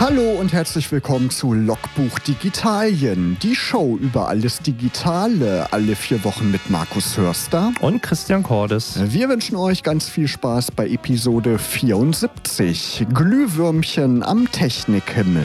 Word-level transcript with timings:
Hallo 0.00 0.30
und 0.30 0.54
herzlich 0.54 0.90
willkommen 0.92 1.28
zu 1.28 1.52
Logbuch 1.52 2.18
Digitalien, 2.20 3.36
die 3.42 3.54
Show 3.54 3.98
über 4.00 4.28
alles 4.28 4.60
Digitale, 4.60 5.70
alle 5.74 5.94
vier 5.94 6.24
Wochen 6.24 6.50
mit 6.50 6.70
Markus 6.70 7.18
Hörster 7.18 7.74
und 7.82 8.02
Christian 8.02 8.42
Cordes. 8.42 8.98
Wir 9.12 9.28
wünschen 9.28 9.56
euch 9.56 9.82
ganz 9.82 10.08
viel 10.08 10.26
Spaß 10.26 10.70
bei 10.70 10.88
Episode 10.88 11.58
74, 11.58 13.08
Glühwürmchen 13.12 14.22
am 14.22 14.50
Technikhimmel. 14.50 15.44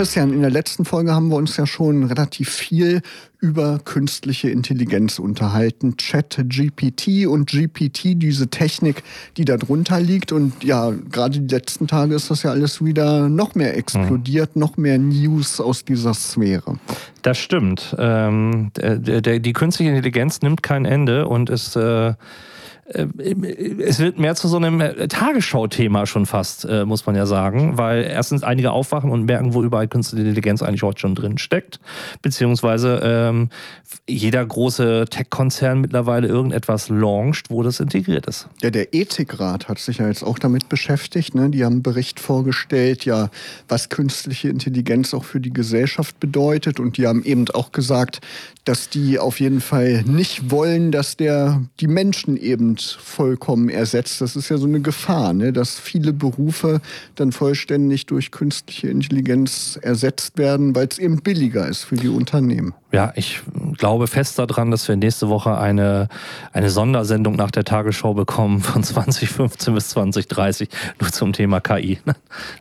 Christian, 0.00 0.32
in 0.32 0.40
der 0.40 0.50
letzten 0.50 0.86
Folge 0.86 1.12
haben 1.12 1.28
wir 1.28 1.36
uns 1.36 1.58
ja 1.58 1.66
schon 1.66 2.04
relativ 2.04 2.48
viel 2.48 3.02
über 3.38 3.80
künstliche 3.84 4.48
Intelligenz 4.48 5.18
unterhalten. 5.18 5.98
Chat, 5.98 6.42
GPT 6.48 7.26
und 7.26 7.50
GPT, 7.50 8.14
diese 8.14 8.48
Technik, 8.48 9.02
die 9.36 9.44
da 9.44 9.58
drunter 9.58 10.00
liegt. 10.00 10.32
Und 10.32 10.64
ja, 10.64 10.90
gerade 11.10 11.40
die 11.40 11.54
letzten 11.54 11.86
Tage 11.86 12.14
ist 12.14 12.30
das 12.30 12.44
ja 12.44 12.50
alles 12.50 12.82
wieder 12.82 13.28
noch 13.28 13.54
mehr 13.54 13.76
explodiert, 13.76 14.56
mhm. 14.56 14.60
noch 14.60 14.78
mehr 14.78 14.96
News 14.96 15.60
aus 15.60 15.84
dieser 15.84 16.14
Sphäre. 16.14 16.78
Das 17.20 17.36
stimmt. 17.36 17.94
Ähm, 17.98 18.70
der, 18.78 19.20
der, 19.20 19.38
die 19.38 19.52
künstliche 19.52 19.90
Intelligenz 19.90 20.40
nimmt 20.40 20.62
kein 20.62 20.86
Ende 20.86 21.28
und 21.28 21.50
ist. 21.50 21.76
Äh 21.76 22.14
es 22.92 24.00
wird 24.00 24.18
mehr 24.18 24.34
zu 24.34 24.48
so 24.48 24.56
einem 24.56 24.80
äh, 24.80 25.06
Tagesschau-Thema 25.06 26.06
schon 26.06 26.26
fast, 26.26 26.64
äh, 26.64 26.84
muss 26.84 27.06
man 27.06 27.14
ja 27.14 27.24
sagen, 27.24 27.78
weil 27.78 28.02
erstens 28.02 28.42
einige 28.42 28.72
aufwachen 28.72 29.10
und 29.10 29.26
merken, 29.26 29.54
wo 29.54 29.62
überall 29.62 29.86
Künstliche 29.86 30.22
Intelligenz 30.24 30.62
eigentlich 30.62 30.82
heute 30.82 31.00
schon 31.00 31.14
drin 31.14 31.38
steckt, 31.38 31.78
beziehungsweise 32.22 33.00
ähm, 33.04 33.50
jeder 34.08 34.44
große 34.44 35.06
Tech-Konzern 35.08 35.80
mittlerweile 35.80 36.26
irgendetwas 36.26 36.88
launcht, 36.88 37.50
wo 37.50 37.62
das 37.62 37.78
integriert 37.78 38.26
ist. 38.26 38.48
Ja, 38.60 38.70
der 38.70 38.92
Ethikrat 38.92 39.68
hat 39.68 39.78
sich 39.78 39.98
ja 39.98 40.08
jetzt 40.08 40.24
auch 40.24 40.38
damit 40.38 40.68
beschäftigt. 40.68 41.34
Ne? 41.34 41.50
Die 41.50 41.64
haben 41.64 41.74
einen 41.74 41.82
Bericht 41.82 42.18
vorgestellt, 42.18 43.04
ja, 43.04 43.30
was 43.68 43.88
künstliche 43.88 44.48
Intelligenz 44.48 45.14
auch 45.14 45.24
für 45.24 45.40
die 45.40 45.52
Gesellschaft 45.52 46.18
bedeutet 46.18 46.80
und 46.80 46.96
die 46.96 47.06
haben 47.06 47.22
eben 47.22 47.48
auch 47.50 47.70
gesagt, 47.70 48.20
dass 48.64 48.88
die 48.88 49.18
auf 49.18 49.40
jeden 49.40 49.60
Fall 49.60 50.02
nicht 50.06 50.50
wollen, 50.50 50.92
dass 50.92 51.16
der 51.16 51.62
die 51.80 51.86
Menschen 51.86 52.36
eben 52.36 52.76
vollkommen 52.82 53.68
ersetzt. 53.68 54.20
Das 54.20 54.36
ist 54.36 54.48
ja 54.48 54.58
so 54.58 54.66
eine 54.66 54.80
Gefahr, 54.80 55.32
ne? 55.32 55.52
dass 55.52 55.78
viele 55.78 56.12
Berufe 56.12 56.80
dann 57.14 57.32
vollständig 57.32 58.06
durch 58.06 58.30
künstliche 58.30 58.88
Intelligenz 58.88 59.78
ersetzt 59.80 60.38
werden, 60.38 60.74
weil 60.74 60.88
es 60.90 60.98
eben 60.98 61.22
billiger 61.22 61.68
ist 61.68 61.84
für 61.84 61.96
die 61.96 62.08
Unternehmen. 62.08 62.74
Ja, 62.92 63.12
ich 63.14 63.40
glaube 63.76 64.08
fest 64.08 64.38
daran, 64.38 64.72
dass 64.72 64.88
wir 64.88 64.96
nächste 64.96 65.28
Woche 65.28 65.56
eine, 65.56 66.08
eine 66.52 66.70
Sondersendung 66.70 67.36
nach 67.36 67.52
der 67.52 67.64
Tagesschau 67.64 68.14
bekommen 68.14 68.60
von 68.60 68.82
2015 68.82 69.74
bis 69.74 69.90
2030 69.90 70.68
nur 71.00 71.12
zum 71.12 71.32
Thema 71.32 71.60
KI. 71.60 71.98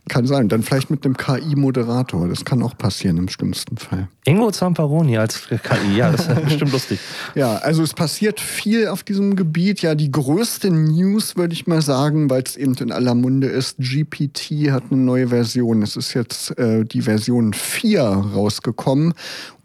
Kann 0.07 0.27
sein. 0.27 0.47
Dann 0.47 0.61
vielleicht 0.61 0.91
mit 0.91 1.03
einem 1.05 1.17
KI-Moderator. 1.17 2.27
Das 2.27 2.45
kann 2.45 2.61
auch 2.61 2.77
passieren 2.77 3.17
im 3.17 3.29
schlimmsten 3.29 3.77
Fall. 3.77 4.07
Ingo 4.25 4.51
Zamparoni 4.51 5.17
als 5.17 5.47
KI, 5.47 5.97
ja, 5.97 6.11
das 6.11 6.27
ist 6.27 6.43
bestimmt 6.43 6.71
lustig. 6.73 6.99
Ja, 7.33 7.55
also 7.55 7.81
es 7.81 7.95
passiert 7.95 8.39
viel 8.39 8.87
auf 8.87 9.01
diesem 9.01 9.35
Gebiet. 9.35 9.81
Ja, 9.81 9.95
die 9.95 10.11
größte 10.11 10.69
News, 10.69 11.35
würde 11.37 11.53
ich 11.53 11.65
mal 11.65 11.81
sagen, 11.81 12.29
weil 12.29 12.43
es 12.43 12.55
eben 12.55 12.75
in 12.75 12.91
aller 12.91 13.15
Munde 13.15 13.47
ist, 13.47 13.77
GPT 13.79 14.69
hat 14.71 14.83
eine 14.91 15.01
neue 15.01 15.29
Version. 15.29 15.81
Es 15.81 15.95
ist 15.95 16.13
jetzt 16.13 16.55
äh, 16.59 16.85
die 16.85 17.01
Version 17.01 17.53
4 17.53 18.03
rausgekommen. 18.03 19.15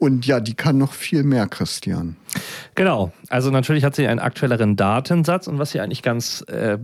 Und 0.04 0.26
ja, 0.26 0.38
die 0.38 0.52
kann 0.52 0.76
noch 0.76 0.92
viel 0.92 1.22
mehr, 1.22 1.46
Christian. 1.46 2.16
Genau. 2.74 3.14
Also 3.30 3.50
natürlich 3.50 3.84
hat 3.84 3.96
sie 3.96 4.06
einen 4.06 4.20
aktuelleren 4.20 4.76
Datensatz 4.76 5.46
und 5.46 5.58
was 5.58 5.70
sie 5.70 5.80
eigentlich 5.80 6.02
ganz 6.02 6.44
äh, 6.46 6.74
äh, 6.74 6.78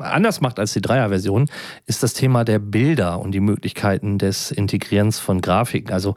anders 0.00 0.42
macht 0.42 0.58
als 0.58 0.74
die 0.74 0.82
Dreier-Version, 0.82 1.48
ist 1.86 2.02
das 2.02 2.12
Thema 2.12 2.44
der 2.44 2.58
Bilder 2.58 3.18
und 3.18 3.32
die 3.32 3.40
Möglichkeiten 3.40 4.18
des 4.18 4.50
Integrierens 4.50 5.18
von 5.18 5.40
Grafiken. 5.40 5.90
Also 5.90 6.16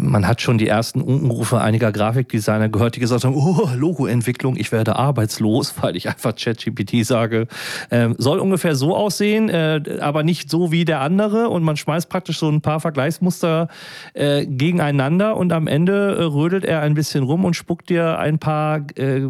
man 0.00 0.26
hat 0.26 0.40
schon 0.40 0.58
die 0.58 0.68
ersten 0.68 1.00
Unkenrufe 1.00 1.60
einiger 1.60 1.90
Grafikdesigner 1.92 2.68
gehört, 2.68 2.96
die 2.96 3.00
gesagt 3.00 3.24
haben, 3.24 3.34
oh, 3.34 3.68
Logoentwicklung, 3.74 4.56
ich 4.56 4.72
werde 4.72 4.96
arbeitslos, 4.96 5.74
weil 5.80 5.96
ich 5.96 6.08
einfach 6.08 6.34
ChatGPT 6.36 7.04
sage. 7.04 7.48
Ähm, 7.90 8.14
soll 8.18 8.38
ungefähr 8.38 8.76
so 8.76 8.94
aussehen, 8.94 9.48
äh, 9.48 9.80
aber 10.00 10.22
nicht 10.22 10.50
so 10.50 10.70
wie 10.70 10.84
der 10.84 11.00
andere. 11.00 11.48
Und 11.48 11.62
man 11.62 11.76
schmeißt 11.76 12.08
praktisch 12.08 12.38
so 12.38 12.48
ein 12.48 12.60
paar 12.60 12.80
Vergleichsmuster 12.80 13.68
äh, 14.14 14.46
gegeneinander. 14.46 15.36
Und 15.36 15.52
am 15.52 15.66
Ende 15.66 16.16
äh, 16.16 16.22
rödelt 16.22 16.64
er 16.64 16.82
ein 16.82 16.94
bisschen 16.94 17.24
rum 17.24 17.44
und 17.44 17.54
spuckt 17.54 17.88
dir 17.88 18.18
ein 18.18 18.38
paar 18.38 18.86
äh, 18.96 19.22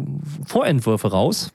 Vorentwürfe 0.45 1.09
raus, 1.09 1.51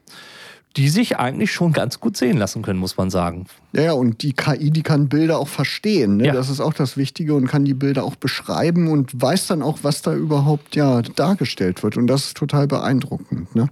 die 0.76 0.88
sich 0.88 1.18
eigentlich 1.18 1.52
schon 1.52 1.72
ganz 1.72 2.00
gut 2.00 2.16
sehen 2.16 2.38
lassen 2.38 2.62
können, 2.62 2.78
muss 2.78 2.96
man 2.96 3.10
sagen. 3.10 3.46
Ja, 3.72 3.82
ja, 3.82 3.92
und 3.92 4.22
die 4.22 4.32
KI, 4.32 4.70
die 4.70 4.82
kann 4.82 5.08
Bilder 5.08 5.38
auch 5.38 5.48
verstehen. 5.48 6.16
Ne? 6.16 6.26
Ja. 6.26 6.32
Das 6.32 6.48
ist 6.48 6.60
auch 6.60 6.74
das 6.74 6.96
Wichtige 6.96 7.34
und 7.34 7.46
kann 7.46 7.64
die 7.64 7.74
Bilder 7.74 8.04
auch 8.04 8.16
beschreiben 8.16 8.88
und 8.88 9.20
weiß 9.20 9.46
dann 9.48 9.62
auch, 9.62 9.78
was 9.82 10.02
da 10.02 10.14
überhaupt 10.14 10.76
ja 10.76 11.02
dargestellt 11.02 11.82
wird. 11.82 11.96
Und 11.96 12.06
das 12.06 12.26
ist 12.26 12.36
total 12.36 12.66
beeindruckend. 12.66 13.54
Ne? 13.54 13.68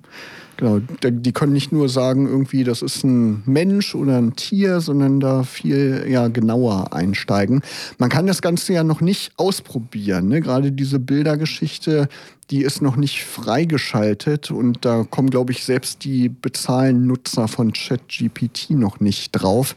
Genau, 0.60 0.78
die 0.78 1.32
können 1.32 1.54
nicht 1.54 1.72
nur 1.72 1.88
sagen, 1.88 2.26
irgendwie, 2.26 2.64
das 2.64 2.82
ist 2.82 3.02
ein 3.02 3.42
Mensch 3.46 3.94
oder 3.94 4.18
ein 4.18 4.36
Tier, 4.36 4.82
sondern 4.82 5.18
da 5.18 5.42
viel 5.42 6.04
ja, 6.06 6.28
genauer 6.28 6.92
einsteigen. 6.92 7.62
Man 7.96 8.10
kann 8.10 8.26
das 8.26 8.42
Ganze 8.42 8.74
ja 8.74 8.84
noch 8.84 9.00
nicht 9.00 9.32
ausprobieren. 9.38 10.28
Ne? 10.28 10.42
Gerade 10.42 10.70
diese 10.70 10.98
Bildergeschichte, 10.98 12.08
die 12.50 12.62
ist 12.62 12.82
noch 12.82 12.96
nicht 12.96 13.24
freigeschaltet 13.24 14.50
und 14.50 14.84
da 14.84 15.04
kommen, 15.08 15.30
glaube 15.30 15.52
ich, 15.52 15.64
selbst 15.64 16.04
die 16.04 16.28
bezahlenden 16.28 17.06
Nutzer 17.06 17.46
von 17.46 17.72
ChatGPT 17.72 18.70
noch 18.70 18.98
nicht 18.98 19.30
drauf. 19.32 19.76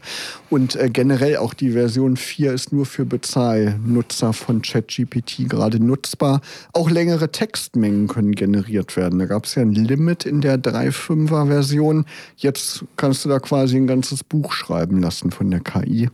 Und 0.50 0.74
äh, 0.74 0.90
generell 0.90 1.36
auch 1.36 1.54
die 1.54 1.70
Version 1.70 2.16
4 2.16 2.52
ist 2.52 2.72
nur 2.72 2.84
für 2.84 3.04
Bezahlnutzer 3.04 4.32
von 4.32 4.62
ChatGPT 4.62 5.48
gerade 5.48 5.78
nutzbar. 5.78 6.40
Auch 6.72 6.90
längere 6.90 7.30
Textmengen 7.30 8.08
können 8.08 8.32
generiert 8.32 8.96
werden. 8.96 9.20
Da 9.20 9.26
gab 9.26 9.44
es 9.44 9.54
ja 9.54 9.62
ein 9.62 9.72
Limit 9.72 10.26
in 10.26 10.40
der 10.40 10.56
3.5er 10.58 11.46
Version. 11.46 12.06
Jetzt 12.36 12.84
kannst 12.96 13.24
du 13.24 13.28
da 13.28 13.38
quasi 13.38 13.76
ein 13.76 13.86
ganzes 13.86 14.24
Buch 14.24 14.52
schreiben 14.52 15.00
lassen 15.00 15.30
von 15.30 15.50
der 15.50 15.60
KI. 15.60 16.08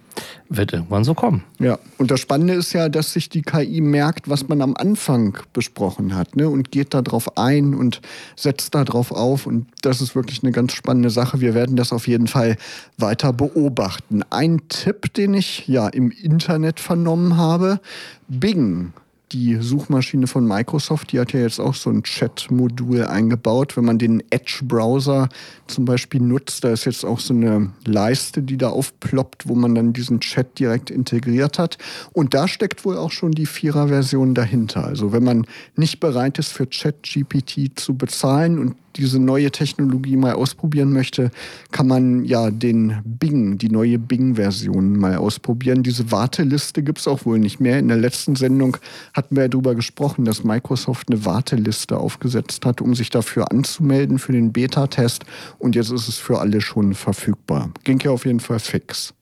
Wird 0.50 0.72
irgendwann 0.75 1.04
so 1.04 1.15
kommen. 1.15 1.44
Ja, 1.59 1.78
und 1.97 2.10
das 2.10 2.20
Spannende 2.20 2.54
ist 2.54 2.72
ja, 2.72 2.88
dass 2.88 3.12
sich 3.12 3.28
die 3.28 3.43
KI 3.43 3.81
merkt, 3.81 4.28
was 4.28 4.49
man 4.49 4.60
am 4.60 4.75
Anfang 4.76 5.38
besprochen 5.53 6.15
hat. 6.15 6.37
Ne? 6.37 6.50
Und 6.50 6.71
geht 6.71 6.94
darauf 6.94 7.37
ein 7.37 7.75
und 7.75 8.00
setzt 8.37 8.75
darauf 8.75 9.12
auf. 9.12 9.47
Und 9.47 9.66
das 9.83 10.00
ist 10.00 10.15
wirklich 10.15 10.43
eine 10.43 10.53
ganz 10.53 10.72
spannende 10.72 11.11
Sache. 11.11 11.41
Wir 11.41 11.55
werden 11.55 11.77
das 11.77 11.93
auf 11.93 12.09
jeden 12.09 12.27
Fall 12.27 12.56
weiter 12.99 13.33
beobachten. 13.33 14.22
Ein 14.31 14.62
Tipp, 14.69 15.12
den 15.15 15.34
ich 15.34 15.66
ja 15.69 15.88
im 15.88 16.11
Internet 16.11 16.81
vernommen 16.81 17.37
habe, 17.37 17.81
Bing 18.28 18.93
die 19.32 19.56
Suchmaschine 19.60 20.26
von 20.26 20.46
Microsoft, 20.46 21.12
die 21.12 21.20
hat 21.20 21.32
ja 21.32 21.41
jetzt 21.41 21.60
auch 21.60 21.74
so 21.74 21.91
ein 21.91 22.02
Chat-Modul 22.02 23.04
eingebaut. 23.04 23.76
Wenn 23.76 23.84
man 23.84 23.98
den 23.98 24.22
Edge-Browser 24.30 25.28
zum 25.66 25.84
Beispiel 25.84 26.20
nutzt, 26.20 26.64
da 26.64 26.70
ist 26.70 26.84
jetzt 26.84 27.04
auch 27.04 27.20
so 27.20 27.32
eine 27.32 27.70
Leiste, 27.84 28.42
die 28.42 28.56
da 28.56 28.70
aufploppt, 28.70 29.48
wo 29.48 29.54
man 29.54 29.74
dann 29.74 29.92
diesen 29.92 30.20
Chat 30.20 30.58
direkt 30.58 30.90
integriert 30.90 31.58
hat. 31.58 31.78
Und 32.12 32.34
da 32.34 32.48
steckt 32.48 32.84
wohl 32.84 32.96
auch 32.96 33.12
schon 33.12 33.32
die 33.32 33.46
Vierer-Version 33.46 34.34
dahinter. 34.34 34.84
Also 34.84 35.12
wenn 35.12 35.24
man 35.24 35.46
nicht 35.76 36.00
bereit 36.00 36.38
ist, 36.38 36.52
für 36.52 36.69
Chat-GPT 36.69 37.78
zu 37.78 37.94
bezahlen 37.94 38.58
und 38.58 38.76
diese 38.96 39.18
neue 39.18 39.50
Technologie 39.50 40.16
mal 40.16 40.34
ausprobieren 40.34 40.92
möchte, 40.92 41.30
kann 41.70 41.86
man 41.86 42.24
ja 42.24 42.50
den 42.50 42.98
Bing, 43.04 43.58
die 43.58 43.70
neue 43.70 43.98
Bing-Version 43.98 44.98
mal 44.98 45.16
ausprobieren. 45.16 45.82
Diese 45.82 46.10
Warteliste 46.10 46.82
gibt 46.82 46.98
es 46.98 47.08
auch 47.08 47.24
wohl 47.24 47.38
nicht 47.38 47.60
mehr. 47.60 47.78
In 47.78 47.88
der 47.88 47.96
letzten 47.96 48.36
Sendung 48.36 48.76
hatten 49.14 49.36
wir 49.36 49.42
ja 49.44 49.48
darüber 49.48 49.74
gesprochen, 49.74 50.24
dass 50.24 50.44
Microsoft 50.44 51.10
eine 51.10 51.24
Warteliste 51.24 51.96
aufgesetzt 51.96 52.66
hat, 52.66 52.81
um 52.81 52.94
sich 52.94 53.10
dafür 53.10 53.50
anzumelden 53.50 54.19
für 54.19 54.32
den 54.32 54.52
Beta-Test. 54.52 55.25
Und 55.58 55.75
jetzt 55.75 55.90
ist 55.90 56.08
es 56.08 56.19
für 56.19 56.40
alle 56.40 56.60
schon 56.60 56.94
verfügbar. 56.94 57.70
Ging 57.84 58.00
ja 58.00 58.10
auf 58.10 58.26
jeden 58.26 58.40
Fall 58.40 58.58
fix. 58.58 59.14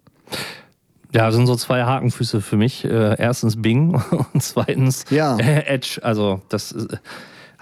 Ja, 1.14 1.26
das 1.26 1.34
sind 1.34 1.46
so 1.46 1.56
zwei 1.56 1.84
Hakenfüße 1.84 2.40
für 2.40 2.56
mich. 2.56 2.84
Äh, 2.84 3.16
erstens 3.18 3.60
Bing 3.60 3.94
und 4.34 4.42
zweitens 4.42 5.04
ja. 5.10 5.38
Edge. 5.38 6.00
Also 6.02 6.42
das 6.48 6.74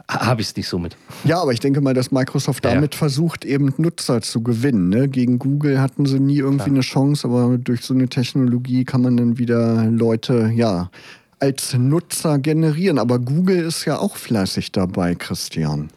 habe 0.08 0.40
ich 0.40 0.48
es 0.48 0.56
nicht 0.56 0.68
so 0.68 0.78
mit. 0.78 0.96
Ja, 1.24 1.40
aber 1.40 1.52
ich 1.52 1.60
denke 1.60 1.80
mal, 1.80 1.94
dass 1.94 2.12
Microsoft 2.12 2.64
damit 2.64 2.94
ja. 2.94 2.98
versucht, 2.98 3.44
eben 3.44 3.74
Nutzer 3.76 4.22
zu 4.22 4.42
gewinnen. 4.42 4.88
Ne? 4.88 5.08
Gegen 5.08 5.38
Google 5.38 5.80
hatten 5.80 6.06
sie 6.06 6.20
nie 6.20 6.38
irgendwie 6.38 6.64
Klar. 6.64 6.74
eine 6.74 6.80
Chance, 6.80 7.26
aber 7.26 7.58
durch 7.58 7.82
so 7.82 7.94
eine 7.94 8.08
Technologie 8.08 8.84
kann 8.84 9.02
man 9.02 9.16
dann 9.16 9.38
wieder 9.38 9.84
Leute, 9.86 10.52
ja, 10.54 10.90
als 11.40 11.74
Nutzer 11.74 12.38
generieren. 12.38 12.98
Aber 12.98 13.18
Google 13.18 13.58
ist 13.64 13.84
ja 13.84 13.98
auch 13.98 14.16
fleißig 14.16 14.72
dabei, 14.72 15.14
Christian. 15.14 15.88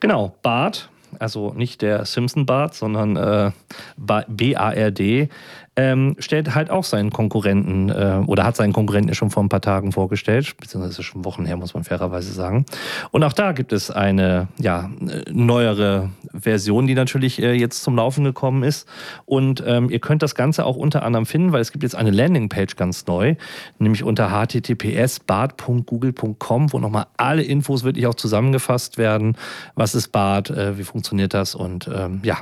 Genau, 0.00 0.34
Bart, 0.42 0.88
also 1.20 1.52
nicht 1.54 1.82
der 1.82 2.04
Simpson 2.04 2.46
Bart, 2.46 2.74
sondern 2.74 3.16
äh, 3.16 3.50
BARD 3.96 5.28
ähm, 5.76 6.16
stellt 6.18 6.54
halt 6.54 6.70
auch 6.70 6.84
seinen 6.84 7.10
Konkurrenten 7.10 7.90
äh, 7.90 8.22
oder 8.26 8.44
hat 8.44 8.56
seinen 8.56 8.72
Konkurrenten 8.72 9.14
schon 9.14 9.30
vor 9.30 9.42
ein 9.42 9.50
paar 9.50 9.60
Tagen 9.60 9.92
vorgestellt, 9.92 10.56
beziehungsweise 10.58 11.02
schon 11.02 11.24
Wochen 11.24 11.44
her, 11.44 11.58
muss 11.58 11.74
man 11.74 11.84
fairerweise 11.84 12.32
sagen. 12.32 12.64
Und 13.10 13.22
auch 13.22 13.34
da 13.34 13.52
gibt 13.52 13.74
es 13.74 13.90
eine 13.90 14.48
ja, 14.58 14.90
neuere 15.30 16.10
Version, 16.32 16.86
die 16.86 16.94
natürlich 16.94 17.42
äh, 17.42 17.52
jetzt 17.52 17.82
zum 17.82 17.94
Laufen 17.94 18.24
gekommen 18.24 18.62
ist. 18.62 18.88
Und 19.26 19.62
ähm, 19.66 19.90
ihr 19.90 19.98
könnt 19.98 20.22
das 20.22 20.34
Ganze 20.34 20.64
auch 20.64 20.76
unter 20.76 21.02
anderem 21.02 21.26
finden, 21.26 21.52
weil 21.52 21.60
es 21.60 21.72
gibt 21.72 21.82
jetzt 21.82 21.94
eine 21.94 22.10
Landingpage 22.10 22.76
ganz 22.76 23.06
neu, 23.06 23.34
nämlich 23.78 24.02
unter 24.02 24.30
https 24.30 25.20
bart.google.com, 25.20 26.72
wo 26.72 26.78
nochmal 26.78 27.06
alle 27.18 27.42
Infos 27.42 27.84
wirklich 27.84 28.06
auch 28.06 28.14
zusammengefasst 28.14 28.96
werden. 28.96 29.36
Was 29.74 29.94
ist 29.94 30.08
Bart? 30.08 30.48
Äh, 30.48 30.78
wie 30.78 30.84
funktioniert 30.84 31.05
das? 31.34 31.54
Und 31.54 31.88
ähm, 31.92 32.20
ja, 32.22 32.38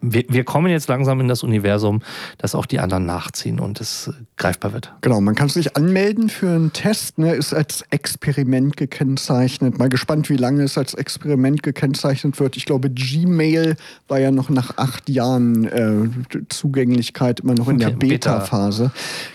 wir, 0.00 0.24
wir, 0.28 0.44
kommen 0.44 0.68
jetzt 0.68 0.88
langsam 0.88 1.20
in 1.20 1.28
das 1.28 1.42
Universum, 1.42 2.00
dass 2.38 2.54
auch 2.54 2.66
die 2.66 2.78
anderen 2.78 3.06
nachziehen 3.06 3.60
und 3.60 3.80
es 3.80 4.12
greifbar 4.36 4.72
wird. 4.72 4.92
Genau, 5.00 5.20
man 5.20 5.34
kann 5.34 5.48
sich 5.48 5.76
anmelden 5.76 6.28
für 6.28 6.48
einen 6.48 6.72
Test, 6.72 7.18
ne, 7.18 7.34
ist 7.34 7.52
als 7.52 7.82
Experiment 7.90 8.76
gekennzeichnet. 8.76 9.78
Mal 9.78 9.88
gespannt, 9.88 10.30
wie 10.30 10.36
lange 10.36 10.62
es 10.62 10.78
als 10.78 10.94
Experiment 10.94 11.62
gekennzeichnet 11.62 12.40
wird. 12.40 12.56
Ich 12.56 12.64
glaube, 12.64 12.90
Gmail 12.90 13.76
war 14.08 14.18
ja 14.18 14.30
noch 14.30 14.48
nach 14.48 14.76
acht 14.76 15.08
Jahren 15.08 15.64
äh, 15.64 16.08
Zugänglichkeit 16.48 17.40
immer 17.40 17.54
noch 17.54 17.68
in 17.68 17.78
der 17.78 17.90
Beta-Phase. 17.90 18.90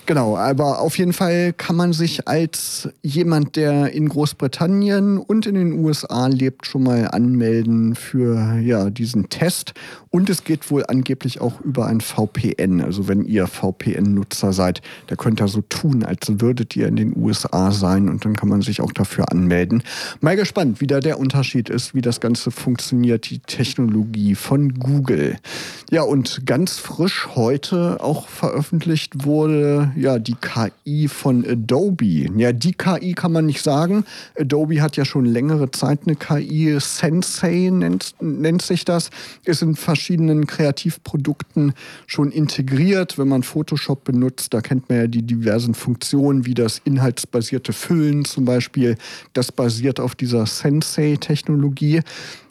Genau, 0.06 0.38
aber 0.38 0.80
auf 0.80 0.98
jeden 0.98 1.14
Fall 1.14 1.54
kann 1.54 1.76
man 1.76 1.94
sich 1.94 2.28
als 2.28 2.90
jemand, 3.02 3.56
der 3.56 3.94
in 3.94 4.10
Großbritannien 4.10 5.18
und 5.18 5.46
in 5.46 5.56
den 5.56 5.74
USA 5.74 6.28
lebt, 6.28 6.66
schon 6.66 6.84
mal 6.84 7.08
anmelden 7.08 7.96
für 7.96 8.58
ja, 8.60 8.90
diesen 8.90 9.30
Test. 9.30 9.74
Und 10.10 10.30
es 10.30 10.39
geht 10.44 10.70
wohl 10.72 10.86
angeblich 10.88 11.42
auch 11.42 11.62
über 11.62 11.88
ein 11.88 12.02
VPN. 12.02 12.82
Also 12.82 13.08
wenn 13.08 13.26
ihr 13.26 13.48
VPN-Nutzer 13.48 14.54
seid, 14.54 14.82
da 15.08 15.16
könnt 15.16 15.42
ihr 15.42 15.48
so 15.48 15.62
tun, 15.62 16.04
als 16.04 16.40
würdet 16.40 16.76
ihr 16.76 16.88
in 16.88 16.96
den 16.96 17.16
USA 17.16 17.72
sein 17.72 18.10
und 18.10 18.26
dann 18.26 18.36
kann 18.36 18.50
man 18.50 18.62
sich 18.62 18.82
auch 18.82 18.92
dafür 18.92 19.32
anmelden. 19.32 19.84
Mal 20.22 20.36
gespannt, 20.36 20.82
wie 20.82 20.88
da 20.88 21.00
der 21.00 21.20
Unterschied 21.20 21.70
ist, 21.70 21.96
wie 21.96 22.02
das 22.02 22.20
Ganze 22.20 22.52
funktioniert, 22.52 23.30
die 23.30 23.40
Technologie 23.40 24.36
von 24.36 24.74
Google. 24.76 25.38
Ja, 25.92 26.04
und 26.04 26.46
ganz 26.46 26.78
frisch 26.78 27.30
heute 27.36 27.98
auch 28.02 28.28
veröffentlicht 28.28 29.26
wurde 29.26 29.92
ja 29.96 30.20
die 30.20 30.36
KI 30.36 31.08
von 31.08 31.46
Adobe. 31.46 32.28
Ja, 32.38 32.52
die 32.52 32.74
KI 32.74 33.14
kann 33.14 33.32
man 33.32 33.46
nicht 33.46 33.64
sagen. 33.64 34.06
Adobe 34.40 34.82
hat 34.82 34.98
ja 34.98 35.06
schon 35.06 35.26
längere 35.26 35.72
Zeit 35.72 36.02
eine 36.06 36.16
KI, 36.16 36.78
Sensei 36.80 37.70
nennt, 37.72 38.14
nennt 38.22 38.62
sich 38.62 38.86
das, 38.86 39.10
ist 39.46 39.62
in 39.62 39.76
verschiedenen 39.76 40.29
Kreativprodukten 40.48 41.74
schon 42.08 42.32
integriert. 42.32 43.18
Wenn 43.18 43.28
man 43.28 43.44
Photoshop 43.44 44.04
benutzt, 44.04 44.54
da 44.54 44.62
kennt 44.62 44.90
man 44.90 45.00
ja 45.00 45.08
die 45.08 45.24
diversen 45.24 45.74
Funktionen, 45.74 46.46
wie 46.46 46.54
das 46.54 46.82
inhaltsbasierte 46.84 47.74
Füllen 47.74 48.26
zum 48.26 48.46
Beispiel. 48.46 48.96
Das 49.34 49.52
basiert 49.52 50.00
auf 50.00 50.16
dieser 50.16 50.46
Sensei-Technologie. 50.46 52.02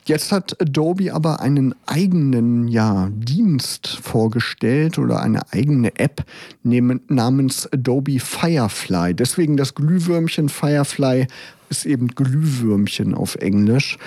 Jetzt 0.08 0.32
hat 0.32 0.58
Adobe 0.58 1.12
aber 1.12 1.40
einen 1.40 1.74
eigenen 1.84 2.66
ja, 2.66 3.10
Dienst 3.12 3.88
vorgestellt 3.88 4.98
oder 4.98 5.20
eine 5.20 5.52
eigene 5.52 5.98
App 5.98 6.24
namens 6.62 7.70
Adobe 7.70 8.18
Firefly. 8.18 9.12
Deswegen 9.12 9.58
das 9.58 9.74
Glühwürmchen 9.74 10.48
Firefly 10.48 11.26
ist 11.68 11.84
eben 11.84 12.08
Glühwürmchen 12.08 13.14
auf 13.14 13.34
Englisch 13.36 13.98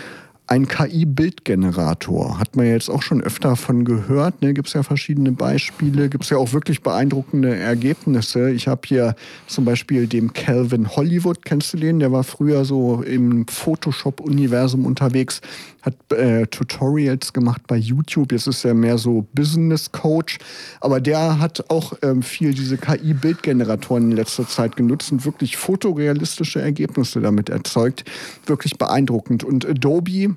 ein 0.51 0.67
KI-Bildgenerator. 0.67 2.37
Hat 2.37 2.57
man 2.57 2.65
jetzt 2.65 2.89
auch 2.89 3.01
schon 3.01 3.23
öfter 3.23 3.55
von 3.55 3.85
gehört. 3.85 4.41
Ne? 4.41 4.53
Gibt 4.53 4.67
es 4.67 4.73
ja 4.73 4.83
verschiedene 4.83 5.31
Beispiele, 5.31 6.09
gibt 6.09 6.25
es 6.25 6.29
ja 6.29 6.35
auch 6.35 6.51
wirklich 6.51 6.83
beeindruckende 6.83 7.55
Ergebnisse. 7.55 8.51
Ich 8.51 8.67
habe 8.67 8.81
hier 8.85 9.15
zum 9.47 9.63
Beispiel 9.63 10.07
dem 10.07 10.33
Calvin 10.33 10.93
Hollywood, 10.93 11.45
kennst 11.45 11.71
du 11.71 11.77
den? 11.77 11.99
Der 11.99 12.11
war 12.11 12.25
früher 12.25 12.65
so 12.65 13.01
im 13.01 13.47
Photoshop-Universum 13.47 14.85
unterwegs, 14.85 15.39
hat 15.83 15.95
äh, 16.11 16.45
Tutorials 16.47 17.31
gemacht 17.31 17.61
bei 17.65 17.77
YouTube. 17.77 18.33
Jetzt 18.33 18.47
ist 18.47 18.65
er 18.65 18.73
mehr 18.73 18.97
so 18.97 19.25
Business-Coach. 19.33 20.39
Aber 20.81 20.99
der 20.99 21.39
hat 21.39 21.63
auch 21.69 21.93
ähm, 22.01 22.21
viel 22.23 22.53
diese 22.53 22.77
KI-Bildgeneratoren 22.77 24.11
in 24.11 24.17
letzter 24.17 24.45
Zeit 24.45 24.75
genutzt 24.75 25.13
und 25.13 25.23
wirklich 25.23 25.55
fotorealistische 25.55 26.61
Ergebnisse 26.61 27.21
damit 27.21 27.47
erzeugt. 27.47 28.03
Wirklich 28.45 28.77
beeindruckend. 28.77 29.45
Und 29.45 29.65
Adobe 29.65 30.35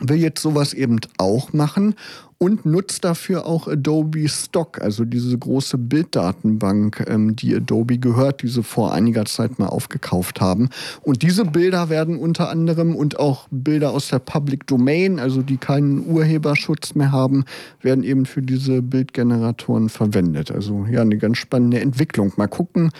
will 0.00 0.16
jetzt 0.16 0.42
sowas 0.42 0.74
eben 0.74 1.00
auch 1.18 1.52
machen 1.52 1.94
und 2.38 2.64
nutzt 2.64 3.04
dafür 3.04 3.46
auch 3.46 3.66
Adobe 3.66 4.28
Stock, 4.28 4.80
also 4.80 5.04
diese 5.04 5.36
große 5.36 5.76
Bilddatenbank, 5.76 7.04
ähm, 7.08 7.34
die 7.34 7.54
Adobe 7.54 7.98
gehört, 7.98 8.42
die 8.42 8.48
sie 8.48 8.62
vor 8.62 8.92
einiger 8.92 9.24
Zeit 9.24 9.58
mal 9.58 9.66
aufgekauft 9.66 10.40
haben. 10.40 10.70
Und 11.02 11.22
diese 11.22 11.44
Bilder 11.44 11.88
werden 11.88 12.16
unter 12.16 12.48
anderem 12.48 12.94
und 12.94 13.18
auch 13.18 13.48
Bilder 13.50 13.90
aus 13.90 14.08
der 14.08 14.20
Public 14.20 14.68
Domain, 14.68 15.18
also 15.18 15.42
die 15.42 15.56
keinen 15.56 16.06
Urheberschutz 16.06 16.94
mehr 16.94 17.10
haben, 17.10 17.44
werden 17.82 18.04
eben 18.04 18.24
für 18.24 18.42
diese 18.42 18.82
Bildgeneratoren 18.82 19.88
verwendet. 19.88 20.52
Also 20.52 20.86
ja, 20.88 21.02
eine 21.02 21.18
ganz 21.18 21.38
spannende 21.38 21.80
Entwicklung. 21.80 22.32
Mal 22.36 22.46
gucken, 22.46 22.92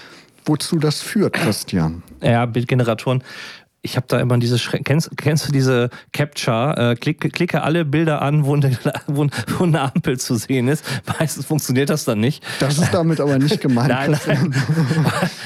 wozu 0.44 0.78
das 0.78 1.00
führt, 1.00 1.34
Christian. 1.34 2.02
Ja, 2.20 2.44
Bildgeneratoren 2.46 3.22
ich 3.88 3.96
habe 3.96 4.06
da 4.06 4.20
immer 4.20 4.36
diese 4.38 4.58
Schre 4.58 4.80
kennst, 4.80 5.10
kennst 5.16 5.48
du 5.48 5.52
diese 5.52 5.88
Capture? 6.12 6.92
Äh, 6.92 6.96
klick, 6.96 7.20
klicke 7.32 7.62
alle 7.62 7.84
Bilder 7.84 8.20
an, 8.20 8.44
wo 8.44 8.54
eine, 8.54 8.78
wo, 9.06 9.26
wo 9.58 9.64
eine, 9.64 9.80
Ampel 9.80 10.18
zu 10.18 10.34
sehen 10.36 10.68
ist. 10.68 10.84
Meistens 11.18 11.46
funktioniert 11.46 11.88
das 11.88 12.04
dann 12.04 12.20
nicht. 12.20 12.44
Das 12.60 12.78
ist 12.78 12.92
damit 12.92 13.20
aber 13.20 13.38
nicht 13.38 13.60
gemeint. 13.62 13.88
nein, 13.88 14.18
nein. 14.26 14.54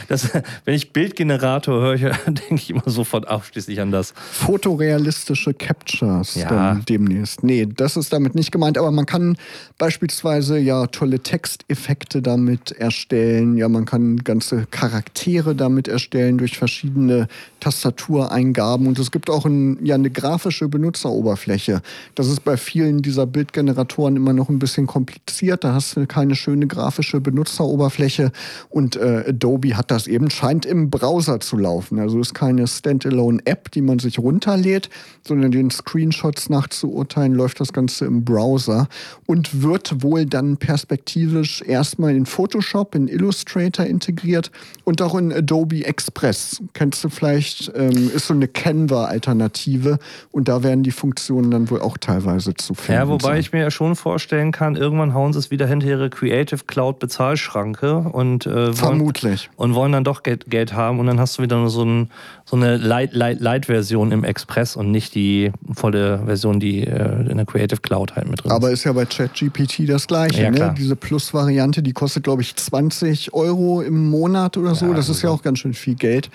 Das, 0.09 0.31
wenn 0.65 0.75
ich 0.75 0.93
Bildgenerator 0.93 1.99
höre, 1.99 2.15
denke 2.27 2.55
ich 2.55 2.71
immer 2.71 2.83
sofort 2.87 3.29
ausschließlich 3.29 3.81
an 3.81 3.93
das. 3.93 4.13
Fotorealistische 4.33 5.55
Captures 5.55 6.35
ja. 6.35 6.75
demnächst. 6.89 7.45
Nee, 7.45 7.67
das 7.67 7.97
ist 7.97 8.13
damit 8.13 8.35
nicht 8.35 8.53
gemeint, 8.53 8.77
aber 8.77 8.91
man 8.91 9.07
kann 9.07 9.37
beispielsweise 9.79 10.59
ja 10.59 10.87
tolle 10.89 11.21
Texteffekte 11.21 12.21
damit 12.21 12.73
erstellen. 12.73 13.57
Ja, 13.57 13.69
man 13.69 13.85
kann 13.85 14.17
ganze 14.19 14.67
Charaktere 14.71 15.55
damit 15.55 15.89
erstellen 15.89 16.39
durch 16.39 16.59
verschiedene 16.59 17.29
Tastatureingaben 17.63 18.89
und 18.89 18.99
es 18.99 19.13
gibt 19.13 19.31
auch 19.31 19.45
ein, 19.47 19.79
ja, 19.85 19.95
eine 19.95 20.11
grafische 20.11 20.69
Benutzeroberfläche. 20.69 21.81
Das 22.17 22.27
ist 22.27 22.43
bei 22.43 22.57
vielen 22.57 23.03
dieser 23.03 23.25
Bildgeneratoren 23.25 24.17
immer 24.17 24.33
noch 24.33 24.49
ein 24.49 24.59
bisschen 24.59 24.89
kompliziert. 24.89 25.63
Da 25.63 25.73
hast 25.73 25.97
du 25.97 26.07
keine 26.09 26.35
schöne 26.35 26.67
grafische 26.67 27.21
Benutzeroberfläche 27.21 28.33
und 28.69 28.97
äh, 28.97 29.27
Adobe 29.29 29.77
hat 29.77 29.93
das 29.93 30.09
eben, 30.09 30.29
scheint 30.29 30.67
im 30.67 30.91
Browser 30.91 31.39
zu 31.39 31.57
laufen. 31.57 32.01
Also 32.01 32.19
ist 32.19 32.35
keine 32.35 32.67
Standalone-App, 32.67 33.71
die 33.71 33.81
man 33.81 34.01
sich 34.01 34.19
runterlädt, 34.19 34.91
sondern 35.25 35.53
den 35.53 35.71
Screenshots 35.71 36.51
nachzuurteilen, 36.51 37.33
läuft 37.33 37.61
das 37.61 37.73
Ganze 37.73 38.07
im 38.07 38.25
Browser 38.25 38.89
und 39.27 39.63
wird 39.63 40.03
wohl 40.03 40.27
dann 40.27 40.57
perspektivisch 40.57 41.63
erstmal 41.63 42.17
in 42.17 42.27
Photoshop, 42.27 42.97
in 42.97 43.07
Illustrator 43.07 43.87
integriert 43.87 44.51
und 44.83 45.01
auch 45.01 45.15
in 45.15 45.33
Adobe 45.33 45.85
Express. 45.85 46.61
Kennst 46.73 47.05
du 47.05 47.09
vielleicht 47.09 47.52
vielleicht 47.53 47.73
ähm, 47.77 48.11
ist 48.15 48.27
so 48.27 48.35
eine 48.35 48.49
Canva-Alternative 48.49 49.99
und 50.31 50.49
da 50.49 50.63
werden 50.63 50.83
die 50.83 50.91
Funktionen 50.91 51.51
dann 51.51 51.71
wohl 51.71 51.81
auch 51.81 51.99
teilweise 51.99 52.55
zu 52.55 52.75
finden. 52.75 53.01
Ja, 53.01 53.09
wobei 53.09 53.29
sein. 53.29 53.41
ich 53.41 53.53
mir 53.53 53.61
ja 53.61 53.71
schon 53.71 53.97
vorstellen 53.97 54.53
kann, 54.53 54.77
irgendwann 54.77 55.15
hauen 55.15 55.33
sie 55.33 55.39
es 55.39 55.51
wieder 55.51 55.67
hinter 55.67 55.87
ihre 55.87 56.11
Creative 56.11 56.61
Cloud 56.67 56.99
Bezahlschranke 56.99 57.99
und 57.99 58.47
äh, 58.47 58.55
wollen, 58.55 58.75
vermutlich 58.75 59.51
und 59.57 59.75
wollen 59.75 59.93
dann 59.93 60.05
doch 60.05 60.23
Geld, 60.23 60.51
Geld, 60.51 60.73
haben 60.73 61.01
und 61.01 61.07
dann 61.07 61.21
hast 61.21 61.39
du 61.39 61.43
wieder 61.43 61.59
nur 61.59 61.71
so, 61.71 61.85
ein, 61.85 62.11
so 62.45 62.57
eine 62.57 62.77
Light-Version 62.77 64.09
Light, 64.09 64.19
im 64.19 64.25
Express 64.25 64.77
und 64.77 64.91
nicht 64.91 65.15
die 65.15 65.53
volle 65.73 66.23
Version, 66.25 66.61
die 66.61 66.87
äh, 66.87 67.29
in 67.29 67.37
der 67.37 67.47
Creative 67.47 67.81
Cloud 67.81 68.17
halt 68.17 68.29
mit 68.29 68.43
drin 68.43 68.51
ist. 68.51 68.57
Aber 68.57 68.71
ist 68.71 68.85
ja 68.85 68.93
bei 68.93 69.05
ChatGPT 69.05 69.89
das 69.89 70.07
gleiche, 70.07 70.43
ja, 70.43 70.51
ne? 70.51 70.75
Diese 70.77 70.97
Plus-Variante, 70.97 71.83
die 71.83 71.93
kostet 71.93 72.25
glaube 72.25 72.43
ich 72.43 72.57
20 72.57 73.35
Euro 73.35 73.83
im 73.83 74.09
Monat 74.09 74.57
oder 74.57 74.75
so. 74.75 74.87
Ja, 74.87 74.95
das 74.95 75.09
ist 75.09 75.23
ja 75.23 75.31
auch 75.31 75.43
ganz 75.43 75.59
schön 75.59 75.75
viel 75.75 75.95
Geld. 75.95 76.31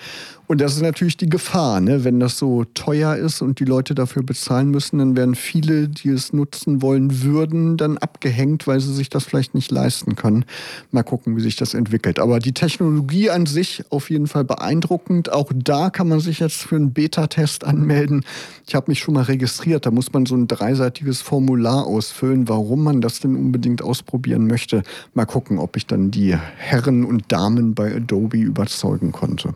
Und 0.48 0.62
das 0.62 0.76
ist 0.76 0.82
natürlich 0.82 1.18
die 1.18 1.28
Gefahr, 1.28 1.82
ne? 1.82 2.04
wenn 2.04 2.20
das 2.20 2.38
so 2.38 2.64
teuer 2.72 3.16
ist 3.16 3.42
und 3.42 3.60
die 3.60 3.66
Leute 3.66 3.94
dafür 3.94 4.22
bezahlen 4.22 4.70
müssen, 4.70 4.98
dann 4.98 5.14
werden 5.14 5.34
viele, 5.34 5.88
die 5.88 6.08
es 6.08 6.32
nutzen 6.32 6.80
wollen 6.80 7.22
würden, 7.22 7.76
dann 7.76 7.98
abgehängt, 7.98 8.66
weil 8.66 8.80
sie 8.80 8.94
sich 8.94 9.10
das 9.10 9.24
vielleicht 9.24 9.54
nicht 9.54 9.70
leisten 9.70 10.16
können. 10.16 10.46
Mal 10.90 11.02
gucken, 11.02 11.36
wie 11.36 11.42
sich 11.42 11.56
das 11.56 11.74
entwickelt. 11.74 12.18
Aber 12.18 12.38
die 12.38 12.52
Technologie 12.52 13.28
an 13.28 13.44
sich 13.44 13.84
auf 13.90 14.08
jeden 14.08 14.26
Fall 14.26 14.44
beeindruckend. 14.44 15.30
Auch 15.30 15.52
da 15.54 15.90
kann 15.90 16.08
man 16.08 16.20
sich 16.20 16.40
jetzt 16.40 16.62
für 16.62 16.76
einen 16.76 16.94
Beta-Test 16.94 17.64
anmelden. 17.64 18.24
Ich 18.66 18.74
habe 18.74 18.90
mich 18.90 19.00
schon 19.00 19.12
mal 19.12 19.24
registriert. 19.24 19.84
Da 19.84 19.90
muss 19.90 20.14
man 20.14 20.24
so 20.24 20.34
ein 20.34 20.48
dreiseitiges 20.48 21.20
Formular 21.20 21.86
ausfüllen, 21.86 22.48
warum 22.48 22.84
man 22.84 23.02
das 23.02 23.20
denn 23.20 23.36
unbedingt 23.36 23.82
ausprobieren 23.82 24.46
möchte. 24.46 24.82
Mal 25.12 25.26
gucken, 25.26 25.58
ob 25.58 25.76
ich 25.76 25.86
dann 25.86 26.10
die 26.10 26.34
Herren 26.56 27.04
und 27.04 27.30
Damen 27.30 27.74
bei 27.74 27.94
Adobe 27.94 28.38
überzeugen 28.38 29.12
konnte. 29.12 29.52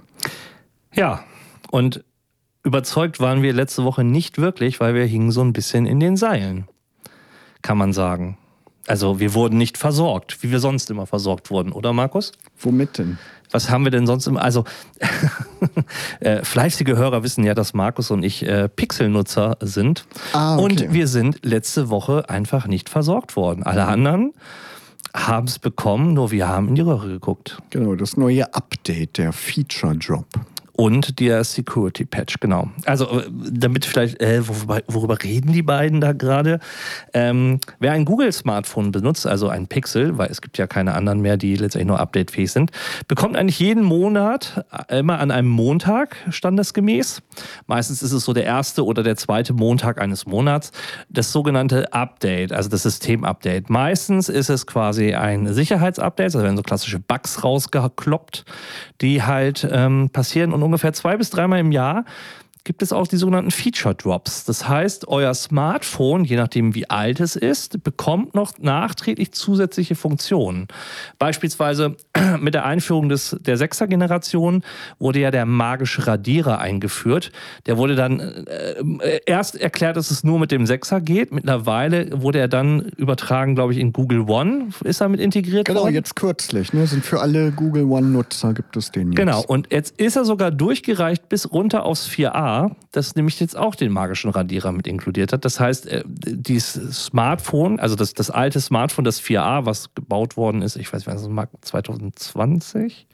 Ja, 0.95 1.25
und 1.71 2.05
überzeugt 2.63 3.21
waren 3.21 3.43
wir 3.43 3.53
letzte 3.53 3.85
Woche 3.85 4.05
nicht 4.05 4.39
wirklich, 4.39 4.81
weil 4.81 4.95
wir 4.95 5.05
hingen 5.05 5.33
so 5.33 5.43
ein 5.43 5.53
bisschen 5.53 5.87
in 5.87 6.01
den 6.01 6.17
Seilen, 6.17 6.69
kann 7.63 7.79
man 7.79 7.93
sagen. 7.93 8.39
Also 8.87 9.21
wir 9.21 9.35
wurden 9.35 9.59
nicht 9.59 9.79
versorgt, 9.79 10.43
wie 10.43 10.51
wir 10.51 10.59
sonst 10.59 10.91
immer 10.91 11.07
versorgt 11.07 11.51
wurden, 11.51 11.73
oder 11.73 11.93
Markus? 11.93 12.33
Womit 12.59 12.99
denn? 12.99 13.19
Was 13.53 13.71
haben 13.71 13.85
wir 13.85 13.91
denn 13.91 14.07
sonst 14.07 14.27
immer? 14.27 14.43
Also 14.43 14.65
äh, 16.21 16.43
fleißige 16.43 16.97
Hörer 16.97 17.23
wissen 17.23 17.45
ja, 17.45 17.55
dass 17.55 17.75
Markus 17.75 18.11
und 18.11 18.23
ich 18.23 18.47
äh, 18.47 18.69
Pixel-Nutzer 18.69 19.59
sind. 19.61 20.07
Ah, 20.33 20.57
okay. 20.57 20.65
Und 20.65 20.93
wir 20.93 21.07
sind 21.07 21.45
letzte 21.45 21.91
Woche 21.91 22.29
einfach 22.29 22.67
nicht 22.67 22.89
versorgt 22.89 23.37
worden. 23.37 23.63
Alle 23.63 23.87
anderen 23.87 24.33
haben 25.15 25.47
es 25.47 25.59
bekommen, 25.59 26.15
nur 26.15 26.31
wir 26.31 26.49
haben 26.49 26.69
in 26.69 26.75
die 26.75 26.81
Röhre 26.81 27.09
geguckt. 27.09 27.59
Genau, 27.71 27.95
das 27.95 28.17
neue 28.17 28.53
Update, 28.55 29.19
der 29.19 29.33
Feature 29.33 29.97
Drop. 29.97 30.27
Und 30.75 31.21
der 31.21 31.45
Security 31.45 32.07
Patch, 32.07 32.41
genau. 32.41 32.71
Also, 32.87 33.21
äh, 33.21 33.25
damit 33.31 33.85
vielleicht, 33.85 34.21
äh, 34.23 34.47
worüber, 34.49 34.81
worüber 34.87 35.23
reden 35.23 35.53
die 35.53 35.63
beiden 35.63 36.01
da 36.01 36.13
gerade? 36.13 36.61
Ähm, 37.13 37.61
wer 37.79 37.93
ein 37.93 38.07
Google-Smartphone 38.07 38.91
benutzt, 38.91 39.27
also 39.27 39.49
ein 39.49 39.67
Pixel, 39.67 40.17
weil 40.17 40.31
es 40.31 40.41
gibt 40.41 40.57
ja 40.57 40.67
keine 40.67 40.95
anderen 40.95 41.21
mehr, 41.21 41.37
die 41.37 41.57
letztendlich 41.57 41.89
nur 41.89 42.01
updatefähig 42.01 42.51
sind, 42.51 42.71
bekommt 43.07 43.37
eigentlich 43.37 43.59
jeden 43.59 43.83
Monat, 43.83 44.65
äh, 44.89 45.01
immer 45.01 45.19
an 45.19 45.31
einem 45.31 45.49
Montag, 45.49 46.17
standesgemäß, 46.31 47.21
meistens 47.67 48.03
ist 48.03 48.13
es 48.13 48.25
so 48.25 48.33
der 48.33 48.45
erste 48.45 48.87
oder 48.87 49.03
der 49.03 49.17
zweite 49.17 49.53
Montag 49.53 50.01
eines 50.01 50.25
Monats, 50.25 50.73
das 51.11 51.33
sogenannte 51.33 51.93
Update, 51.93 52.51
also 52.51 52.71
das 52.71 52.83
System-Update. 52.85 53.69
Meistens 53.69 54.31
ist 54.31 54.49
es 54.49 54.67
quasi 54.67 55.15
ein 55.15 55.53
Sicherheitsupdate, 55.53 56.25
also 56.25 56.43
werden 56.43 56.57
so 56.57 56.63
klassische 56.63 56.99
Bugs 56.99 57.45
rausgekloppt, 57.45 58.47
die 59.03 59.23
halt 59.23 59.69
ähm, 59.71 60.09
passieren 60.11 60.53
und 60.55 60.62
ungefähr 60.63 60.93
zwei 60.93 61.17
bis 61.17 61.31
dreimal 61.31 61.61
im 61.61 61.73
Jahr 61.73 62.05
gibt 62.65 62.83
es 62.83 62.93
auch 62.93 63.09
die 63.09 63.17
sogenannten 63.17 63.51
Feature 63.51 63.95
Drops. 63.95 64.45
Das 64.45 64.69
heißt, 64.69 65.09
euer 65.09 65.35
Smartphone, 65.35 66.25
je 66.25 66.37
nachdem 66.37 66.75
wie 66.75 66.89
alt 66.89 67.19
es 67.21 67.35
ist, 67.35 67.83
bekommt 67.83 68.35
noch 68.35 68.59
nachträglich 68.59 69.33
zusätzliche 69.33 69.95
Funktionen. 69.97 70.69
Beispielsweise 71.19 71.97
mit 72.41 72.55
der 72.55 72.65
Einführung 72.65 73.09
des, 73.09 73.37
der 73.41 73.59
6er 73.59 73.89
Generation 73.89 74.63
wurde 74.99 75.19
ja 75.19 75.31
der 75.31 75.45
magische 75.45 76.07
Radierer 76.07 76.59
eingeführt. 76.59 77.33
Der 77.67 77.79
wurde 77.79 77.97
dann 77.97 78.21
äh, 78.21 79.21
erst 79.27 79.61
erklärt, 79.61 79.97
dass 79.97 80.11
es 80.11 80.23
nur 80.23 80.39
mit 80.39 80.53
dem 80.53 80.65
6er 80.65 81.01
geht. 81.01 81.33
Mittlerweile 81.33 82.23
wurde 82.23 82.39
er 82.39 82.49
dann 82.49 82.81
übertragen, 82.97 83.55
glaube 83.57 83.73
ich, 83.73 83.79
in 83.79 83.93
Google 83.93 84.21
One. 84.29 84.69
Ist 84.85 85.01
er 85.01 85.09
mit 85.09 85.21
integriert 85.21 85.67
Genau, 85.67 85.83
worden? 85.83 85.95
jetzt 85.95 86.15
kürzlich. 86.15 86.73
Ne? 86.73 86.87
Sind 86.87 87.05
für 87.05 87.21
alle 87.21 87.51
Google 87.51 87.85
One-Nutzer 87.85 88.55
gibt 88.55 88.77
es 88.77 88.93
den 88.93 89.09
jetzt. 89.09 89.17
Genau, 89.17 89.43
und 89.43 89.73
jetzt 89.73 89.99
ist 89.99 90.17
er 90.17 90.25
sogar 90.25 90.53
durchgereicht 90.53 91.29
bis 91.29 91.51
runter 91.51 91.85
aufs 91.85 92.09
4a 92.09 92.52
das 92.93 93.15
nämlich 93.15 93.41
jetzt 93.41 93.57
auch 93.57 93.75
den 93.75 93.93
magischen 93.93 94.31
Radierer 94.31 94.73
mit 94.73 94.87
inkludiert 94.87 95.33
hat. 95.33 95.45
Das 95.45 95.61
heißt, 95.61 95.87
äh, 95.87 96.05
dieses 96.07 97.07
Smartphone, 97.07 97.81
also 97.81 97.97
das, 97.97 98.15
das 98.15 98.31
alte 98.31 98.61
Smartphone, 98.61 99.05
das 99.05 99.23
4a, 99.23 99.67
was 99.67 99.95
gebaut 99.95 100.37
worden 100.37 100.63
ist, 100.63 100.77
ich 100.77 100.93
weiß 100.93 101.07
nicht, 101.07 101.15
was 101.15 101.23
es 101.23 101.69
2020? 101.69 103.07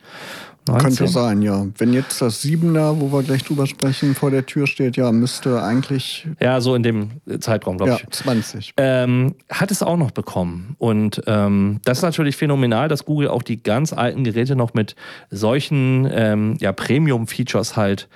19? 0.69 0.87
Könnte 0.87 1.09
sein, 1.09 1.43
ja. 1.43 1.67
Wenn 1.79 1.93
jetzt 1.93 2.21
das 2.21 2.45
7er, 2.45 3.01
wo 3.01 3.13
wir 3.13 3.23
gleich 3.23 3.43
drüber 3.43 3.67
sprechen, 3.67 4.15
vor 4.15 4.31
der 4.31 4.47
Tür 4.47 4.67
steht, 4.67 4.97
ja, 4.97 5.11
müsste 5.13 5.63
eigentlich. 5.63 6.29
Ja, 6.41 6.61
so 6.61 6.75
in 6.75 6.83
dem 6.83 7.11
Zeitraum, 7.41 7.79
glaube 7.79 7.93
ja, 7.93 7.99
ich. 7.99 8.11
20. 8.11 8.75
Ähm, 8.77 9.35
hat 9.51 9.71
es 9.71 9.83
auch 9.83 9.97
noch 9.97 10.11
bekommen. 10.11 10.77
Und 10.79 11.23
ähm, 11.27 11.81
das 11.85 11.99
ist 11.99 12.03
natürlich 12.03 12.37
phänomenal, 12.37 12.89
dass 12.89 13.05
Google 13.05 13.29
auch 13.29 13.43
die 13.43 13.63
ganz 13.63 13.93
alten 13.93 14.25
Geräte 14.25 14.57
noch 14.57 14.75
mit 14.75 14.95
solchen 15.31 16.09
ähm, 16.13 16.57
ja, 16.61 16.73
Premium-Features 16.73 17.77
halt 17.77 18.09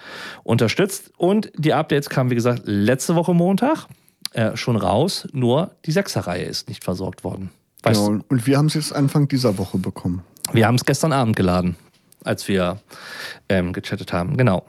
unterstützt. 0.44 1.11
Und 1.22 1.52
die 1.56 1.72
Updates 1.72 2.10
kamen, 2.10 2.30
wie 2.30 2.34
gesagt, 2.34 2.62
letzte 2.64 3.14
Woche 3.14 3.32
Montag 3.32 3.86
äh, 4.32 4.56
schon 4.56 4.74
raus. 4.74 5.28
Nur 5.32 5.70
die 5.86 5.92
6er-Reihe 5.92 6.42
ist 6.42 6.68
nicht 6.68 6.82
versorgt 6.82 7.22
worden. 7.22 7.52
Weißt 7.84 8.04
Genau. 8.04 8.24
Und 8.28 8.46
wir 8.48 8.58
haben 8.58 8.66
es 8.66 8.74
jetzt 8.74 8.92
Anfang 8.92 9.28
dieser 9.28 9.56
Woche 9.56 9.78
bekommen. 9.78 10.24
Wir 10.52 10.66
haben 10.66 10.74
es 10.74 10.84
gestern 10.84 11.12
Abend 11.12 11.36
geladen, 11.36 11.76
als 12.24 12.48
wir 12.48 12.80
ähm, 13.48 13.72
gechattet 13.72 14.12
haben. 14.12 14.36
Genau. 14.36 14.64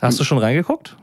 Hast 0.00 0.18
du 0.18 0.24
schon 0.24 0.38
reingeguckt? 0.38 0.96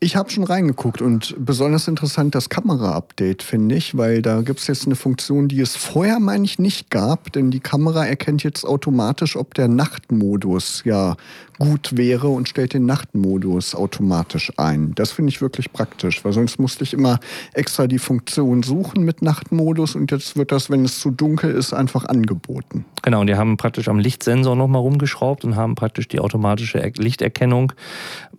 Ich 0.00 0.16
habe 0.16 0.28
schon 0.28 0.44
reingeguckt 0.44 1.00
und 1.00 1.34
besonders 1.38 1.88
interessant 1.88 2.34
das 2.34 2.50
Kamera-Update, 2.50 3.42
finde 3.42 3.76
ich, 3.76 3.96
weil 3.96 4.20
da 4.20 4.42
gibt 4.42 4.60
es 4.60 4.66
jetzt 4.66 4.84
eine 4.84 4.96
Funktion, 4.96 5.48
die 5.48 5.60
es 5.60 5.76
vorher, 5.76 6.20
meine 6.20 6.44
ich, 6.44 6.58
nicht 6.58 6.90
gab, 6.90 7.32
denn 7.32 7.50
die 7.50 7.60
Kamera 7.60 8.04
erkennt 8.04 8.42
jetzt 8.42 8.64
automatisch, 8.66 9.36
ob 9.36 9.54
der 9.54 9.68
Nachtmodus 9.68 10.82
ja 10.84 11.16
gut 11.58 11.96
wäre 11.96 12.28
und 12.28 12.48
stellt 12.48 12.74
den 12.74 12.84
Nachtmodus 12.84 13.74
automatisch 13.74 14.52
ein. 14.56 14.92
Das 14.94 15.12
finde 15.12 15.30
ich 15.30 15.40
wirklich 15.40 15.72
praktisch, 15.72 16.24
weil 16.24 16.32
sonst 16.32 16.58
musste 16.58 16.84
ich 16.84 16.92
immer 16.92 17.20
extra 17.54 17.86
die 17.86 18.00
Funktion 18.00 18.62
suchen 18.62 19.04
mit 19.04 19.22
Nachtmodus 19.22 19.94
und 19.94 20.10
jetzt 20.10 20.36
wird 20.36 20.52
das, 20.52 20.68
wenn 20.68 20.84
es 20.84 20.98
zu 20.98 21.12
dunkel 21.12 21.52
ist, 21.52 21.72
einfach 21.72 22.04
angeboten. 22.06 22.84
Genau, 23.02 23.20
und 23.20 23.28
die 23.28 23.36
haben 23.36 23.56
praktisch 23.56 23.88
am 23.88 23.98
Lichtsensor 23.98 24.56
nochmal 24.56 24.80
rumgeschraubt 24.82 25.44
und 25.44 25.56
haben 25.56 25.76
praktisch 25.76 26.08
die 26.08 26.20
automatische 26.20 26.82
Er- 26.82 26.92
Lichterkennung, 26.96 27.72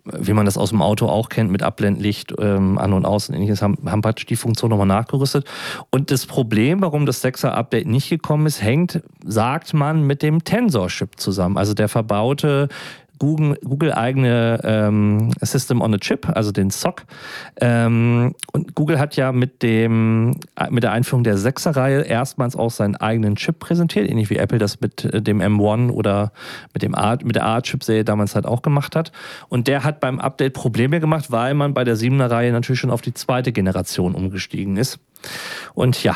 wie 0.03 0.33
man 0.33 0.45
das 0.45 0.57
aus 0.57 0.69
dem 0.69 0.81
Auto 0.81 1.07
auch 1.07 1.29
kennt, 1.29 1.44
mit 1.49 1.63
Abblendlicht 1.63 2.33
ähm, 2.39 2.77
an 2.77 2.93
und 2.93 3.05
aus 3.05 3.29
und 3.29 3.35
ähnliches, 3.35 3.61
haben, 3.61 3.77
haben 3.85 4.01
praktisch 4.01 4.25
die 4.25 4.35
Funktion 4.35 4.69
nochmal 4.69 4.87
nachgerüstet. 4.87 5.45
Und 5.89 6.11
das 6.11 6.25
Problem, 6.25 6.81
warum 6.81 7.05
das 7.05 7.23
6er-Update 7.23 7.87
nicht 7.87 8.09
gekommen 8.09 8.45
ist, 8.45 8.61
hängt, 8.61 9.01
sagt 9.23 9.73
man, 9.73 10.05
mit 10.05 10.21
dem 10.21 10.43
Tensor-Chip 10.43 11.19
zusammen. 11.19 11.57
Also 11.57 11.73
der 11.73 11.89
verbaute 11.89 12.69
Google, 13.19 13.57
Google 13.63 13.93
eigene 13.93 14.59
ähm, 14.63 15.31
System 15.41 15.81
on 15.81 15.93
a 15.93 15.97
Chip, 15.97 16.27
also 16.35 16.51
den 16.51 16.69
SOC. 16.69 17.05
Ähm, 17.61 18.35
und 18.51 18.75
Google 18.75 18.99
hat 18.99 19.15
ja 19.15 19.31
mit, 19.31 19.63
dem, 19.63 20.35
mit 20.69 20.83
der 20.83 20.91
Einführung 20.91 21.23
der 21.23 21.37
6er-Reihe 21.37 22.01
erstmals 22.01 22.55
auch 22.55 22.71
seinen 22.71 22.95
eigenen 22.95 23.35
Chip 23.35 23.59
präsentiert, 23.59 24.09
ähnlich 24.09 24.29
wie 24.29 24.37
Apple 24.37 24.59
das 24.59 24.81
mit 24.81 25.05
äh, 25.05 25.21
dem 25.21 25.41
M1 25.41 25.91
oder 25.91 26.31
mit, 26.73 26.83
dem 26.83 26.95
A, 26.95 27.17
mit 27.23 27.35
der 27.35 27.45
A-Chip-Serie 27.45 28.03
damals 28.03 28.35
halt 28.35 28.45
auch 28.45 28.61
gemacht 28.61 28.95
hat. 28.95 29.11
Und 29.49 29.67
der 29.67 29.83
hat 29.83 29.99
beim 29.99 30.19
Update 30.19 30.53
Probleme 30.53 30.99
gemacht, 30.99 31.31
weil 31.31 31.53
man 31.53 31.73
bei 31.73 31.83
der 31.83 31.97
7er-Reihe 31.97 32.51
natürlich 32.51 32.79
schon 32.79 32.91
auf 32.91 33.01
die 33.01 33.13
zweite 33.13 33.51
Generation 33.51 34.15
umgestiegen 34.15 34.77
ist. 34.77 34.99
Und 35.73 36.03
ja, 36.03 36.15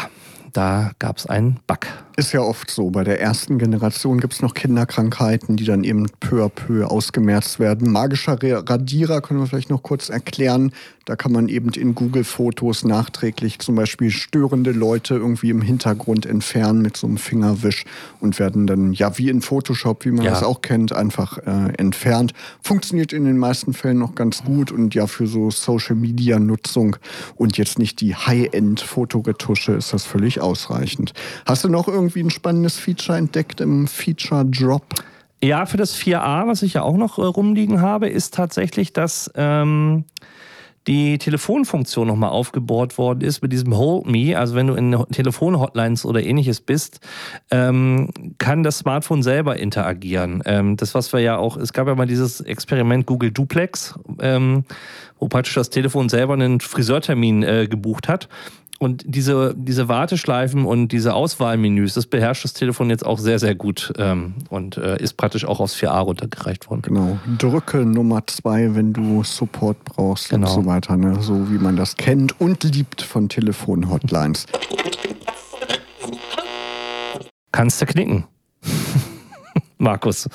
da 0.53 0.91
gab 0.99 1.17
es 1.17 1.25
einen 1.25 1.59
Bug. 1.67 1.79
Ist 2.17 2.33
ja 2.33 2.41
oft 2.41 2.69
so. 2.69 2.89
Bei 2.89 3.05
der 3.05 3.21
ersten 3.21 3.57
Generation 3.59 4.19
gibt 4.19 4.33
es 4.33 4.41
noch 4.41 4.53
Kinderkrankheiten, 4.53 5.55
die 5.55 5.63
dann 5.63 5.85
eben 5.85 6.05
peu 6.19 6.43
à 6.43 6.49
peu 6.49 6.85
ausgemerzt 6.85 7.59
werden. 7.59 7.91
Magischer 7.91 8.33
Ra- 8.43 8.59
Radierer 8.67 9.21
können 9.21 9.39
wir 9.39 9.47
vielleicht 9.47 9.69
noch 9.69 9.83
kurz 9.83 10.09
erklären. 10.09 10.73
Da 11.05 11.15
kann 11.15 11.31
man 11.31 11.47
eben 11.47 11.69
in 11.69 11.95
Google-Fotos 11.95 12.83
nachträglich 12.83 13.59
zum 13.59 13.75
Beispiel 13.75 14.11
störende 14.11 14.71
Leute 14.73 15.15
irgendwie 15.15 15.49
im 15.49 15.61
Hintergrund 15.61 16.25
entfernen 16.25 16.81
mit 16.81 16.97
so 16.97 17.07
einem 17.07 17.17
Fingerwisch 17.17 17.85
und 18.19 18.37
werden 18.37 18.67
dann, 18.67 18.91
ja, 18.91 19.17
wie 19.17 19.29
in 19.29 19.41
Photoshop, 19.41 20.03
wie 20.05 20.11
man 20.11 20.25
Ja. 20.25 20.31
das 20.31 20.43
auch 20.43 20.61
kennt, 20.61 20.91
einfach 20.91 21.37
äh, 21.39 21.73
entfernt. 21.77 22.33
Funktioniert 22.61 23.13
in 23.13 23.23
den 23.23 23.37
meisten 23.37 23.73
Fällen 23.73 23.97
noch 23.97 24.13
ganz 24.13 24.43
gut 24.43 24.71
und 24.73 24.93
ja, 24.93 25.07
für 25.07 25.25
so 25.25 25.49
Social-Media-Nutzung 25.51 26.97
und 27.37 27.57
jetzt 27.57 27.79
nicht 27.79 28.01
die 28.01 28.13
High-End-Fotoretusche 28.15 29.71
ist 29.73 29.93
das 29.93 30.03
völlig 30.05 30.38
ausreichend. 30.39 31.13
Hast 31.45 31.63
du 31.63 31.69
noch 31.69 31.87
irgendwie 31.87 32.21
ein 32.21 32.29
spannendes 32.29 32.77
Feature 32.77 33.17
entdeckt 33.17 33.61
im 33.61 33.87
Feature 33.87 34.45
Drop? 34.45 34.83
Ja, 35.41 35.65
für 35.65 35.77
das 35.77 35.95
4a, 35.95 36.47
was 36.47 36.63
ich 36.63 36.73
ja 36.73 36.81
auch 36.83 36.97
noch 36.97 37.17
äh, 37.17 37.21
rumliegen 37.21 37.81
habe, 37.81 38.09
ist 38.09 38.33
tatsächlich, 38.33 38.91
dass 38.91 39.31
ähm, 39.35 40.03
die 40.87 41.17
Telefonfunktion 41.17 42.07
nochmal 42.07 42.31
aufgebohrt 42.31 42.97
worden 42.97 43.21
ist 43.21 43.41
mit 43.41 43.53
diesem 43.53 43.77
Hold 43.77 44.07
Me. 44.07 44.37
Also 44.37 44.55
wenn 44.55 44.67
du 44.67 44.73
in 44.73 44.97
Telefonhotlines 45.11 46.03
oder 46.03 46.23
ähnliches 46.23 46.61
bist, 46.61 46.99
ähm, 47.51 48.09
kann 48.37 48.63
das 48.63 48.79
Smartphone 48.79 49.21
selber 49.21 49.57
interagieren. 49.57 50.41
Ähm, 50.45 50.77
das, 50.77 50.95
was 50.95 51.13
wir 51.13 51.19
ja 51.19 51.37
auch, 51.37 51.57
es 51.57 51.73
gab 51.73 51.87
ja 51.87 51.95
mal 51.95 52.07
dieses 52.07 52.41
Experiment 52.41 53.05
Google 53.05 53.31
Duplex, 53.31 53.99
ähm, 54.19 54.63
wo 55.19 55.27
praktisch 55.27 55.53
das 55.53 55.69
Telefon 55.69 56.09
selber 56.09 56.33
einen 56.33 56.59
Friseurtermin 56.59 57.43
äh, 57.43 57.67
gebucht 57.67 58.07
hat. 58.07 58.27
Und 58.79 59.03
diese, 59.05 59.53
diese 59.57 59.89
Warteschleifen 59.89 60.63
und 60.65 60.93
diese 60.93 61.13
Auswahlmenüs, 61.13 61.95
das 61.95 62.05
beherrscht 62.05 62.45
das 62.45 62.53
Telefon 62.53 62.89
jetzt 62.89 63.05
auch 63.05 63.19
sehr, 63.19 63.37
sehr 63.37 63.53
gut 63.53 63.91
ähm, 63.97 64.35
und 64.49 64.77
äh, 64.77 64.97
ist 65.03 65.17
praktisch 65.17 65.43
auch 65.43 65.59
aufs 65.59 65.75
4a 65.75 65.99
runtergereicht 65.99 66.69
worden. 66.69 66.81
Genau. 66.83 67.19
Drücke 67.37 67.79
Nummer 67.85 68.25
zwei, 68.27 68.73
wenn 68.75 68.93
du 68.93 69.21
Support 69.23 69.83
brauchst 69.83 70.29
Genau. 70.29 70.47
und 70.47 70.53
so 70.63 70.65
weiter. 70.65 70.95
Ne? 70.95 71.21
So 71.21 71.51
wie 71.51 71.57
man 71.57 71.75
das 71.75 71.97
kennt 71.97 72.39
und 72.39 72.63
liebt 72.63 73.01
von 73.01 73.27
Telefonhotlines. 73.27 74.45
Kannst 77.51 77.81
du 77.81 77.85
knicken. 77.85 78.23
Markus. 79.77 80.29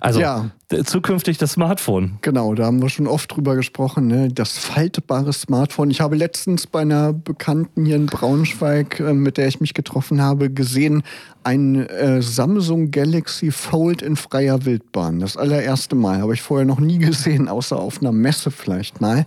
Also 0.00 0.20
Ja. 0.20 0.50
zukünftig 0.84 1.38
das 1.38 1.52
Smartphone. 1.52 2.18
Genau, 2.22 2.54
da 2.54 2.66
haben 2.66 2.82
wir 2.82 2.88
schon 2.88 3.06
oft 3.06 3.34
drüber 3.34 3.56
gesprochen, 3.56 4.06
ne? 4.06 4.28
das 4.28 4.58
faltbare 4.58 5.32
Smartphone. 5.32 5.90
Ich 5.90 6.00
habe 6.00 6.16
letztens 6.16 6.66
bei 6.66 6.80
einer 6.80 7.12
Bekannten 7.12 7.86
hier 7.86 7.96
in 7.96 8.06
Braunschweig, 8.06 9.00
äh, 9.00 9.12
mit 9.12 9.36
der 9.36 9.48
ich 9.48 9.60
mich 9.60 9.74
getroffen 9.74 10.20
habe, 10.20 10.50
gesehen, 10.50 11.02
ein 11.44 11.86
äh, 11.88 12.20
Samsung 12.22 12.90
Galaxy 12.90 13.50
Fold 13.52 14.02
in 14.02 14.16
freier 14.16 14.64
Wildbahn. 14.64 15.20
Das 15.20 15.36
allererste 15.36 15.94
Mal. 15.94 16.20
Habe 16.20 16.34
ich 16.34 16.42
vorher 16.42 16.66
noch 16.66 16.80
nie 16.80 16.98
gesehen, 16.98 17.48
außer 17.48 17.78
auf 17.78 18.00
einer 18.00 18.12
Messe 18.12 18.50
vielleicht 18.50 19.00
mal. 19.00 19.24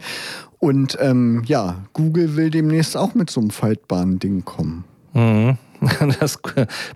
Und 0.59 0.97
ähm, 0.99 1.43
ja, 1.45 1.85
Google 1.93 2.35
will 2.35 2.49
demnächst 2.49 2.97
auch 2.97 3.15
mit 3.15 3.29
so 3.29 3.39
einem 3.39 3.49
faltbaren 3.49 4.19
Ding 4.19 4.43
kommen. 4.45 4.83
Mhm. 5.13 5.57
Das 6.19 6.37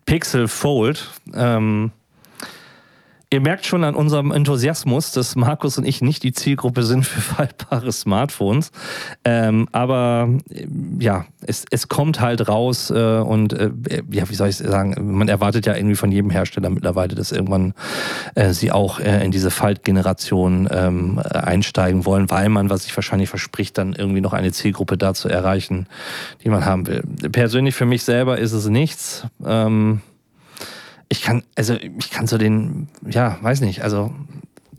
Pixel 0.06 0.50
Fold. 0.50 1.10
Ähm, 1.34 1.92
Ihr 3.34 3.42
merkt 3.42 3.66
schon 3.66 3.84
an 3.84 3.96
unserem 3.96 4.30
Enthusiasmus, 4.30 5.12
dass 5.12 5.36
Markus 5.36 5.80
und 5.80 5.86
ich 5.86 6.04
nicht 6.04 6.22
die 6.22 6.34
Zielgruppe 6.34 6.84
sind 6.84 7.04
für 7.04 7.20
faltbare 7.20 7.92
Smartphones. 7.92 8.72
Ähm, 9.26 9.68
aber 9.72 10.30
ja, 11.00 11.26
es, 11.42 11.66
es 11.72 11.88
kommt 11.88 12.22
halt 12.22 12.48
raus 12.48 12.92
äh, 12.92 13.18
und 13.18 13.54
äh, 13.54 13.72
ja, 14.12 14.30
wie 14.30 14.36
soll 14.36 14.50
ich 14.50 14.58
sagen, 14.58 15.18
man 15.18 15.30
erwartet 15.30 15.66
ja 15.66 15.76
irgendwie 15.76 15.96
von 15.96 16.12
jedem 16.12 16.30
Hersteller 16.30 16.70
mittlerweile, 16.70 17.16
dass 17.16 17.32
irgendwann 17.32 17.74
äh, 18.36 18.54
sie 18.54 18.72
auch 18.72 19.00
äh, 19.00 19.26
in 19.26 19.32
diese 19.32 19.50
Faltgeneration 19.50 20.70
ähm, 20.72 21.18
einsteigen 21.18 22.06
wollen, 22.06 22.30
weil 22.30 22.50
man, 22.50 22.70
was 22.70 22.84
sich 22.84 22.96
wahrscheinlich 22.96 23.30
verspricht, 23.30 23.80
dann 23.80 23.94
irgendwie 23.94 24.22
noch 24.22 24.34
eine 24.34 24.52
Zielgruppe 24.52 24.96
da 24.96 25.16
zu 25.16 25.28
erreichen, 25.28 25.88
die 26.44 26.50
man 26.50 26.66
haben 26.66 26.86
will. 26.86 27.02
Persönlich 27.32 27.74
für 27.74 27.88
mich 27.88 28.04
selber 28.04 28.38
ist 28.38 28.52
es 28.54 28.68
nichts. 28.68 29.26
Ähm, 29.44 30.02
ich 31.14 31.22
kann, 31.22 31.44
also 31.56 31.76
ich 31.76 32.10
kann 32.10 32.26
so 32.26 32.40
den, 32.40 32.88
ja, 33.08 33.38
weiß 33.42 33.62
nicht, 33.62 33.84
also. 33.84 34.12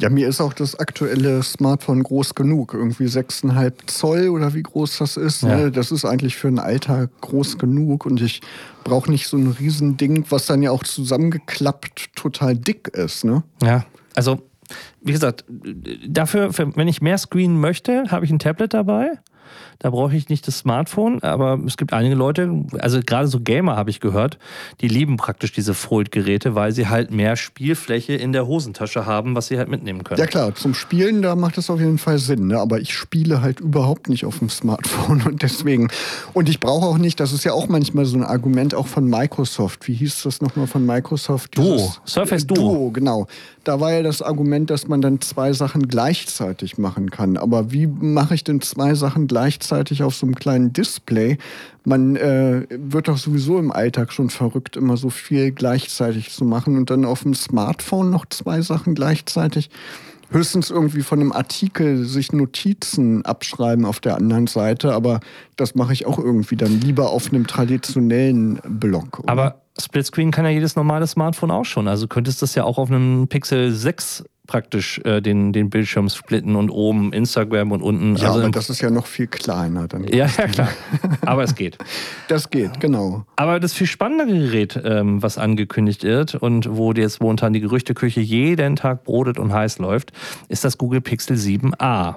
Ja, 0.01 0.11
mir 0.11 0.27
ist 0.27 0.41
auch 0.41 0.53
das 0.53 0.77
aktuelle 0.81 1.41
Smartphone 1.45 2.03
groß 2.03 2.35
genug. 2.35 2.75
Irgendwie 2.75 3.05
6,5 3.05 3.73
Zoll 3.87 4.29
oder 4.29 4.53
wie 4.53 4.65
groß 4.65 4.99
das 4.99 5.17
ist. 5.17 5.43
Ja. 5.43 5.57
Ne? 5.57 5.71
Das 5.71 5.93
ist 5.93 6.05
eigentlich 6.05 6.35
für 6.35 6.49
ein 6.49 6.59
Alter 6.59 7.09
groß 7.21 7.59
genug 7.59 8.05
und 8.05 8.21
ich 8.21 8.41
brauche 8.83 9.09
nicht 9.09 9.29
so 9.29 9.37
ein 9.37 9.53
Riesending, 9.53 10.25
was 10.31 10.47
dann 10.47 10.63
ja 10.63 10.73
auch 10.73 10.83
zusammengeklappt 10.83 12.17
total 12.17 12.57
dick 12.57 12.89
ist. 12.89 13.25
Ne? 13.25 13.45
Ja, 13.63 13.85
also 14.17 14.43
wie 15.01 15.13
gesagt, 15.13 15.45
dafür, 16.09 16.51
wenn 16.59 16.89
ich 16.89 17.01
mehr 17.01 17.19
Screen 17.19 17.61
möchte, 17.61 18.11
habe 18.11 18.25
ich 18.25 18.33
ein 18.33 18.41
Tablet 18.41 18.75
dabei. 18.75 19.13
Da 19.79 19.91
brauche 19.91 20.17
ich 20.17 20.29
nicht 20.29 20.47
das 20.47 20.59
Smartphone, 20.59 21.23
aber 21.23 21.59
es 21.67 21.77
gibt 21.77 21.93
einige 21.93 22.15
Leute, 22.15 22.65
also 22.79 23.01
gerade 23.05 23.29
so 23.29 23.41
Gamer 23.41 23.77
habe 23.77 23.91
ich 23.91 24.01
gehört, 24.01 24.39
die 24.81 24.89
lieben 24.89 25.17
praktisch 25.17 25.53
diese 25.53 25.75
Fold-Geräte, 25.75 26.55
weil 26.55 26.73
sie 26.73 26.89
halt 26.89 27.11
mehr 27.11 27.37
Spielfläche 27.37 28.15
in 28.15 28.33
der 28.33 28.47
Hosentasche 28.47 29.07
haben, 29.07 29.35
was 29.35 29.49
sie 29.49 29.59
halt 29.59 29.69
mitnehmen 29.69 30.05
können. 30.05 30.21
Ja 30.21 30.27
klar, 30.27 30.55
zum 30.55 30.75
Spielen, 30.75 31.23
da 31.23 31.37
macht 31.37 31.59
das 31.59 31.71
auf 31.71 31.81
jeden 31.81 31.99
Fall 31.99 32.19
Sinn. 32.19 32.49
Ne? 32.49 32.59
Aber 32.59 32.81
ich 32.81 32.95
spiele 32.95 33.43
halt 33.43 33.61
überhaupt 33.61 34.09
nicht 34.09 34.25
auf 34.25 34.39
dem 34.39 34.49
Smartphone 34.49 35.23
und 35.27 35.43
deswegen. 35.43 35.89
Und 36.33 36.49
ich 36.49 36.61
brauche 36.61 36.87
auch 36.87 36.99
nicht, 36.99 37.21
das 37.21 37.33
ist 37.33 37.45
ja 37.45 37.53
auch 37.53 37.69
manchmal 37.69 38.05
so 38.05 38.17
ein 38.17 38.25
Argument 38.25 38.75
auch 38.75 38.87
von 38.87 39.09
Microsoft. 39.09 39.87
Wie 39.89 39.95
hieß 39.95 40.23
das 40.23 40.41
nochmal 40.41 40.67
von 40.67 40.87
Microsoft? 40.87 41.57
Duo, 41.57 41.93
Surface 42.07 42.47
Duo. 42.47 42.57
Duo, 42.57 42.91
genau. 42.91 43.27
Da 43.65 43.81
war 43.81 43.93
ja 43.93 44.03
das 44.03 44.21
Argument, 44.21 44.69
dass 44.71 44.89
man 44.89 45.01
dann 45.01 45.21
zwei 45.21 45.53
Sachen 45.53 45.89
gleichzeitig 45.89 46.77
machen 46.77 47.11
kann. 47.11 47.37
Aber 47.37 47.73
wie 47.73 47.87
mache 47.87 48.35
ich 48.35 48.45
denn 48.45 48.61
zwei 48.61 48.95
Sachen 48.95 49.27
gleichzeitig 49.27 49.34
auf 50.03 50.15
so 50.15 50.27
einem 50.27 50.35
kleinen 50.35 50.73
Display? 50.73 51.39
Man 51.85 52.17
äh, 52.17 52.67
wird 52.71 53.09
doch 53.09 53.19
sowieso 53.19 53.59
im 53.59 53.71
Alltag 53.71 54.13
schon 54.13 54.31
verrückt, 54.31 54.77
immer 54.77 54.97
so 54.97 55.11
viel 55.11 55.53
gleichzeitig 55.53 56.31
zu 56.31 56.45
machen 56.45 56.77
und 56.77 56.91
dann 56.91 57.05
auf 57.05 57.23
dem 57.23 57.35
Smartphone 57.35 58.11
noch 58.11 58.27
zwei 58.27 58.63
Sachen 58.63 58.95
gleichzeitig 58.95 59.71
höchstens 60.31 60.71
irgendwie 60.71 61.03
von 61.03 61.21
einem 61.21 61.33
Artikel 61.33 62.05
sich 62.05 62.33
Notizen 62.33 63.25
abschreiben 63.25 63.85
auf 63.85 64.01
der 64.01 64.17
anderen 64.17 64.47
Seite, 64.47 64.93
aber 64.93 65.21
das 65.57 65.75
mache 65.75 65.93
ich 65.93 66.07
auch 66.07 66.19
irgendwie 66.19 66.57
dann 66.57 66.81
lieber 66.81 67.11
auf 67.11 67.29
einem 67.33 67.47
traditionellen 67.47 68.61
Blog. 68.67 69.21
Oder? 69.21 69.33
Aber 69.33 69.61
Splitscreen 69.81 70.31
kann 70.31 70.45
ja 70.45 70.51
jedes 70.51 70.77
normale 70.77 71.07
Smartphone 71.07 71.51
auch 71.51 71.65
schon. 71.65 71.89
Also 71.89 72.07
könntest 72.07 72.41
du 72.41 72.45
das 72.45 72.55
ja 72.55 72.65
auch 72.65 72.79
auf 72.79 72.91
einem 72.91 73.29
Pixel 73.29 73.73
6 73.73 74.25
praktisch 74.47 75.01
äh, 75.05 75.21
den, 75.21 75.53
den 75.53 75.71
Bildschirm 75.71 76.09
splitten 76.09 76.57
und 76.57 76.71
oben 76.71 77.13
Instagram 77.13 77.73
und 77.73 77.83
unten. 77.83 78.17
Ja, 78.17 78.29
also 78.29 78.41
aber 78.41 78.51
das 78.51 78.71
ist 78.71 78.81
ja 78.81 78.91
noch 78.91 79.07
viel 79.07 79.27
kleiner. 79.27 79.89
Dann 79.89 80.05
ja, 80.09 80.27
ja, 80.27 80.47
klar. 80.49 80.69
aber 81.23 81.45
es 81.45 81.55
geht. 81.55 81.79
Das 82.29 82.49
geht, 82.49 82.81
genau. 82.81 83.25
Aber 83.37 83.61
das 83.61 83.75
viel 83.75 83.87
spannendere 83.87 84.39
Gerät, 84.39 84.81
ähm, 84.83 85.23
was 85.23 85.37
angekündigt 85.37 86.05
wird 86.05 86.35
und 86.35 86.69
wo 86.71 86.93
jetzt 86.93 87.21
momentan 87.21 87.53
die 87.53 87.61
Gerüchteküche 87.61 88.21
jeden 88.21 88.77
Tag 88.77 89.05
brodet 89.05 89.39
und 89.39 89.53
heiß 89.53 89.79
läuft, 89.79 90.13
ist 90.49 90.65
das 90.65 90.79
Google 90.79 91.01
Pixel 91.01 91.37
7a. 91.37 92.17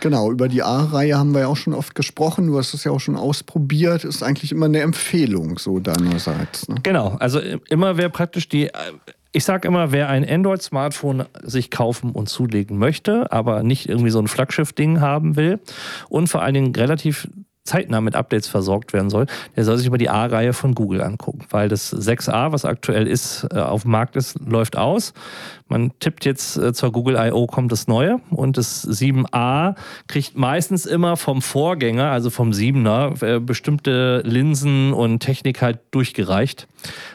Genau, 0.00 0.30
über 0.30 0.48
die 0.48 0.62
A-Reihe 0.62 1.18
haben 1.18 1.32
wir 1.32 1.40
ja 1.40 1.46
auch 1.48 1.56
schon 1.56 1.74
oft 1.74 1.94
gesprochen. 1.94 2.46
Du 2.46 2.58
hast 2.58 2.72
es 2.74 2.84
ja 2.84 2.92
auch 2.92 3.00
schon 3.00 3.16
ausprobiert. 3.16 4.04
Ist 4.04 4.22
eigentlich 4.22 4.52
immer 4.52 4.66
eine 4.66 4.80
Empfehlung 4.80 5.58
so 5.58 5.80
deinerseits. 5.80 6.68
Ne? 6.68 6.76
Genau, 6.82 7.16
also 7.18 7.40
immer 7.68 7.96
wer 7.96 8.08
praktisch 8.08 8.48
die 8.48 8.70
ich 9.32 9.44
sage 9.44 9.68
immer, 9.68 9.92
wer 9.92 10.08
ein 10.08 10.28
Android-Smartphone 10.28 11.24
sich 11.42 11.70
kaufen 11.70 12.12
und 12.12 12.28
zulegen 12.28 12.78
möchte, 12.78 13.30
aber 13.30 13.62
nicht 13.62 13.88
irgendwie 13.88 14.10
so 14.10 14.18
ein 14.18 14.28
Flaggschiff-Ding 14.28 15.00
haben 15.00 15.36
will 15.36 15.60
und 16.08 16.28
vor 16.28 16.42
allen 16.42 16.54
Dingen 16.54 16.74
relativ 16.74 17.28
zeitnah 17.68 18.00
mit 18.00 18.16
Updates 18.16 18.48
versorgt 18.48 18.92
werden 18.92 19.10
soll, 19.10 19.26
der 19.56 19.64
soll 19.64 19.76
sich 19.76 19.86
über 19.86 19.98
die 19.98 20.08
A-Reihe 20.08 20.52
von 20.52 20.74
Google 20.74 21.02
angucken, 21.02 21.40
weil 21.50 21.68
das 21.68 21.94
6a, 21.94 22.52
was 22.52 22.64
aktuell 22.64 23.06
ist, 23.06 23.46
äh, 23.52 23.58
auf 23.58 23.82
dem 23.82 23.92
Markt 23.92 24.16
ist, 24.16 24.38
läuft 24.44 24.76
aus. 24.76 25.12
Man 25.68 25.92
tippt 26.00 26.24
jetzt 26.24 26.56
äh, 26.56 26.72
zur 26.72 26.92
Google 26.92 27.16
I.O. 27.16 27.46
kommt 27.46 27.70
das 27.70 27.86
Neue 27.86 28.20
und 28.30 28.56
das 28.56 28.88
7a 28.88 29.74
kriegt 30.06 30.36
meistens 30.36 30.86
immer 30.86 31.16
vom 31.16 31.42
Vorgänger, 31.42 32.10
also 32.10 32.30
vom 32.30 32.50
7er, 32.50 33.22
äh, 33.22 33.40
bestimmte 33.40 34.22
Linsen 34.24 34.94
und 34.94 35.20
Technik 35.20 35.60
halt 35.60 35.78
durchgereicht, 35.90 36.66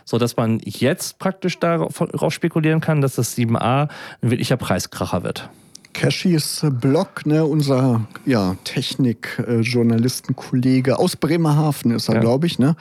sodass 0.05 0.37
man 0.37 0.61
jetzt 0.63 1.17
praktisch 1.17 1.59
darauf 1.59 2.33
spekulieren 2.33 2.79
kann, 2.79 3.01
dass 3.01 3.15
das 3.15 3.35
7a 3.35 3.89
ein 4.21 4.29
wirklicher 4.29 4.57
Preiskracher 4.57 5.23
wird. 5.23 5.49
Cashys 5.93 6.65
Blog, 6.81 7.25
ne, 7.25 7.45
unser 7.45 8.01
ja, 8.25 8.57
Technik-Journalistenkollege 8.63 10.99
aus 10.99 11.15
Bremerhaven 11.15 11.91
ist 11.91 12.09
er, 12.09 12.15
ja. 12.15 12.21
glaube 12.21 12.47
ich, 12.47 12.59
ne? 12.59 12.75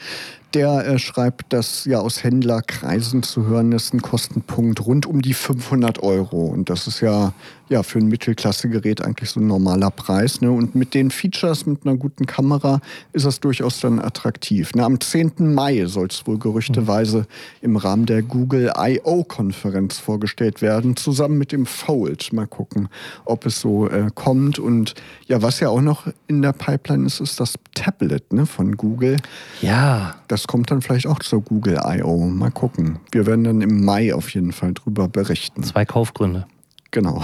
Der 0.55 0.87
äh, 0.87 0.99
schreibt, 0.99 1.53
dass 1.53 1.87
ja 1.87 2.01
aus 2.01 2.23
Händlerkreisen 2.23 3.23
zu 3.23 3.47
hören 3.47 3.73
ist 3.73 3.95
ein 3.95 4.03
Kostenpunkt 4.03 4.85
rund 4.85 5.07
um 5.07 5.23
die 5.23 5.33
500 5.33 6.03
Euro. 6.03 6.45
Und 6.45 6.69
das 6.69 6.87
ist 6.87 7.01
ja, 7.01 7.33
ja 7.71 7.83
für 7.83 7.99
ein 7.99 8.09
Mittelklasse-Gerät 8.09 9.01
eigentlich 9.01 9.31
so 9.31 9.41
ein 9.41 9.47
normaler 9.47 9.91
Preis. 9.91 10.43
Ne? 10.43 10.51
Und 10.51 10.75
mit 10.75 10.93
den 10.93 11.11
Features, 11.11 11.65
mit 11.65 11.87
einer 11.87 11.97
guten 11.97 12.27
Kamera, 12.27 12.81
ist 13.15 13.25
das 13.25 13.41
durchaus 13.41 13.81
dann 13.81 13.99
attraktiv. 13.99 14.75
Ne? 14.75 14.85
Am 14.85 15.01
10. 15.01 15.55
Mai 15.55 15.87
soll 15.87 16.09
es 16.09 16.27
wohl 16.27 16.39
gerüchteweise 16.39 17.27
im 17.63 17.77
Rahmen 17.77 18.05
der 18.05 18.23
Google 18.23 18.73
I.O.-Konferenz 18.77 20.01
vorgestellt 20.01 20.61
werden, 20.61 20.97
zusammen 20.97 21.39
mit 21.39 21.53
dem 21.53 21.65
Fold. 21.65 22.31
Mal 22.35 22.47
gucken, 22.47 22.89
ob 23.25 23.47
es 23.47 23.61
so 23.61 23.89
äh, 23.89 24.11
kommt. 24.15 24.59
Und 24.59 24.95
ja, 25.27 25.41
was 25.41 25.61
ja 25.61 25.71
auch 25.71 25.81
noch 25.81 26.09
in 26.27 26.43
der 26.43 26.53
Pipeline 26.53 27.07
ist, 27.07 27.21
ist 27.21 27.41
das 27.41 27.55
Tablet 27.75 28.35
ne, 28.35 28.45
von 28.45 28.77
Google. 28.77 29.17
Ja. 29.63 30.17
Das 30.29 30.42
das 30.43 30.49
kommt 30.49 30.73
dann 30.73 30.83
vielleicht 30.83 31.07
auch 31.07 31.21
zur 31.21 31.41
Google 31.41 31.79
I.O. 31.85 32.27
Mal 32.27 32.51
gucken. 32.51 32.99
Wir 33.13 33.27
werden 33.27 33.45
dann 33.45 33.61
im 33.61 33.85
Mai 33.85 34.13
auf 34.13 34.31
jeden 34.31 34.51
Fall 34.51 34.75
drüber 34.75 35.07
berichten. 35.07 35.63
Zwei 35.63 35.85
Kaufgründe. 35.85 36.47
Genau. 36.91 37.23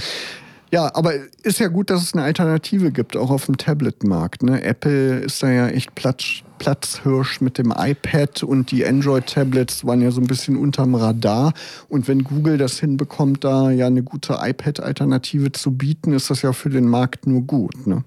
ja, 0.70 0.94
aber 0.94 1.14
ist 1.42 1.58
ja 1.58 1.68
gut, 1.68 1.88
dass 1.88 2.02
es 2.02 2.12
eine 2.12 2.24
Alternative 2.24 2.92
gibt, 2.92 3.16
auch 3.16 3.30
auf 3.30 3.46
dem 3.46 3.56
Tablet-Markt. 3.56 4.42
Ne? 4.42 4.62
Apple 4.62 5.20
ist 5.20 5.42
da 5.42 5.50
ja 5.50 5.68
echt 5.68 5.94
Platz, 5.94 6.42
Platzhirsch 6.58 7.40
mit 7.40 7.56
dem 7.56 7.72
iPad 7.74 8.42
und 8.42 8.72
die 8.72 8.84
Android-Tablets 8.84 9.86
waren 9.86 10.02
ja 10.02 10.10
so 10.10 10.20
ein 10.20 10.26
bisschen 10.26 10.58
unterm 10.58 10.96
Radar. 10.96 11.54
Und 11.88 12.08
wenn 12.08 12.24
Google 12.24 12.58
das 12.58 12.78
hinbekommt, 12.78 13.42
da 13.42 13.70
ja 13.70 13.86
eine 13.86 14.02
gute 14.02 14.36
iPad-Alternative 14.38 15.52
zu 15.52 15.70
bieten, 15.70 16.12
ist 16.12 16.28
das 16.28 16.42
ja 16.42 16.52
für 16.52 16.68
den 16.68 16.88
Markt 16.88 17.26
nur 17.26 17.40
gut. 17.40 17.86
Ne? 17.86 18.04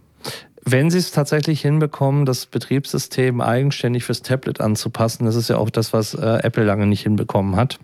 Wenn 0.63 0.91
Sie 0.91 0.99
es 0.99 1.11
tatsächlich 1.11 1.61
hinbekommen, 1.61 2.25
das 2.25 2.45
Betriebssystem 2.45 3.41
eigenständig 3.41 4.03
fürs 4.03 4.21
Tablet 4.21 4.61
anzupassen, 4.61 5.25
das 5.25 5.35
ist 5.35 5.49
ja 5.49 5.57
auch 5.57 5.71
das, 5.71 5.91
was 5.91 6.13
äh, 6.13 6.39
Apple 6.43 6.63
lange 6.63 6.85
nicht 6.85 7.01
hinbekommen 7.01 7.55
hat 7.55 7.79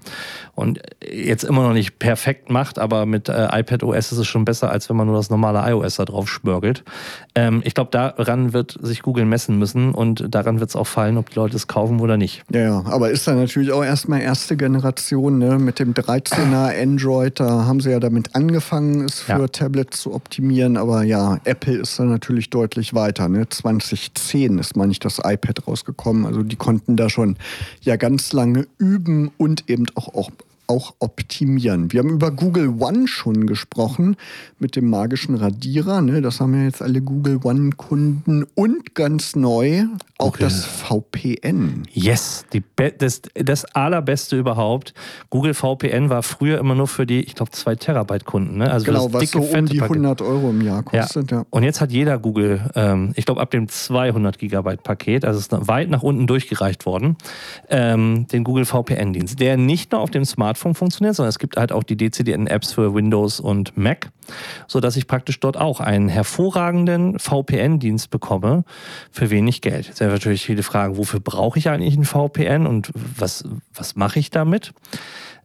und 0.54 0.80
jetzt 1.02 1.44
immer 1.44 1.64
noch 1.64 1.74
nicht 1.74 1.98
perfekt 1.98 2.50
macht, 2.50 2.78
aber 2.78 3.06
mit 3.06 3.30
äh, 3.30 3.48
iPad 3.52 3.84
OS 3.84 4.12
ist 4.12 4.20
es 4.20 4.28
schon 4.28 4.46
besser, 4.46 4.70
als 4.70 4.90
wenn 4.90 4.96
man 4.96 5.08
nur 5.08 5.16
das 5.16 5.30
normale 5.30 5.60
iOS 5.72 5.96
da 5.96 6.06
drauf 6.06 6.30
schmörgelt. 6.30 6.84
Ähm, 7.36 7.62
ich 7.66 7.74
glaube, 7.74 7.90
daran 7.92 8.54
wird 8.54 8.78
sich 8.82 9.02
Google 9.02 9.26
messen 9.26 9.58
müssen 9.58 9.92
und 9.92 10.26
daran 10.34 10.60
wird 10.60 10.70
es 10.70 10.76
auch 10.76 10.88
fallen, 10.88 11.18
ob 11.18 11.32
die 11.32 11.36
Leute 11.36 11.56
es 11.56 11.68
kaufen 11.68 12.00
oder 12.00 12.18
nicht. 12.18 12.44
Ja, 12.52 12.62
ja, 12.62 12.84
aber 12.86 13.10
ist 13.10 13.28
dann 13.28 13.38
natürlich 13.38 13.72
auch 13.72 13.84
erstmal 13.84 14.22
erste 14.22 14.56
Generation 14.56 15.40
ne? 15.40 15.58
mit 15.58 15.80
dem 15.80 15.94
13er 15.94 16.80
Android, 16.80 17.40
da 17.40 17.66
haben 17.66 17.80
sie 17.80 17.92
ja 17.92 18.00
damit 18.00 18.36
angefangen, 18.36 19.06
es 19.06 19.22
für 19.22 19.32
ja. 19.40 19.48
Tablets 19.48 20.02
zu 20.02 20.14
optimieren, 20.14 20.78
aber 20.78 21.04
ja, 21.04 21.40
Apple 21.44 21.78
ist 21.78 22.00
dann 22.00 22.10
natürlich 22.10 22.50
deutlich 22.50 22.67
deutlich 22.68 22.94
weiter. 22.94 23.30
Ne? 23.30 23.48
2010 23.48 24.60
ist, 24.60 24.76
meine 24.76 24.92
ich, 24.92 25.00
das 25.00 25.20
iPad 25.24 25.68
rausgekommen. 25.68 26.26
Also 26.26 26.44
die 26.44 26.58
konnten 26.58 26.98
da 26.98 27.10
schon 27.10 27.38
ja 27.82 27.96
ganz 27.96 28.34
lange 28.34 28.68
üben 28.78 29.32
und 29.38 29.70
eben 29.70 29.86
auch, 29.96 30.14
auch 30.14 30.32
auch 30.68 30.96
optimieren. 31.00 31.92
Wir 31.92 32.02
haben 32.02 32.10
über 32.10 32.32
Google 32.32 32.76
One 32.80 33.08
schon 33.08 33.48
gesprochen 33.48 34.18
mit 34.60 34.76
dem 34.76 34.90
magischen 34.90 35.36
Radierer. 35.36 36.02
Ne? 36.02 36.22
Das 36.22 36.40
haben 36.40 36.54
ja 36.54 36.64
jetzt 36.64 36.82
alle 36.82 37.02
Google 37.02 37.40
One-Kunden 37.42 38.46
und 38.56 38.94
ganz 38.94 39.36
neu 39.36 39.86
auch 40.18 40.28
okay. 40.30 40.44
das 40.44 40.66
VPN. 40.66 41.84
Yes, 41.92 42.46
das, 42.98 43.22
das 43.36 43.66
allerbeste 43.66 44.38
überhaupt. 44.38 44.94
Google 45.30 45.54
VPN 45.54 46.10
war 46.10 46.24
früher 46.24 46.60
immer 46.60 46.76
nur 46.76 46.88
für 46.88 47.06
die, 47.06 47.22
ich 47.22 47.36
glaube, 47.36 47.52
2 47.52 47.76
Terabyte 47.76 48.26
Kunden. 48.26 48.58
Ne? 48.58 48.70
Also 48.72 48.86
genau, 48.86 49.14
was 49.14 49.32
so 49.32 49.40
um 49.40 49.66
die 49.68 49.82
100 49.82 50.22
Euro 50.22 50.50
im 50.50 50.62
Jahr 50.62 50.84
kostet. 50.84 51.32
Ja. 51.32 51.38
ja. 51.40 51.46
Und 51.50 51.64
jetzt 51.64 51.82
hat 51.82 51.92
jeder 51.92 52.18
Google, 52.18 52.62
ähm, 52.76 53.14
ich 53.16 53.26
glaube, 53.26 53.42
ab 53.42 53.52
dem 53.52 53.70
200 53.70 54.38
Gigabyte 54.38 54.84
Paket, 54.84 55.24
also 55.24 55.40
ist 55.40 55.52
weit 55.68 55.90
nach 55.90 56.04
unten 56.04 56.28
durchgereicht 56.28 56.86
worden, 56.86 57.16
ähm, 57.70 58.28
den 58.28 58.44
Google 58.44 58.66
VPN-Dienst, 58.66 59.40
der 59.40 59.56
nicht 59.56 59.92
nur 59.92 60.02
auf 60.02 60.10
dem 60.10 60.26
Smartphone 60.26 60.57
funktioniert, 60.58 61.16
sondern 61.16 61.30
es 61.30 61.40
gibt 61.40 61.58
halt 61.58 61.72
auch 61.72 61.84
die 61.84 61.96
dezidierten 61.96 62.48
Apps 62.48 62.74
für 62.74 62.94
Windows 62.94 63.40
und 63.40 63.78
Mac, 63.78 64.10
sodass 64.68 64.96
ich 64.98 65.08
praktisch 65.08 65.40
dort 65.40 65.58
auch 65.58 65.80
einen 65.80 66.10
hervorragenden 66.10 67.20
VPN-Dienst 67.20 68.10
bekomme 68.10 68.64
für 69.12 69.30
wenig 69.30 69.62
Geld. 69.62 69.88
Jetzt 69.88 70.00
wäre 70.00 70.12
natürlich 70.12 70.46
viele 70.46 70.64
Fragen, 70.64 70.98
wofür 70.98 71.20
brauche 71.20 71.60
ich 71.60 71.70
eigentlich 71.70 71.96
einen 71.96 72.06
VPN 72.06 72.68
und 72.68 72.92
was, 72.94 73.44
was 73.74 73.96
mache 73.96 74.20
ich 74.20 74.30
damit? 74.30 74.74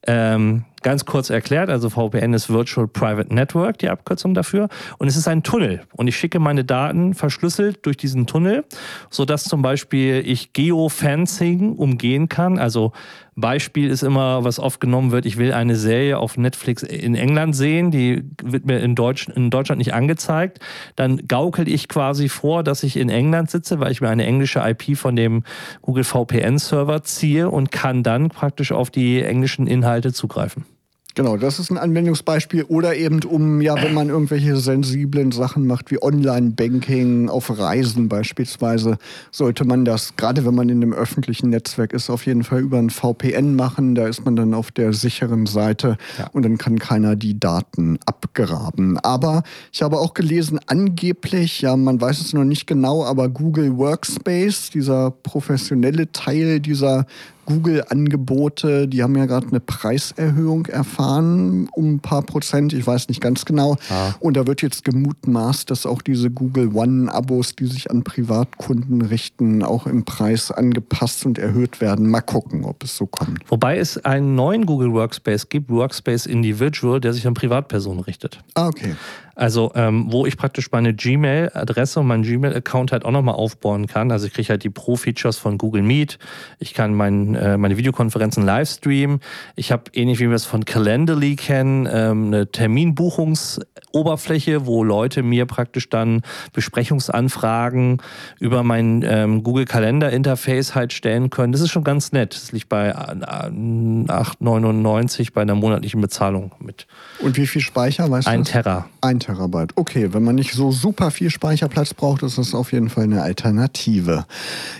Ähm, 0.06 0.64
ganz 0.82 1.04
kurz 1.04 1.30
erklärt, 1.30 1.70
also 1.70 1.90
VPN 1.90 2.34
ist 2.34 2.50
Virtual 2.50 2.86
Private 2.88 3.34
Network, 3.34 3.78
die 3.78 3.88
Abkürzung 3.88 4.34
dafür. 4.34 4.68
Und 4.98 5.08
es 5.08 5.16
ist 5.16 5.28
ein 5.28 5.42
Tunnel. 5.42 5.82
Und 5.96 6.08
ich 6.08 6.16
schicke 6.16 6.38
meine 6.38 6.64
Daten 6.64 7.14
verschlüsselt 7.14 7.84
durch 7.86 7.96
diesen 7.96 8.26
Tunnel, 8.26 8.64
sodass 9.10 9.44
zum 9.44 9.62
Beispiel 9.62 10.22
ich 10.24 10.52
Geofencing 10.52 11.72
umgehen 11.76 12.28
kann. 12.28 12.58
Also 12.58 12.92
Beispiel 13.34 13.88
ist 13.88 14.02
immer, 14.02 14.44
was 14.44 14.58
oft 14.58 14.80
genommen 14.80 15.10
wird, 15.10 15.24
ich 15.24 15.38
will 15.38 15.52
eine 15.52 15.76
Serie 15.76 16.18
auf 16.18 16.36
Netflix 16.36 16.82
in 16.82 17.14
England 17.14 17.56
sehen, 17.56 17.90
die 17.90 18.24
wird 18.42 18.66
mir 18.66 18.80
in, 18.80 18.94
Deutsch, 18.94 19.28
in 19.28 19.48
Deutschland 19.48 19.78
nicht 19.78 19.94
angezeigt. 19.94 20.58
Dann 20.96 21.26
gaukel 21.28 21.66
ich 21.66 21.88
quasi 21.88 22.28
vor, 22.28 22.62
dass 22.62 22.82
ich 22.82 22.96
in 22.96 23.08
England 23.08 23.50
sitze, 23.50 23.80
weil 23.80 23.90
ich 23.90 24.02
mir 24.02 24.10
eine 24.10 24.26
englische 24.26 24.60
IP 24.60 24.98
von 24.98 25.16
dem 25.16 25.44
Google 25.80 26.04
VPN-Server 26.04 27.02
ziehe 27.04 27.48
und 27.48 27.72
kann 27.72 28.02
dann 28.02 28.28
praktisch 28.28 28.72
auf 28.72 28.90
die 28.90 29.22
englischen 29.22 29.66
Inhalte 29.66 30.12
zugreifen. 30.12 30.66
Genau, 31.14 31.36
das 31.36 31.58
ist 31.58 31.70
ein 31.70 31.76
Anwendungsbeispiel. 31.76 32.64
Oder 32.64 32.96
eben 32.96 33.22
um, 33.24 33.60
ja, 33.60 33.74
wenn 33.82 33.92
man 33.92 34.08
irgendwelche 34.08 34.56
sensiblen 34.56 35.30
Sachen 35.30 35.66
macht, 35.66 35.90
wie 35.90 36.02
Online-Banking 36.02 37.28
auf 37.28 37.56
Reisen 37.58 38.08
beispielsweise, 38.08 38.96
sollte 39.30 39.64
man 39.64 39.84
das, 39.84 40.16
gerade 40.16 40.46
wenn 40.46 40.54
man 40.54 40.70
in 40.70 40.82
einem 40.82 40.94
öffentlichen 40.94 41.50
Netzwerk 41.50 41.92
ist, 41.92 42.08
auf 42.08 42.24
jeden 42.24 42.44
Fall 42.44 42.60
über 42.60 42.78
ein 42.78 42.88
VPN 42.88 43.56
machen. 43.56 43.94
Da 43.94 44.06
ist 44.06 44.24
man 44.24 44.36
dann 44.36 44.54
auf 44.54 44.70
der 44.70 44.94
sicheren 44.94 45.44
Seite 45.44 45.98
ja. 46.18 46.28
und 46.32 46.44
dann 46.44 46.56
kann 46.56 46.78
keiner 46.78 47.14
die 47.14 47.38
Daten 47.38 47.98
abgraben. 48.06 48.98
Aber 48.98 49.42
ich 49.70 49.82
habe 49.82 49.98
auch 49.98 50.14
gelesen, 50.14 50.60
angeblich, 50.66 51.60
ja, 51.60 51.76
man 51.76 52.00
weiß 52.00 52.20
es 52.20 52.32
noch 52.32 52.44
nicht 52.44 52.66
genau, 52.66 53.04
aber 53.04 53.28
Google 53.28 53.76
Workspace, 53.76 54.70
dieser 54.70 55.10
professionelle 55.10 56.10
Teil 56.10 56.60
dieser 56.60 57.06
Google-Angebote, 57.46 58.88
die 58.88 59.02
haben 59.02 59.16
ja 59.16 59.26
gerade 59.26 59.48
eine 59.48 59.60
Preiserhöhung 59.60 60.66
erfahren 60.66 61.68
um 61.72 61.94
ein 61.94 62.00
paar 62.00 62.22
Prozent, 62.22 62.72
ich 62.72 62.86
weiß 62.86 63.08
nicht 63.08 63.20
ganz 63.20 63.44
genau. 63.44 63.76
Ah. 63.90 64.14
Und 64.20 64.36
da 64.36 64.46
wird 64.46 64.62
jetzt 64.62 64.84
gemutmaßt, 64.84 65.70
dass 65.70 65.86
auch 65.86 66.02
diese 66.02 66.30
Google 66.30 66.74
One-Abos, 66.74 67.56
die 67.56 67.66
sich 67.66 67.90
an 67.90 68.04
Privatkunden 68.04 69.02
richten, 69.02 69.62
auch 69.62 69.86
im 69.86 70.04
Preis 70.04 70.50
angepasst 70.50 71.26
und 71.26 71.38
erhöht 71.38 71.80
werden. 71.80 72.08
Mal 72.08 72.20
gucken, 72.20 72.64
ob 72.64 72.84
es 72.84 72.96
so 72.96 73.06
kommt. 73.06 73.40
Wobei 73.48 73.78
es 73.78 73.98
einen 74.04 74.34
neuen 74.34 74.66
Google 74.66 74.92
Workspace 74.92 75.48
gibt, 75.48 75.70
Workspace 75.70 76.26
Individual, 76.26 77.00
der 77.00 77.12
sich 77.12 77.26
an 77.26 77.34
Privatpersonen 77.34 78.00
richtet. 78.00 78.40
Ah, 78.54 78.68
okay. 78.68 78.94
Also, 79.34 79.72
ähm, 79.74 80.06
wo 80.10 80.26
ich 80.26 80.36
praktisch 80.36 80.70
meine 80.72 80.94
Gmail-Adresse 80.94 82.00
und 82.00 82.06
meinen 82.06 82.22
Gmail-Account 82.22 82.92
halt 82.92 83.04
auch 83.04 83.10
nochmal 83.10 83.34
aufbauen 83.34 83.86
kann. 83.86 84.10
Also, 84.10 84.26
ich 84.26 84.32
kriege 84.32 84.48
halt 84.48 84.64
die 84.64 84.70
Pro-Features 84.70 85.38
von 85.38 85.58
Google 85.58 85.82
Meet. 85.82 86.18
Ich 86.58 86.74
kann 86.74 86.94
mein, 86.94 87.34
äh, 87.34 87.56
meine 87.56 87.76
Videokonferenzen 87.76 88.44
live 88.44 88.68
streamen. 88.68 89.20
Ich 89.56 89.72
habe 89.72 89.84
ähnlich 89.92 90.20
wie 90.20 90.28
wir 90.28 90.34
es 90.34 90.44
von 90.44 90.64
Calendly 90.64 91.36
kennen, 91.36 91.88
ähm, 91.90 92.26
eine 92.26 92.50
Terminbuchungsoberfläche, 92.50 94.66
wo 94.66 94.84
Leute 94.84 95.22
mir 95.22 95.46
praktisch 95.46 95.88
dann 95.88 96.22
Besprechungsanfragen 96.52 98.02
über 98.38 98.62
mein 98.62 99.02
ähm, 99.06 99.42
Google 99.42 99.64
Kalender-Interface 99.64 100.74
halt 100.74 100.92
stellen 100.92 101.30
können. 101.30 101.52
Das 101.52 101.60
ist 101.60 101.70
schon 101.70 101.84
ganz 101.84 102.10
nett. 102.12 102.34
Das 102.34 102.50
liegt 102.52 102.68
bei 102.68 102.94
8,99 102.94 105.32
bei 105.32 105.42
einer 105.42 105.54
monatlichen 105.54 106.00
Bezahlung 106.00 106.50
mit. 106.58 106.88
Und 107.20 107.36
wie 107.36 107.46
viel 107.46 107.60
Speicher, 107.60 108.10
weißt 108.10 108.26
du? 108.26 108.30
Ein 108.30 108.42
Terra. 108.44 108.86
Ein 109.00 109.20
Terabyte. 109.22 109.72
Okay, 109.76 110.12
wenn 110.12 110.22
man 110.22 110.34
nicht 110.34 110.52
so 110.52 110.70
super 110.70 111.10
viel 111.10 111.30
Speicherplatz 111.30 111.94
braucht, 111.94 112.22
ist 112.22 112.38
das 112.38 112.54
auf 112.54 112.72
jeden 112.72 112.88
Fall 112.88 113.04
eine 113.04 113.22
Alternative. 113.22 114.26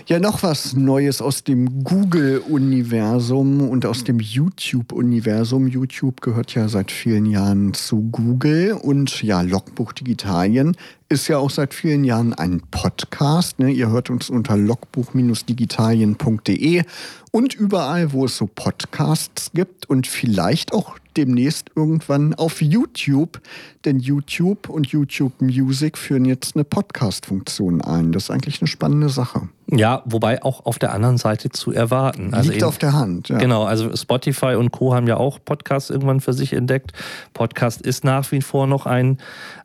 Ja, 0.05 0.19
noch 0.19 0.43
was 0.43 0.75
Neues 0.75 1.21
aus 1.21 1.43
dem 1.43 1.83
Google-Universum 1.83 3.61
und 3.67 3.85
aus 3.85 4.03
dem 4.03 4.19
YouTube-Universum. 4.19 5.67
YouTube 5.67 6.21
gehört 6.21 6.53
ja 6.55 6.67
seit 6.67 6.91
vielen 6.91 7.25
Jahren 7.25 7.73
zu 7.73 8.01
Google 8.11 8.73
und 8.73 9.23
ja, 9.23 9.41
Logbuch 9.41 9.93
Digitalien 9.93 10.75
ist 11.13 11.27
ja 11.27 11.37
auch 11.37 11.51
seit 11.51 11.75
vielen 11.75 12.03
Jahren 12.03 12.33
ein 12.33 12.63
Podcast. 12.71 13.59
Ne? 13.59 13.69
Ihr 13.69 13.89
hört 13.89 14.09
uns 14.09 14.31
unter 14.31 14.57
logbuch-digitalien.de 14.57 16.83
und 17.31 17.53
überall, 17.53 18.13
wo 18.13 18.25
es 18.25 18.35
so 18.35 18.47
Podcasts 18.47 19.51
gibt 19.53 19.87
und 19.87 20.07
vielleicht 20.07 20.73
auch 20.73 20.97
demnächst 21.15 21.69
irgendwann 21.75 22.33
auf 22.33 22.63
YouTube, 22.63 23.39
denn 23.85 23.99
YouTube 23.99 24.69
und 24.69 24.87
YouTube 24.87 25.39
Music 25.39 25.99
führen 25.99 26.25
jetzt 26.25 26.55
eine 26.55 26.63
Podcast-Funktion 26.63 27.81
ein. 27.81 28.11
Das 28.11 28.23
ist 28.23 28.31
eigentlich 28.31 28.59
eine 28.61 28.67
spannende 28.67 29.09
Sache. 29.09 29.49
Ja, 29.71 30.01
wobei 30.05 30.43
auch 30.43 30.65
auf 30.65 30.77
der 30.77 30.93
anderen 30.93 31.17
Seite 31.17 31.49
zu 31.49 31.71
erwarten. 31.71 32.33
Also 32.33 32.49
Liegt 32.49 32.61
eben, 32.61 32.67
auf 32.67 32.77
der 32.77 32.93
Hand. 32.93 33.29
Ja. 33.29 33.37
Genau, 33.37 33.63
also 33.63 33.95
Spotify 33.95 34.55
und 34.55 34.71
Co. 34.71 34.93
haben 34.93 35.07
ja 35.07 35.17
auch 35.17 35.39
Podcasts 35.43 35.89
irgendwann 35.89 36.19
für 36.19 36.33
sich 36.33 36.53
entdeckt. 36.53 36.91
Podcast 37.33 37.81
ist 37.81 38.03
nach 38.03 38.31
wie 38.31 38.41
vor 38.41 38.67
noch 38.67 38.85
ein, 38.85 39.17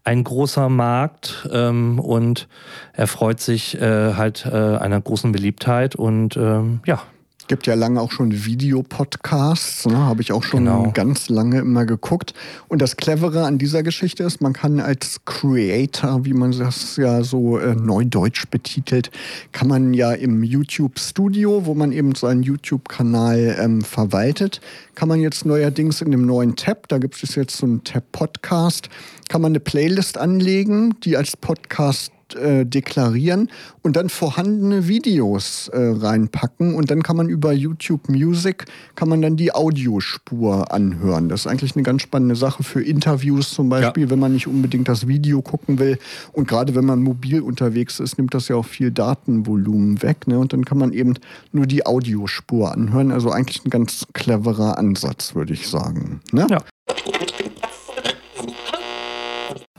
ein 0.04 0.24
großer 0.24 0.68
Markt 0.68 1.48
ähm, 1.52 1.98
und 1.98 2.48
erfreut 2.92 3.40
sich 3.40 3.80
äh, 3.80 4.14
halt 4.14 4.46
äh, 4.46 4.56
einer 4.56 5.00
großen 5.00 5.32
Beliebtheit 5.32 5.96
und 5.96 6.37
ähm, 6.37 6.80
ja, 6.87 7.02
gibt 7.48 7.66
ja 7.66 7.74
lange 7.74 8.00
auch 8.00 8.12
schon 8.12 8.44
Videopodcasts, 8.44 9.87
ne? 9.87 9.96
habe 9.96 10.22
ich 10.22 10.32
auch 10.32 10.44
schon 10.44 10.66
genau. 10.66 10.90
ganz 10.92 11.28
lange 11.28 11.58
immer 11.58 11.87
geguckt. 11.87 12.34
Und 12.68 12.80
das 12.80 12.96
Clevere 12.96 13.44
an 13.44 13.58
dieser 13.58 13.82
Geschichte 13.82 14.22
ist, 14.22 14.40
man 14.40 14.52
kann 14.52 14.80
als 14.80 15.20
Creator, 15.24 16.24
wie 16.24 16.34
man 16.34 16.52
das 16.52 16.96
ja 16.96 17.24
so 17.24 17.58
äh, 17.58 17.74
neudeutsch 17.74 18.46
betitelt, 18.50 19.11
kann 19.52 19.68
man 19.68 19.94
ja 19.94 20.12
im 20.12 20.44
YouTube-Studio, 20.44 21.66
wo 21.66 21.74
man 21.74 21.92
eben 21.92 22.14
seinen 22.14 22.42
YouTube-Kanal 22.42 23.56
ähm, 23.58 23.82
verwaltet, 23.82 24.61
kann 24.94 25.08
man 25.08 25.20
jetzt 25.20 25.44
neuerdings 25.44 26.00
in 26.00 26.11
dem 26.11 26.26
neuen 26.26 26.56
Tab, 26.56 26.88
da 26.88 26.98
gibt 26.98 27.22
es 27.22 27.34
jetzt 27.34 27.56
so 27.56 27.66
einen 27.66 27.84
Tab 27.84 28.04
Podcast, 28.12 28.88
kann 29.28 29.40
man 29.40 29.52
eine 29.52 29.61
Playlist 29.61 30.18
anlegen, 30.18 30.94
die 31.04 31.16
als 31.16 31.37
Podcast 31.37 32.12
äh, 32.34 32.64
deklarieren 32.64 33.50
und 33.82 33.96
dann 33.96 34.08
vorhandene 34.08 34.88
Videos 34.88 35.68
äh, 35.68 35.78
reinpacken 35.78 36.74
und 36.74 36.90
dann 36.90 37.02
kann 37.02 37.16
man 37.16 37.28
über 37.28 37.52
YouTube 37.52 38.08
Music 38.08 38.66
kann 38.94 39.08
man 39.08 39.22
dann 39.22 39.36
die 39.36 39.54
Audiospur 39.54 40.72
anhören. 40.72 41.28
Das 41.28 41.40
ist 41.40 41.46
eigentlich 41.46 41.74
eine 41.74 41.82
ganz 41.82 42.02
spannende 42.02 42.36
Sache 42.36 42.62
für 42.62 42.82
Interviews 42.82 43.50
zum 43.50 43.68
Beispiel, 43.68 44.04
ja. 44.04 44.10
wenn 44.10 44.18
man 44.18 44.32
nicht 44.32 44.46
unbedingt 44.46 44.88
das 44.88 45.06
Video 45.06 45.42
gucken 45.42 45.78
will 45.78 45.98
und 46.32 46.48
gerade 46.48 46.74
wenn 46.74 46.84
man 46.84 47.02
mobil 47.02 47.40
unterwegs 47.40 48.00
ist, 48.00 48.18
nimmt 48.18 48.34
das 48.34 48.48
ja 48.48 48.56
auch 48.56 48.66
viel 48.66 48.90
Datenvolumen 48.90 50.02
weg 50.02 50.26
ne? 50.26 50.38
und 50.38 50.52
dann 50.52 50.64
kann 50.64 50.78
man 50.78 50.92
eben 50.92 51.14
nur 51.52 51.66
die 51.66 51.86
Audiospur 51.86 52.72
anhören. 52.72 53.10
Also 53.12 53.30
eigentlich 53.30 53.64
ein 53.64 53.70
ganz 53.70 54.06
cleverer 54.12 54.78
Ansatz, 54.78 55.34
würde 55.34 55.52
ich 55.52 55.68
sagen. 55.68 56.20
Ne? 56.32 56.46
Ja. 56.50 56.58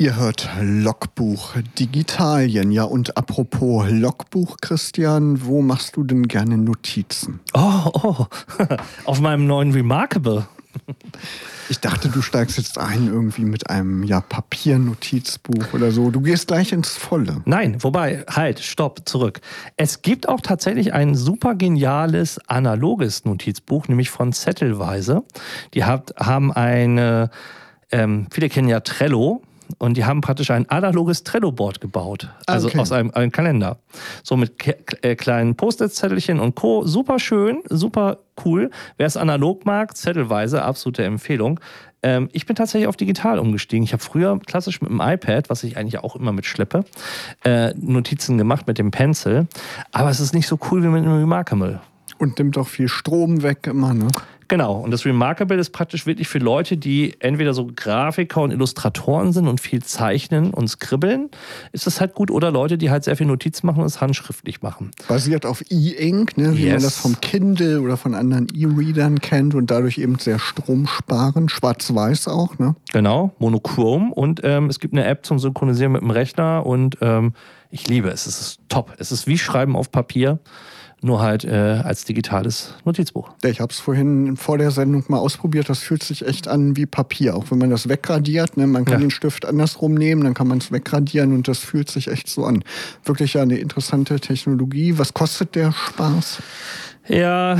Ihr 0.02 0.16
hört 0.16 0.48
Logbuch 0.62 1.56
Digitalien. 1.78 2.72
Ja, 2.72 2.86
und 2.86 3.18
apropos 3.18 3.90
Logbuch, 3.90 4.56
Christian, 4.62 5.46
wo 5.46 5.62
machst 5.62 5.98
du 5.98 6.06
denn 6.06 6.30
gerne 6.30 6.58
Notizen? 6.58 7.42
Oh, 7.54 7.92
oh. 7.92 8.26
auf 9.04 9.20
meinem 9.20 9.46
neuen 9.46 9.74
Remarkable. 9.74 10.48
Ich 11.68 11.82
dachte, 11.82 12.08
du 12.08 12.22
steigst 12.22 12.58
jetzt 12.58 12.78
ein 12.78 13.08
irgendwie 13.08 13.44
mit 13.44 13.70
einem 13.70 14.04
ja, 14.06 14.22
Papiernotizbuch 14.22 15.74
oder 15.74 15.92
so. 15.92 16.12
Du 16.12 16.22
gehst 16.22 16.48
gleich 16.48 16.72
ins 16.72 16.96
Volle. 16.96 17.42
Nein, 17.44 17.84
wobei, 17.84 18.24
halt, 18.30 18.62
stopp, 18.62 19.02
zurück. 19.04 19.42
Es 19.76 20.02
gibt 20.02 20.30
auch 20.30 20.40
tatsächlich 20.40 20.94
ein 20.94 21.14
super 21.14 21.56
geniales 21.56 22.40
analoges 22.48 23.26
Notizbuch, 23.26 23.90
nämlich 23.90 24.10
von 24.10 24.32
Zettelweise. 24.32 25.24
Die 25.74 25.84
hat, 25.84 26.14
haben 26.16 26.54
eine, 26.54 27.32
ähm, 27.92 28.28
viele 28.32 28.48
kennen 28.48 28.70
ja 28.70 28.80
Trello, 28.80 29.42
und 29.78 29.96
die 29.98 30.06
haben 30.06 30.22
praktisch 30.22 30.52
ein 30.52 30.70
analoges 30.70 31.24
Trello-Board 31.24 31.80
gebaut. 31.82 32.30
Also 32.48 32.68
Okay. 32.68 32.80
aus 32.80 32.92
einem, 32.92 33.12
einem 33.12 33.32
Kalender. 33.32 33.78
So 34.24 34.36
mit 34.36 34.54
äh, 35.04 35.16
kleinen 35.16 35.56
Post-it-Zettelchen 35.56 36.40
und 36.40 36.56
Co. 36.56 36.86
Super 36.86 37.20
schön, 37.20 37.60
super 37.70 38.18
cool. 38.46 38.72
Wer 38.98 39.08
es 39.08 39.18
analog 39.18 39.66
mag, 39.66 39.96
zettelweise, 39.96 40.64
absolute 40.64 41.04
Empfehlung. 41.04 41.60
Ähm, 42.02 42.30
ich 42.32 42.46
bin 42.46 42.56
tatsächlich 42.56 42.88
auf 42.88 42.96
digital 42.96 43.40
umgestiegen. 43.40 43.84
Ich 43.84 43.92
habe 43.94 44.02
früher 44.02 44.40
klassisch 44.46 44.82
mit 44.82 44.90
dem 44.90 45.02
iPad, 45.02 45.50
was 45.50 45.64
ich 45.64 45.78
eigentlich 45.78 46.00
auch 46.00 46.16
immer 46.16 46.32
mitschleppe, 46.32 46.86
äh, 47.44 47.74
Notizen 47.76 48.38
gemacht 48.38 48.68
mit 48.68 48.78
dem 48.78 48.92
Pencil. 48.92 49.48
Aber 49.92 50.10
es 50.10 50.20
ist 50.20 50.34
nicht 50.34 50.48
so 50.48 50.58
cool 50.72 50.82
wie 50.84 50.88
mit 50.88 51.04
dem 51.04 51.12
Remarkable. 51.12 51.82
Und 52.20 52.38
nimmt 52.38 52.58
auch 52.58 52.68
viel 52.68 52.88
Strom 52.90 53.42
weg 53.42 53.66
immer, 53.68 53.94
ne? 53.94 54.08
Genau, 54.50 54.78
und 54.80 54.90
das 54.90 55.06
Remarkable 55.06 55.58
ist 55.60 55.70
praktisch 55.70 56.08
wirklich 56.08 56.28
für 56.28 56.40
Leute, 56.40 56.76
die 56.76 57.14
entweder 57.20 57.54
so 57.54 57.68
Grafiker 57.76 58.42
und 58.42 58.50
Illustratoren 58.50 59.32
sind 59.32 59.48
und 59.48 59.62
viel 59.62 59.84
zeichnen 59.84 60.52
und 60.56 60.68
skribbeln, 60.68 61.30
ist 61.72 61.86
das 61.86 62.02
halt 62.02 62.16
gut. 62.16 62.32
Oder 62.32 62.50
Leute, 62.50 62.80
die 62.80 62.90
halt 62.90 63.04
sehr 63.04 63.16
viel 63.16 63.28
Notiz 63.28 63.62
machen 63.62 63.82
und 63.82 63.86
es 63.86 64.02
handschriftlich 64.02 64.64
machen. 64.64 64.90
Basiert 65.08 65.46
auf 65.46 65.64
E-Ink, 65.70 66.36
ne? 66.38 66.58
wie 66.58 66.64
man 66.66 66.74
Yes. 66.74 66.84
das 66.84 66.98
vom 66.98 67.22
Kindle 67.22 67.80
oder 67.82 67.96
von 67.96 68.16
anderen 68.16 68.48
E-Readern 68.52 69.20
kennt 69.20 69.54
und 69.54 69.70
dadurch 69.70 70.00
eben 70.00 70.18
sehr 70.18 70.40
stromsparend, 70.40 71.52
schwarz-weiß 71.52 72.28
auch, 72.28 72.58
ne? 72.58 72.76
Genau, 72.92 73.36
monochrom. 73.38 74.12
Und 74.12 74.42
ähm, 74.44 74.66
es 74.66 74.80
gibt 74.80 74.96
eine 74.96 75.06
App 75.06 75.28
zum 75.28 75.38
Synchronisieren 75.38 75.92
mit 75.92 76.02
dem 76.02 76.10
Rechner 76.10 76.66
und 76.66 76.98
ähm, 77.02 77.34
ich 77.70 77.88
liebe 77.88 78.10
es. 78.10 78.26
Es 78.26 78.42
ist 78.42 78.60
top. 78.68 78.94
Es 78.98 79.12
ist 79.12 79.28
wie 79.28 79.38
Schreiben 79.38 79.76
auf 79.76 79.92
Papier, 79.92 80.40
nur 81.02 81.22
halt 81.22 81.46
äh, 81.46 81.82
als 81.84 82.06
digitales 82.06 82.74
Notizbuch. 82.86 83.30
Ich 83.44 83.62
habe 83.62 83.72
es 83.72 83.80
vorhin 83.80 84.36
vor 84.38 84.58
der 84.58 84.72
Sendung 84.72 85.04
mal 85.08 85.18
ausprobiert. 85.20 85.70
Das 85.70 85.80
fühlt 85.80 86.04
sich 86.04 86.26
echt 86.28 86.48
an 86.48 86.76
wie 86.76 86.86
Papier. 86.86 87.36
Auch 87.36 87.46
wenn 87.52 87.58
man 87.58 87.70
das 87.70 87.88
wegradiert. 87.88 88.58
Ne? 88.58 88.68
Man 88.68 88.86
kann 88.86 88.96
Ja. 88.96 89.00
den 89.00 89.12
Stift 89.12 89.46
andersrum 89.46 89.94
nehmen, 89.94 90.24
dann 90.24 90.34
kann 90.34 90.48
man 90.48 90.58
es 90.58 90.72
wegradieren 90.72 91.34
und 91.34 91.48
das 91.48 91.60
fühlt 91.60 91.90
sich 91.90 92.08
echt 92.10 92.28
so 92.28 92.46
an. 92.46 92.64
Wirklich 93.06 93.34
ja 93.36 93.42
eine 93.44 93.58
interessante 93.58 94.20
Technologie. 94.20 94.98
Was 94.98 95.14
kostet 95.14 95.56
der 95.56 95.72
Spaß? 95.72 96.40
Ja, 97.10 97.58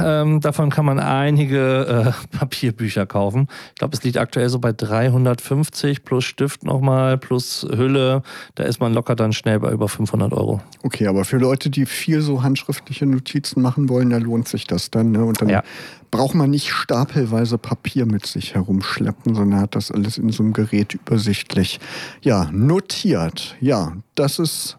ähm, 0.00 0.40
davon 0.40 0.70
kann 0.70 0.84
man 0.86 1.00
einige 1.00 2.14
äh, 2.32 2.36
Papierbücher 2.38 3.06
kaufen. 3.06 3.48
Ich 3.70 3.74
glaube, 3.80 3.94
es 3.96 4.04
liegt 4.04 4.16
aktuell 4.18 4.48
so 4.48 4.60
bei 4.60 4.72
350 4.72 6.04
plus 6.04 6.24
Stift 6.24 6.62
nochmal, 6.62 7.18
plus 7.18 7.66
Hülle. 7.68 8.22
Da 8.54 8.62
ist 8.64 8.78
man 8.80 8.94
locker 8.94 9.16
dann 9.16 9.32
schnell 9.32 9.58
bei 9.58 9.72
über 9.72 9.88
500 9.88 10.32
Euro. 10.32 10.60
Okay, 10.84 11.08
aber 11.08 11.24
für 11.24 11.38
Leute, 11.38 11.70
die 11.70 11.86
viel 11.86 12.20
so 12.20 12.44
handschriftliche 12.44 13.04
Notizen 13.04 13.60
machen 13.62 13.88
wollen, 13.88 14.10
da 14.10 14.18
lohnt 14.18 14.46
sich 14.46 14.66
das 14.66 14.90
dann. 14.92 15.10
Ne? 15.10 15.24
Und 15.24 15.40
dann 15.40 15.48
Ja. 15.48 15.64
braucht 16.12 16.36
man 16.36 16.50
nicht 16.50 16.70
stapelweise 16.70 17.58
Papier 17.58 18.06
mit 18.06 18.26
sich 18.26 18.54
herumschleppen, 18.54 19.34
sondern 19.34 19.60
hat 19.60 19.74
das 19.74 19.90
alles 19.90 20.18
in 20.18 20.30
so 20.30 20.44
einem 20.44 20.52
Gerät 20.52 20.94
übersichtlich. 20.94 21.80
Ja, 22.22 22.48
notiert. 22.52 23.56
Ja, 23.60 23.92
das 24.14 24.38
ist 24.38 24.78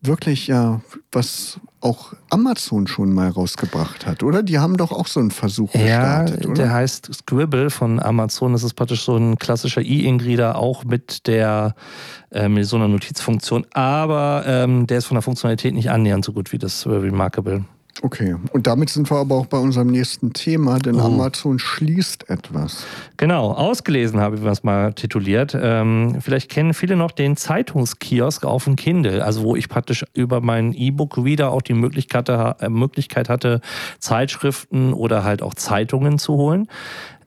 wirklich 0.00 0.48
ja, 0.48 0.80
was 1.12 1.60
auch 1.82 2.12
Amazon 2.30 2.86
schon 2.86 3.12
mal 3.12 3.28
rausgebracht 3.28 4.06
hat, 4.06 4.22
oder? 4.22 4.42
Die 4.42 4.58
haben 4.58 4.76
doch 4.76 4.92
auch 4.92 5.06
so 5.06 5.20
einen 5.20 5.30
Versuch 5.30 5.74
Ja, 5.74 6.22
gestartet, 6.22 6.46
oder? 6.46 6.54
der 6.54 6.72
heißt 6.72 7.10
Scribble 7.12 7.70
von 7.70 8.00
Amazon. 8.00 8.52
Das 8.52 8.62
ist 8.62 8.74
praktisch 8.74 9.02
so 9.02 9.16
ein 9.16 9.38
klassischer 9.38 9.82
E-Ink-Reader, 9.82 10.56
auch 10.56 10.84
mit 10.84 11.26
der 11.26 11.74
äh, 12.30 12.48
mit 12.48 12.66
so 12.66 12.76
einer 12.76 12.88
Notizfunktion. 12.88 13.66
Aber 13.72 14.44
ähm, 14.46 14.86
der 14.86 14.98
ist 14.98 15.06
von 15.06 15.16
der 15.16 15.22
Funktionalität 15.22 15.74
nicht 15.74 15.90
annähernd 15.90 16.24
so 16.24 16.32
gut 16.32 16.52
wie 16.52 16.58
das 16.58 16.86
Remarkable. 16.86 17.64
Okay, 18.00 18.36
und 18.52 18.66
damit 18.66 18.88
sind 18.88 19.10
wir 19.10 19.18
aber 19.18 19.34
auch 19.34 19.46
bei 19.46 19.58
unserem 19.58 19.88
nächsten 19.88 20.32
Thema, 20.32 20.78
denn 20.78 20.96
Oh. 20.96 21.04
Amazon 21.04 21.58
schließt 21.58 22.30
etwas. 22.30 22.86
Genau, 23.18 23.52
ausgelesen 23.52 24.18
habe 24.18 24.36
ich 24.36 24.44
was 24.44 24.64
mal 24.64 24.94
tituliert. 24.94 25.56
Ähm, 25.60 26.16
vielleicht 26.20 26.50
kennen 26.50 26.72
viele 26.72 26.96
noch 26.96 27.10
den 27.10 27.36
Zeitungskiosk 27.36 28.44
auf 28.44 28.64
dem 28.64 28.76
Kindle, 28.76 29.22
also 29.22 29.42
wo 29.42 29.56
ich 29.56 29.68
praktisch 29.68 30.04
über 30.14 30.40
meinen 30.40 30.72
E-Book-Reader 30.72 31.50
auch 31.52 31.62
die 31.62 31.74
Möglichkeit, 31.74 32.30
äh, 32.30 32.68
Möglichkeit 32.70 33.28
hatte, 33.28 33.60
Zeitschriften 33.98 34.94
oder 34.94 35.22
halt 35.22 35.42
auch 35.42 35.54
Zeitungen 35.54 36.18
zu 36.18 36.34
holen. 36.34 36.68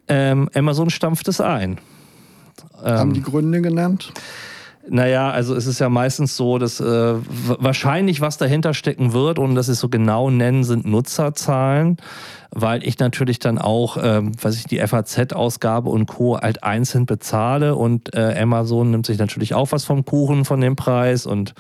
Ähm, 0.08 0.50
Amazon 0.56 0.90
stampft 0.90 1.28
es 1.28 1.42
ein. 1.42 1.78
Haben 2.82 3.10
Ähm, 3.10 3.14
die 3.14 3.22
Gründe 3.22 3.62
genannt? 3.62 4.12
Naja, 4.88 5.32
also 5.32 5.56
es 5.56 5.66
ist 5.68 5.80
ja 5.80 5.90
meistens 5.90 6.38
so, 6.38 6.58
dass 6.58 6.80
äh, 6.80 7.16
wahrscheinlich 7.60 8.22
was 8.22 8.38
dahinter 8.38 8.74
stecken 8.74 9.14
wird 9.14 9.40
und 9.40 9.56
das 9.56 9.68
ist 9.68 9.80
so 9.80 9.90
genau 9.90 10.30
nennen, 10.30 10.64
sind 10.64 10.86
Nutzerzahlen, 10.86 11.98
weil 12.56 12.88
ich 12.88 12.98
natürlich 13.00 13.40
dann 13.40 13.60
auch, 13.60 13.98
ähm, 14.02 14.32
was 14.42 14.56
ich 14.56 14.64
die 14.64 14.80
FAZ-Ausgabe 14.80 15.90
und 15.90 16.08
Co. 16.08 16.40
halt 16.40 16.64
einzeln 16.64 17.06
bezahle 17.06 17.76
und 17.76 18.16
äh, 18.16 18.34
Amazon 18.40 18.92
nimmt 18.92 19.06
sich 19.06 19.20
natürlich 19.20 19.54
auch 19.54 19.74
was 19.74 19.84
vom 19.84 20.06
Kuchen 20.06 20.46
von 20.46 20.62
dem 20.62 20.78
Preis 20.78 21.26
und 21.26 21.54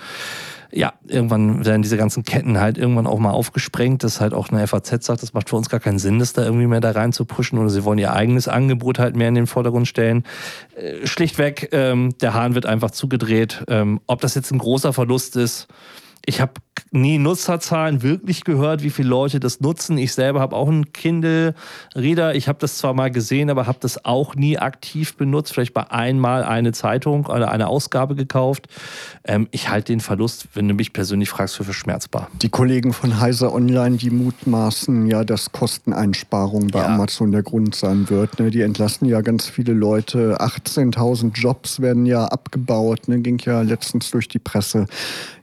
ja, 0.71 0.93
irgendwann 1.07 1.65
werden 1.65 1.81
diese 1.81 1.97
ganzen 1.97 2.23
Ketten 2.23 2.59
halt 2.59 2.77
irgendwann 2.77 3.07
auch 3.07 3.19
mal 3.19 3.31
aufgesprengt, 3.31 4.03
dass 4.03 4.19
halt 4.19 4.33
auch 4.33 4.49
eine 4.49 4.65
FAZ 4.67 5.05
sagt, 5.05 5.21
das 5.21 5.33
macht 5.33 5.49
für 5.49 5.55
uns 5.57 5.69
gar 5.69 5.79
keinen 5.79 5.99
Sinn, 5.99 6.19
das 6.19 6.33
da 6.33 6.43
irgendwie 6.43 6.67
mehr 6.67 6.81
da 6.81 6.91
rein 6.91 7.13
zu 7.13 7.25
pushen 7.25 7.59
oder 7.59 7.69
sie 7.69 7.83
wollen 7.83 7.99
ihr 7.99 8.13
eigenes 8.13 8.47
Angebot 8.47 8.97
halt 8.97 9.15
mehr 9.15 9.29
in 9.29 9.35
den 9.35 9.47
Vordergrund 9.47 9.87
stellen. 9.87 10.23
Äh, 10.75 11.05
schlichtweg, 11.05 11.69
ähm, 11.71 12.17
der 12.19 12.33
Hahn 12.33 12.55
wird 12.55 12.65
einfach 12.65 12.91
zugedreht. 12.91 13.63
Ähm, 13.67 14.01
ob 14.07 14.21
das 14.21 14.35
jetzt 14.35 14.51
ein 14.51 14.57
großer 14.57 14.91
Verlust 14.91 15.35
ist, 15.35 15.67
ich 16.25 16.41
habe 16.41 16.53
nie 16.91 17.17
Nutzerzahlen 17.17 18.01
wirklich 18.01 18.43
gehört, 18.43 18.83
wie 18.83 18.89
viele 18.89 19.09
Leute 19.09 19.39
das 19.39 19.59
nutzen. 19.59 19.97
Ich 19.97 20.13
selber 20.13 20.39
habe 20.39 20.55
auch 20.55 20.67
einen 20.67 20.93
Kindle-Reader. 20.93 22.35
Ich 22.35 22.47
habe 22.47 22.59
das 22.59 22.77
zwar 22.77 22.93
mal 22.93 23.11
gesehen, 23.11 23.49
aber 23.49 23.67
habe 23.67 23.77
das 23.81 24.05
auch 24.05 24.35
nie 24.35 24.57
aktiv 24.57 25.15
benutzt. 25.15 25.53
Vielleicht 25.53 25.73
bei 25.73 25.89
einmal 25.91 26.43
eine 26.43 26.71
Zeitung 26.71 27.25
oder 27.25 27.51
eine 27.51 27.67
Ausgabe 27.67 28.15
gekauft. 28.15 28.67
Ähm, 29.25 29.47
ich 29.51 29.69
halte 29.69 29.91
den 29.93 29.99
Verlust, 29.99 30.47
wenn 30.53 30.67
du 30.67 30.73
mich 30.73 30.93
persönlich 30.93 31.29
fragst, 31.29 31.55
für 31.55 31.63
verschmerzbar. 31.63 32.29
Die 32.41 32.49
Kollegen 32.49 32.93
von 32.93 33.19
Heiser 33.19 33.53
Online, 33.53 33.97
die 33.97 34.09
mutmaßen 34.09 35.07
ja, 35.07 35.23
dass 35.23 35.51
Kosteneinsparung 35.51 36.67
bei 36.67 36.79
Ja. 36.79 36.87
Amazon 36.87 37.31
der 37.31 37.43
Grund 37.43 37.75
sein 37.75 38.09
wird. 38.09 38.39
Ne? 38.39 38.51
Die 38.51 38.61
entlassen 38.61 39.05
ja 39.07 39.21
ganz 39.21 39.47
viele 39.47 39.73
Leute. 39.73 40.39
18.000 40.39 41.33
Jobs 41.33 41.79
werden 41.79 42.05
ja 42.05 42.25
abgebaut. 42.25 43.07
Ne? 43.07 43.19
Ging 43.19 43.39
ja 43.45 43.61
letztens 43.61 44.11
durch 44.11 44.27
die 44.27 44.39
Presse. 44.39 44.87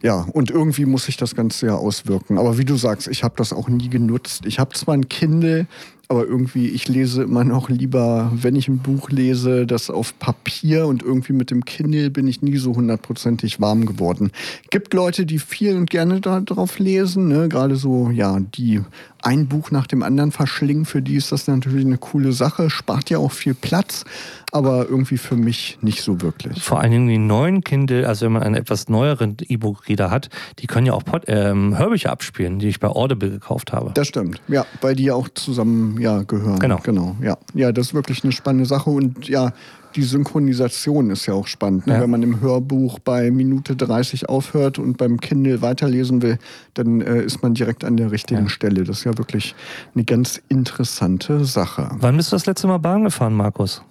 Ja, 0.03 0.27
und 0.33 0.51
irgendwie 0.51 0.85
muss 0.85 1.05
sich 1.05 1.17
das 1.23 1.35
Ganze 1.35 1.67
ja 1.67 1.75
auswirken. 1.75 2.39
Aber 2.39 2.59
wie 2.59 2.65
du 2.65 2.77
sagst, 2.77 3.09
ich 3.09 3.25
habe 3.25 3.35
das 3.37 3.53
auch 3.53 3.69
nie 3.69 3.89
genutzt. 3.89 4.45
Ich 4.45 4.59
habe 4.59 4.75
zwar 4.75 4.95
ein 4.95 5.09
Kindle, 5.09 5.67
aber 6.13 6.27
irgendwie, 6.27 6.69
ich 6.69 6.89
lese 6.89 7.23
immer 7.23 7.43
noch 7.43 7.71
lieber, 7.71 8.31
wenn 8.35 8.55
ich 8.55 8.69
ein 8.69 8.79
Buch 8.79 9.09
lese, 9.09 9.67
das 9.67 9.89
auf 9.89 10.19
Papier 10.19 10.87
und 10.87 11.03
irgendwie 11.03 11.33
mit 11.33 11.51
dem 11.51 11.65
Kindle 11.65 12.11
bin 12.11 12.27
ich 12.27 12.43
nie 12.43 12.59
so 12.59 12.75
hundertprozentig 12.75 13.63
warm 13.63 13.87
geworden. 13.87 14.31
Gibt 14.69 14.93
Leute, 14.93 15.25
die 15.25 15.39
viel 15.39 15.75
und 15.75 15.89
gerne 15.89 16.21
darauf 16.21 16.79
lesen, 16.79 17.29
ne? 17.29 17.49
gerade 17.49 17.77
so, 17.77 18.11
ja, 18.11 18.41
die 18.41 18.83
ein 19.23 19.47
Buch 19.47 19.71
nach 19.71 19.87
dem 19.87 20.03
anderen 20.03 20.33
verschlingen, 20.33 20.85
für 20.85 21.01
die 21.01 21.17
ist 21.17 21.33
das 21.33 21.47
natürlich 21.47 21.87
eine 21.87 21.99
coole 21.99 22.33
Sache, 22.33 22.71
spart 22.71 23.11
ja 23.11 23.19
auch 23.19 23.33
viel 23.33 23.55
Platz, 23.55 24.05
aber 24.51 24.89
irgendwie 24.89 25.17
für 25.17 25.37
mich 25.37 25.79
nicht 25.81 26.03
so 26.03 26.21
wirklich. 26.21 26.63
Vor 26.63 26.81
allen 26.81 26.91
Dingen 26.91 27.09
die 27.09 27.19
neuen 27.19 27.63
Kindle, 27.63 28.07
also 28.07 28.27
wenn 28.27 28.33
man 28.33 28.43
einen 28.43 28.57
etwas 28.57 28.89
neueren 28.89 29.37
E-Book-Reader 29.41 30.11
hat, 30.11 30.29
die 30.59 30.67
können 30.67 30.87
ja 30.87 30.93
auch 30.93 31.05
Pod 31.05 31.25
ähm, 31.29 31.79
Hörbücher 31.79 32.11
abspielen, 32.11 32.59
die 32.59 32.69
ich 32.69 32.81
bei 32.81 32.89
Audible 32.89 33.31
gekauft 33.31 33.73
habe. 33.73 33.93
Das 33.95 34.09
stimmt, 34.09 34.41
ja, 34.49 34.67
weil 34.81 34.97
die 34.97 35.05
ja 35.05 35.15
auch 35.15 35.29
zusammen 35.29 36.01
ja, 36.01 36.23
gehören. 36.23 36.59
Genau. 36.59 36.79
genau 36.83 37.17
ja. 37.23 37.39
ja, 37.55 37.73
das 37.73 37.89
ist 37.89 37.95
wirklich 37.95 38.25
eine 38.25 38.33
spannende 38.33 38.67
Sache 38.67 38.91
und 38.91 39.29
ja, 39.29 39.53
die 39.95 40.03
Synchronisation 40.03 41.11
ist 41.11 41.27
ja 41.27 41.35
auch 41.35 41.47
spannend. 41.47 41.87
Ne? 41.87 41.95
Ja. 41.95 42.01
Wenn 42.01 42.11
man 42.11 42.23
im 42.23 42.41
Hörbuch 42.41 42.99
bei 42.99 43.31
Minute 43.31 43.77
30 43.77 44.29
aufhört 44.29 44.79
und 44.79 44.97
beim 44.99 45.21
Kindle 45.21 45.63
weiterlesen 45.63 46.23
will, 46.23 46.39
dann 46.75 47.01
äh, 47.01 47.23
ist 47.23 47.43
man 47.43 47.55
direkt 47.55 47.85
an 47.85 47.97
der 47.97 48.11
richtigen 48.11 48.45
Ja. 48.45 48.49
Stelle. 48.49 48.85
Das 48.85 48.99
ist 48.99 49.05
ja 49.05 49.17
wirklich 49.19 49.55
eine 49.95 50.05
ganz 50.05 50.41
interessante 50.49 51.45
Sache. 51.45 51.91
Wann 51.99 52.17
bist 52.17 52.33
du 52.33 52.37
das 52.37 52.47
letzte 52.47 52.67
Mal 52.67 52.79
Bahn 52.79 53.05
gefahren, 53.05 53.35
Markus? 53.35 53.83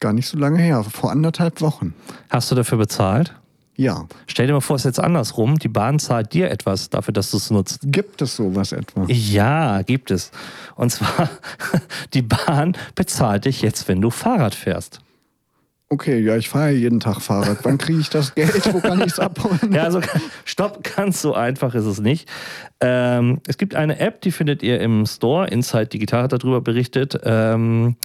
Gar 0.00 0.12
nicht 0.12 0.26
so 0.26 0.36
lange 0.36 0.58
her, 0.58 0.82
vor 0.84 1.10
anderthalb 1.12 1.60
Wochen. 1.60 1.94
Hast 2.28 2.50
du 2.50 2.54
dafür 2.54 2.78
bezahlt? 2.78 3.34
Ja. 3.76 4.06
Stell 4.26 4.46
dir 4.46 4.52
mal 4.52 4.60
vor, 4.60 4.76
es 4.76 4.82
ist 4.82 4.96
jetzt 4.96 5.00
andersrum. 5.00 5.58
Die 5.58 5.68
Bahn 5.68 5.98
zahlt 5.98 6.32
dir 6.32 6.50
etwas 6.50 6.90
dafür, 6.90 7.12
dass 7.12 7.30
du 7.30 7.38
es 7.38 7.50
nutzt. 7.50 7.80
Gibt 7.82 8.22
es 8.22 8.36
sowas 8.36 8.72
etwa? 8.72 9.04
Ja, 9.08 9.82
gibt 9.82 10.10
es. 10.10 10.30
Und 10.76 10.90
zwar, 10.90 11.28
die 12.14 12.22
Bahn 12.22 12.76
bezahlt 12.94 13.46
dich 13.46 13.62
jetzt, 13.62 13.88
wenn 13.88 14.00
du 14.00 14.10
Fahrrad 14.10 14.54
fährst. 14.54 15.00
Okay, 15.90 16.18
ja, 16.18 16.36
ich 16.36 16.48
fahre 16.48 16.70
jeden 16.70 16.98
Tag 16.98 17.20
Fahrrad. 17.20 17.58
Wann 17.62 17.78
kriege 17.78 18.00
ich 18.00 18.10
das 18.10 18.34
Geld? 18.34 18.72
Wo 18.72 18.80
kann 18.80 19.00
ich 19.00 19.12
es 19.12 19.18
abholen? 19.20 19.72
Ja, 19.72 19.84
also 19.84 20.00
stopp, 20.44 20.82
ganz 20.96 21.20
so 21.20 21.34
einfach 21.34 21.74
ist 21.74 21.84
es 21.84 22.00
nicht. 22.00 22.28
Ähm, 22.86 23.40
es 23.46 23.56
gibt 23.56 23.74
eine 23.74 23.98
App, 23.98 24.20
die 24.20 24.30
findet 24.30 24.62
ihr 24.62 24.78
im 24.78 25.06
Store. 25.06 25.48
Inside 25.48 25.86
Digital 25.86 26.24
hat 26.24 26.32
darüber 26.34 26.60
berichtet. 26.60 27.18
Ähm, 27.24 27.96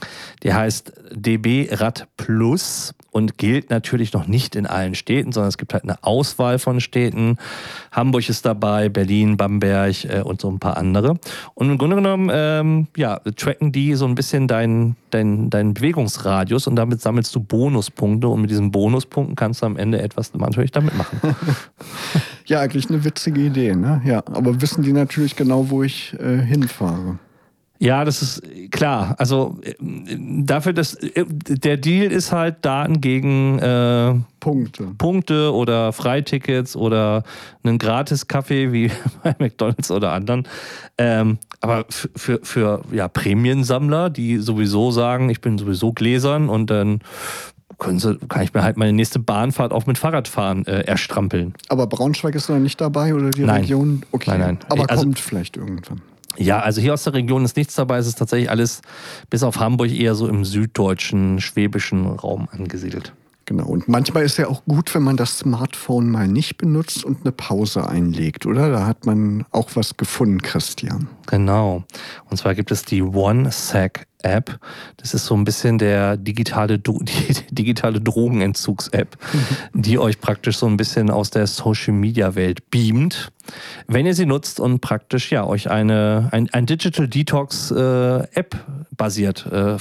die 0.42 0.54
heißt 0.54 0.94
DB 1.12 1.68
Rad 1.70 2.08
Plus 2.16 2.94
und 3.12 3.38
gilt 3.38 3.72
natürlich 3.72 4.14
noch 4.14 4.28
nicht 4.28 4.56
in 4.56 4.66
allen 4.66 4.96
Städten, 4.96 5.34
sondern 5.34 5.50
es 5.50 5.58
gibt 5.58 5.74
halt 5.74 5.84
eine 5.84 6.02
Auswahl 6.06 6.60
von 6.60 6.80
Städten. 6.80 7.36
Hamburg 7.92 8.30
ist 8.30 8.46
dabei, 8.46 8.88
Berlin, 8.88 9.36
Bamberg 9.36 10.06
äh, 10.06 10.22
und 10.22 10.40
so 10.40 10.50
ein 10.50 10.60
paar 10.60 10.78
andere. 10.78 11.20
Und 11.56 11.70
im 11.70 11.78
Grunde 11.78 11.98
genommen, 11.98 12.30
ähm, 12.32 12.88
ja, 12.96 13.20
tracken 13.36 13.74
die 13.74 13.96
so 13.96 14.06
ein 14.06 14.16
bisschen 14.16 14.48
deinen 14.48 14.96
dein, 15.12 15.50
dein 15.50 15.74
Bewegungsradius 15.74 16.68
und 16.68 16.76
damit 16.76 17.02
sammelst 17.02 17.36
du 17.36 17.40
Bonuspunkte 17.40 18.28
und 18.28 18.42
mit 18.42 18.50
diesen 18.50 18.72
Bonuspunkten 18.72 19.36
kannst 19.36 19.62
du 19.62 19.66
am 19.66 19.78
Ende 19.78 20.02
etwas 20.02 20.34
natürlich 20.34 20.72
damit 20.72 20.96
machen. 20.96 21.20
ja, 22.50 22.60
eigentlich 22.60 22.90
eine 22.90 23.04
witzige 23.04 23.42
Idee, 23.42 23.76
ne? 23.76 24.02
Ja, 24.06 24.18
aber 24.26 24.62
wissen 24.62 24.84
die 24.84 24.94
natürlich 24.94 25.36
genau, 25.36 25.70
wo 25.70 25.84
ich 25.84 26.16
äh, 26.20 26.38
hinfahre. 26.38 27.20
Ja, 27.82 28.04
das 28.04 28.22
ist 28.22 28.72
klar. 28.72 29.16
Also 29.20 29.58
äh, 29.62 29.74
dafür, 29.80 30.74
dass 30.74 30.96
äh, 30.96 31.26
der 31.26 31.78
Deal 31.78 32.12
ist 32.12 32.34
halt 32.34 32.66
Daten 32.66 33.00
gegen 33.00 33.58
äh, 33.60 34.16
Punkte. 34.42 34.88
Punkte 34.98 35.54
oder 35.54 35.94
Freitickets 35.94 36.76
oder 36.76 37.24
einen 37.64 37.78
Gratis-Kaffee 37.78 38.74
wie 38.74 38.92
bei 39.24 39.34
McDonalds 39.40 39.92
oder 39.92 40.12
anderen. 40.12 40.46
Ähm, 40.98 41.38
aber 41.62 41.86
für, 41.90 42.42
für 42.44 42.82
ja, 42.92 43.08
Prämiensammler, 43.08 44.10
die 44.10 44.38
sowieso 44.38 44.92
sagen, 44.92 45.30
ich 45.30 45.40
bin 45.40 45.58
sowieso 45.58 45.94
gläsern 45.94 46.50
und 46.50 46.70
dann 46.70 47.00
können 47.80 48.00
Sie, 48.00 48.18
kann 48.28 48.44
ich 48.44 48.54
mir 48.54 48.64
halt 48.64 48.78
meine 48.78 48.94
nächste 48.94 49.20
Bahnfahrt 49.20 49.72
auch 49.72 49.86
mit 49.86 49.98
Fahrradfahren 49.98 50.66
äh, 50.68 50.82
erstrampeln. 50.82 51.54
Aber 51.70 51.88
Braunschweig 51.88 52.36
ist 52.36 52.50
noch 52.50 52.60
nicht 52.60 52.80
dabei 52.80 53.14
oder 53.16 53.32
die 53.32 53.44
nein. 53.44 53.62
Region? 53.62 54.04
Okay. 54.12 54.32
Nein, 54.32 54.40
nein. 54.42 54.58
Aber 54.70 54.90
also, 54.90 55.04
kommt 55.04 55.20
vielleicht 55.20 55.58
irgendwann. 55.58 56.02
Ja, 56.38 56.60
also 56.60 56.80
hier 56.80 56.94
aus 56.94 57.04
der 57.04 57.14
Region 57.14 57.44
ist 57.44 57.58
nichts 57.58 57.76
dabei. 57.76 57.98
Es 57.98 58.08
ist 58.08 58.20
tatsächlich 58.20 58.50
alles 58.50 58.82
bis 59.30 59.44
auf 59.44 59.60
Hamburg 59.60 59.92
eher 59.92 60.16
so 60.16 60.28
im 60.28 60.46
süddeutschen, 60.46 61.42
schwäbischen 61.42 62.06
Raum 62.06 62.48
angesiedelt. 62.52 63.14
Genau. 63.50 63.66
Und 63.66 63.88
manchmal 63.88 64.26
ist 64.26 64.38
ja 64.38 64.48
auch 64.48 64.64
gut, 64.66 64.94
wenn 64.94 65.02
man 65.02 65.18
das 65.18 65.40
Smartphone 65.40 66.12
mal 66.12 66.28
nicht 66.28 66.58
benutzt 66.58 67.04
und 67.04 67.22
eine 67.22 67.32
Pause 67.32 67.90
einlegt, 67.90 68.46
oder? 68.46 68.70
Da 68.70 68.86
hat 68.86 69.08
man 69.08 69.44
auch 69.50 69.72
was 69.74 69.98
gefunden, 69.98 70.40
Christian. 70.44 71.08
Genau. 71.26 71.84
Und 72.30 72.38
zwar 72.38 72.54
gibt 72.54 72.70
es 72.70 72.84
die 72.84 73.02
OneSec 73.02 74.06
App. 74.22 74.60
Das 74.98 75.16
ist 75.16 75.26
so 75.26 75.34
ein 75.36 75.46
bisschen 75.46 75.80
der 75.80 76.16
digitale, 76.16 76.78
die 76.80 77.02
digitale 77.50 78.00
Drogenentzugs-App, 78.00 79.18
mhm. 79.34 79.82
die 79.82 79.98
euch 79.98 80.22
praktisch 80.22 80.58
so 80.60 80.68
ein 80.68 80.78
bisschen 80.78 81.10
aus 81.10 81.32
der 81.32 81.48
Social 81.48 81.96
Media 81.96 82.36
Welt 82.36 82.70
beamt. 82.70 83.32
Wenn 83.88 84.06
ihr 84.06 84.14
sie 84.14 84.28
nutzt 84.28 84.60
und 84.60 84.80
praktisch 84.80 85.32
ja 85.32 85.44
euch 85.44 85.72
eine 85.72 86.30
ein, 86.32 86.52
ein 86.52 86.68
Digital 86.68 87.08
Detox 87.08 87.72
äh, 87.72 88.20
App 88.36 88.56
basiert 88.96 89.48
äh, 89.48 89.78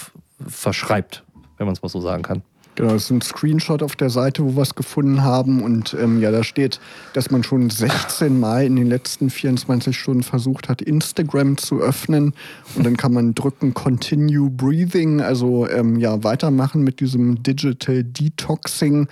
verschreibt, 0.46 1.22
wenn 1.58 1.66
man 1.66 1.74
es 1.74 1.82
mal 1.82 1.90
so 1.90 2.00
sagen 2.00 2.22
kann. 2.22 2.42
Genau, 2.78 2.92
das 2.92 3.06
ist 3.06 3.10
ein 3.10 3.20
Screenshot 3.22 3.82
auf 3.82 3.96
der 3.96 4.08
Seite, 4.08 4.44
wo 4.44 4.54
wir 4.54 4.62
es 4.62 4.76
gefunden 4.76 5.24
haben. 5.24 5.62
Und 5.62 5.96
ähm, 6.00 6.20
ja, 6.20 6.30
da 6.30 6.44
steht, 6.44 6.78
dass 7.12 7.28
man 7.28 7.42
schon 7.42 7.70
16 7.70 8.38
Mal 8.38 8.66
in 8.66 8.76
den 8.76 8.86
letzten 8.86 9.30
24 9.30 9.98
Stunden 9.98 10.22
versucht 10.22 10.68
hat, 10.68 10.80
Instagram 10.80 11.56
zu 11.56 11.80
öffnen. 11.80 12.34
Und 12.76 12.86
dann 12.86 12.96
kann 12.96 13.12
man 13.12 13.34
drücken 13.34 13.74
Continue 13.74 14.48
Breathing, 14.48 15.20
also 15.20 15.68
ähm, 15.68 15.96
ja, 15.96 16.22
weitermachen 16.22 16.82
mit 16.82 17.00
diesem 17.00 17.42
Digital 17.42 18.04
Detoxing. 18.04 19.08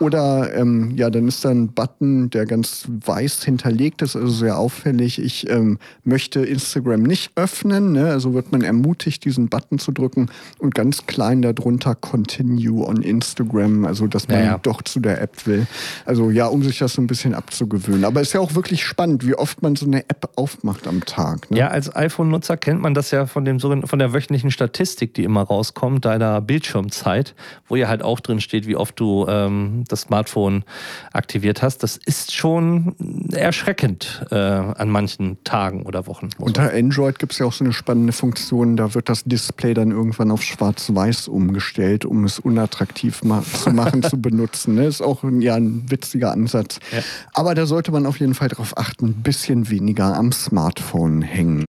Oder 0.00 0.56
ähm, 0.56 0.92
ja, 0.96 1.10
dann 1.10 1.28
ist 1.28 1.44
da 1.44 1.50
ein 1.50 1.68
Button, 1.68 2.30
der 2.30 2.46
ganz 2.46 2.86
weiß 3.04 3.44
hinterlegt 3.44 4.00
ist, 4.00 4.16
also 4.16 4.28
sehr 4.28 4.58
auffällig. 4.58 5.20
Ich 5.20 5.48
ähm, 5.50 5.78
möchte 6.04 6.40
Instagram 6.40 7.02
nicht 7.02 7.32
öffnen. 7.34 7.92
Ne? 7.92 8.06
Also 8.06 8.32
wird 8.32 8.50
man 8.50 8.62
ermutigt, 8.62 9.26
diesen 9.26 9.50
Button 9.50 9.78
zu 9.78 9.92
drücken 9.92 10.30
und 10.58 10.74
ganz 10.74 11.06
klein 11.06 11.42
darunter 11.42 11.94
Continue 11.94 12.86
on 12.86 13.02
Instagram, 13.02 13.84
also 13.84 14.06
dass 14.06 14.26
man 14.26 14.42
ja, 14.42 14.58
doch 14.58 14.80
zu 14.80 15.00
der 15.00 15.20
App 15.20 15.46
will. 15.46 15.66
Also 16.06 16.30
ja, 16.30 16.46
um 16.46 16.62
sich 16.62 16.78
das 16.78 16.94
so 16.94 17.02
ein 17.02 17.06
bisschen 17.06 17.34
abzugewöhnen. 17.34 18.06
Aber 18.06 18.22
es 18.22 18.28
ist 18.28 18.32
ja 18.32 18.40
auch 18.40 18.54
wirklich 18.54 18.82
spannend, 18.82 19.26
wie 19.26 19.34
oft 19.34 19.60
man 19.60 19.76
so 19.76 19.84
eine 19.84 20.08
App 20.08 20.30
aufmacht 20.36 20.88
am 20.88 21.04
Tag. 21.04 21.50
Ne? 21.50 21.58
Ja, 21.58 21.68
als 21.68 21.94
iPhone-Nutzer 21.94 22.56
kennt 22.56 22.80
man 22.80 22.94
das 22.94 23.10
ja 23.10 23.26
von, 23.26 23.44
dem, 23.44 23.60
von 23.60 23.98
der 23.98 24.14
wöchentlichen 24.14 24.50
Statistik, 24.50 25.12
die 25.12 25.24
immer 25.24 25.42
rauskommt, 25.42 26.06
deiner 26.06 26.40
Bildschirmzeit, 26.40 27.34
wo 27.68 27.76
ja 27.76 27.88
halt 27.88 28.02
auch 28.02 28.20
drin 28.20 28.40
steht, 28.40 28.66
wie 28.66 28.76
oft 28.76 28.98
du 28.98 29.26
ähm, 29.28 29.84
das 29.92 30.02
Smartphone 30.02 30.64
aktiviert 31.12 31.62
hast, 31.62 31.82
das 31.82 31.96
ist 31.96 32.34
schon 32.34 32.94
erschreckend 33.32 34.26
äh, 34.30 34.34
an 34.34 34.90
manchen 34.90 35.42
Tagen 35.44 35.82
oder 35.82 36.06
Wochen. 36.06 36.30
Unter 36.38 36.72
Android 36.72 37.18
gibt 37.18 37.32
es 37.32 37.38
ja 37.38 37.46
auch 37.46 37.52
so 37.52 37.64
eine 37.64 37.72
spannende 37.72 38.12
Funktion, 38.12 38.76
da 38.76 38.94
wird 38.94 39.08
das 39.08 39.24
Display 39.24 39.74
dann 39.74 39.90
irgendwann 39.90 40.30
auf 40.30 40.42
schwarz-weiß 40.42 41.28
umgestellt, 41.28 42.04
um 42.04 42.24
es 42.24 42.38
unattraktiv 42.38 43.22
ma 43.22 43.42
zu 43.42 43.70
machen, 43.70 44.02
zu 44.02 44.20
benutzen. 44.20 44.74
Ne? 44.74 44.86
Ist 44.86 45.02
auch 45.02 45.24
ja, 45.40 45.54
ein 45.54 45.90
witziger 45.90 46.32
Ansatz. 46.32 46.80
Ja. 46.92 47.00
Aber 47.34 47.54
da 47.54 47.66
sollte 47.66 47.92
man 47.92 48.06
auf 48.06 48.20
jeden 48.20 48.34
Fall 48.34 48.48
darauf 48.48 48.76
achten, 48.76 49.06
ein 49.06 49.22
bisschen 49.22 49.70
weniger 49.70 50.16
am 50.16 50.32
Smartphone 50.32 51.22
hängen. 51.22 51.64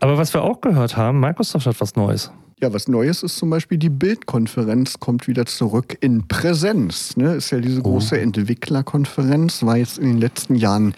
Aber 0.00 0.18
was 0.18 0.34
wir 0.34 0.42
auch 0.42 0.60
gehört 0.60 0.96
haben, 0.96 1.20
Microsoft 1.20 1.66
hat 1.66 1.80
was 1.80 1.96
Neues. 1.96 2.30
Ja, 2.58 2.72
was 2.72 2.88
Neues 2.88 3.22
ist 3.22 3.36
zum 3.36 3.50
Beispiel 3.50 3.76
die 3.76 3.90
Bildkonferenz 3.90 4.98
kommt 4.98 5.28
wieder 5.28 5.44
zurück 5.44 5.98
in 6.00 6.26
Präsenz. 6.26 7.14
Ne? 7.14 7.34
Ist 7.34 7.50
ja 7.50 7.60
diese 7.60 7.82
große 7.82 8.14
oh. 8.14 8.18
Entwicklerkonferenz, 8.18 9.62
war 9.62 9.76
jetzt 9.76 9.98
in 9.98 10.06
den 10.06 10.16
letzten 10.16 10.54
Jahren 10.54 10.94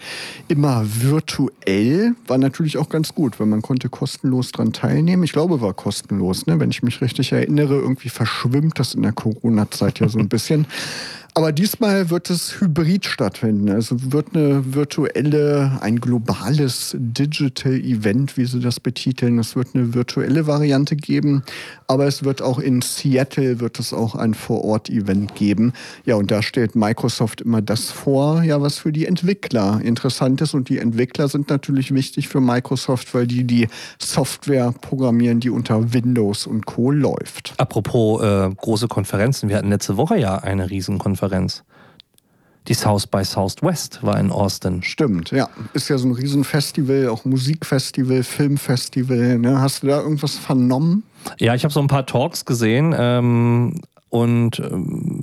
immer 0.47 0.85
virtuell, 0.85 2.15
war 2.27 2.37
natürlich 2.37 2.77
auch 2.77 2.87
ganz 2.87 3.13
gut, 3.13 3.41
weil 3.41 3.47
man 3.47 3.61
konnte 3.61 3.89
kostenlos 3.89 4.53
dran 4.53 4.71
teilnehmen. 4.71 5.23
Ich 5.23 5.33
glaube, 5.33 5.59
war 5.59 5.73
kostenlos, 5.73 6.47
ne? 6.47 6.61
wenn 6.61 6.69
ich 6.69 6.81
mich 6.81 7.01
richtig 7.01 7.33
erinnere. 7.33 7.75
Irgendwie 7.75 8.07
verschwimmt 8.07 8.79
das 8.79 8.95
in 8.95 9.01
der 9.01 9.11
Corona-Zeit 9.11 9.99
ja 9.99 10.07
so 10.07 10.17
ein 10.17 10.29
bisschen. 10.29 10.65
Aber 11.39 11.53
diesmal 11.53 12.09
wird 12.09 12.29
es 12.29 12.59
hybrid 12.59 13.05
stattfinden. 13.05 13.69
Also 13.69 14.11
wird 14.11 14.35
eine 14.35 14.75
virtuelle, 14.75 15.77
ein 15.79 16.01
globales 16.01 16.97
Digital 16.99 17.75
Event, 17.75 18.35
wie 18.35 18.43
sie 18.43 18.59
das 18.59 18.81
betiteln. 18.81 19.39
Es 19.39 19.55
wird 19.55 19.69
eine 19.73 19.93
virtuelle 19.93 20.47
Variante 20.47 20.97
geben, 20.97 21.43
aber 21.87 22.07
es 22.07 22.25
wird 22.25 22.41
auch 22.41 22.59
in 22.59 22.81
Seattle 22.81 23.61
wird 23.61 23.79
es 23.79 23.93
auch 23.93 24.15
ein 24.15 24.33
Vor-Ort-Event 24.33 25.33
geben. 25.35 25.71
Ja, 26.03 26.15
und 26.15 26.29
da 26.29 26.41
stellt 26.41 26.75
Microsoft 26.75 27.39
immer 27.39 27.61
das 27.61 27.89
vor, 27.89 28.43
ja, 28.43 28.61
was 28.61 28.77
für 28.77 28.91
die 28.91 29.05
Entwickler 29.05 29.79
interessant 29.81 30.41
ist. 30.41 30.53
Und 30.53 30.67
die 30.67 30.79
Entwickler 30.79 31.29
sind 31.29 31.49
natürlich 31.49 31.93
wichtig 31.93 32.27
für 32.27 32.41
Microsoft, 32.41 33.13
weil 33.13 33.27
die 33.27 33.45
die 33.45 33.69
Software 33.97 34.73
programmieren, 34.81 35.39
die 35.39 35.51
unter 35.51 35.93
Windows 35.93 36.47
und 36.47 36.65
Co. 36.65 36.91
läuft. 36.91 37.53
Apropos 37.55 38.21
äh, 38.21 38.49
große 38.57 38.89
Konferenzen, 38.89 39.47
wir 39.47 39.55
hatten 39.55 39.69
letzte 39.69 39.95
Woche 39.95 40.17
ja 40.17 40.35
eine 40.35 40.69
Riesenkonferenz 40.69 41.28
Konferenz. 41.29 41.63
Die 42.67 42.73
South 42.73 43.07
by 43.07 43.23
Southwest 43.23 44.03
war 44.03 44.19
in 44.19 44.31
Austin. 44.31 44.83
Stimmt, 44.83 45.31
ja. 45.31 45.49
Ist 45.73 45.89
ja 45.89 45.97
so 45.97 46.07
ein 46.07 46.11
Riesenfestival, 46.11 47.07
auch 47.07 47.25
Musikfestival, 47.25 48.23
Filmfestival. 48.23 49.39
Ne? 49.39 49.59
Hast 49.59 49.81
du 49.81 49.87
da 49.87 50.01
irgendwas 50.01 50.35
vernommen? 50.35 51.03
Ja, 51.39 51.55
ich 51.55 51.63
habe 51.63 51.73
so 51.73 51.79
ein 51.79 51.87
paar 51.87 52.05
Talks 52.05 52.45
gesehen. 52.45 52.93
Ähm, 52.97 53.81
und 54.09 54.59
ähm, 54.59 55.18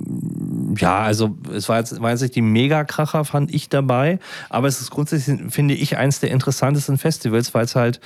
ja, 0.77 0.99
also 0.99 1.37
es 1.53 1.69
war 1.69 1.77
jetzt, 1.79 1.91
jetzt 1.91 2.21
nicht 2.21 2.35
die 2.35 2.41
Megakracher, 2.41 3.25
fand 3.25 3.53
ich 3.53 3.69
dabei, 3.69 4.19
aber 4.49 4.67
es 4.67 4.81
ist 4.81 4.91
grundsätzlich, 4.91 5.51
finde 5.51 5.73
ich, 5.73 5.97
eins 5.97 6.19
der 6.19 6.31
interessantesten 6.31 6.97
Festivals, 6.97 7.53
weil 7.53 7.65
es 7.65 7.75
halt, 7.75 7.99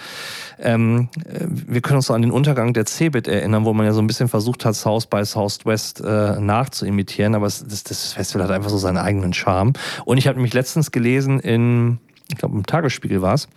ähm, 0.60 1.10
äh, 1.26 1.46
wir 1.48 1.82
können 1.82 1.98
uns 1.98 2.08
so 2.08 2.14
an 2.14 2.22
den 2.22 2.32
Untergang 2.32 2.74
der 2.74 2.86
Cebit 2.86 3.28
erinnern, 3.28 3.66
wo 3.66 3.74
man 3.74 3.86
ja 3.86 3.94
so 3.94 4.02
ein 4.02 4.08
bisschen 4.08 4.28
versucht 4.28 4.66
hat, 4.66 4.76
South 4.76 5.08
by 5.08 5.24
Southwest 5.26 6.02
äh, 6.02 6.40
nachzuimitieren, 6.40 7.36
aber 7.36 7.48
es, 7.48 7.66
das, 7.66 7.84
das 7.84 8.14
Festival 8.14 8.48
hat 8.48 8.52
einfach 8.52 8.70
so 8.70 8.78
seinen 8.78 8.98
eigenen 8.98 9.34
Charme. 9.34 9.74
Und 10.06 10.18
ich 10.18 10.28
habe 10.28 10.38
nämlich 10.38 10.54
letztens 10.54 10.92
gelesen 10.92 11.40
in, 11.40 12.00
ich 12.30 12.38
glaube 12.38 12.56
im 12.56 12.66
Tagesspiegel 12.66 13.22
war 13.22 13.36
es, 13.36 13.48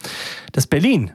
dass 0.52 0.66
Berlin 0.66 1.12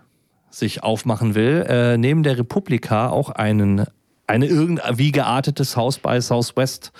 sich 0.50 0.84
aufmachen 0.84 1.36
will, 1.36 1.66
äh, 1.68 1.98
neben 1.98 2.24
der 2.24 2.38
Republika 2.38 3.10
auch 3.10 3.30
einen 3.30 3.86
eine 4.30 4.46
irgendwie 4.46 5.12
geartete 5.12 5.66
South 5.66 5.98
by 5.98 6.22
Southwest 6.22 6.92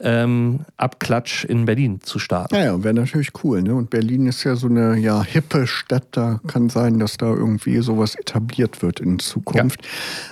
ähm, 0.00 0.60
Abklatsch 0.76 1.44
in 1.44 1.64
Berlin 1.64 2.00
zu 2.02 2.18
starten. 2.18 2.54
Ja, 2.54 2.64
ja 2.64 2.84
wäre 2.84 2.94
natürlich 2.94 3.30
cool. 3.42 3.62
Ne? 3.62 3.74
Und 3.74 3.90
Berlin 3.90 4.26
ist 4.26 4.44
ja 4.44 4.56
so 4.56 4.66
eine 4.66 4.96
ja, 4.98 5.22
hippe 5.22 5.66
Stadt. 5.66 6.06
Da 6.12 6.40
kann 6.46 6.68
sein, 6.68 6.98
dass 6.98 7.16
da 7.16 7.26
irgendwie 7.26 7.78
sowas 7.78 8.14
etabliert 8.14 8.82
wird 8.82 9.00
in 9.00 9.18
Zukunft. 9.18 9.82
Ja. 9.82 9.90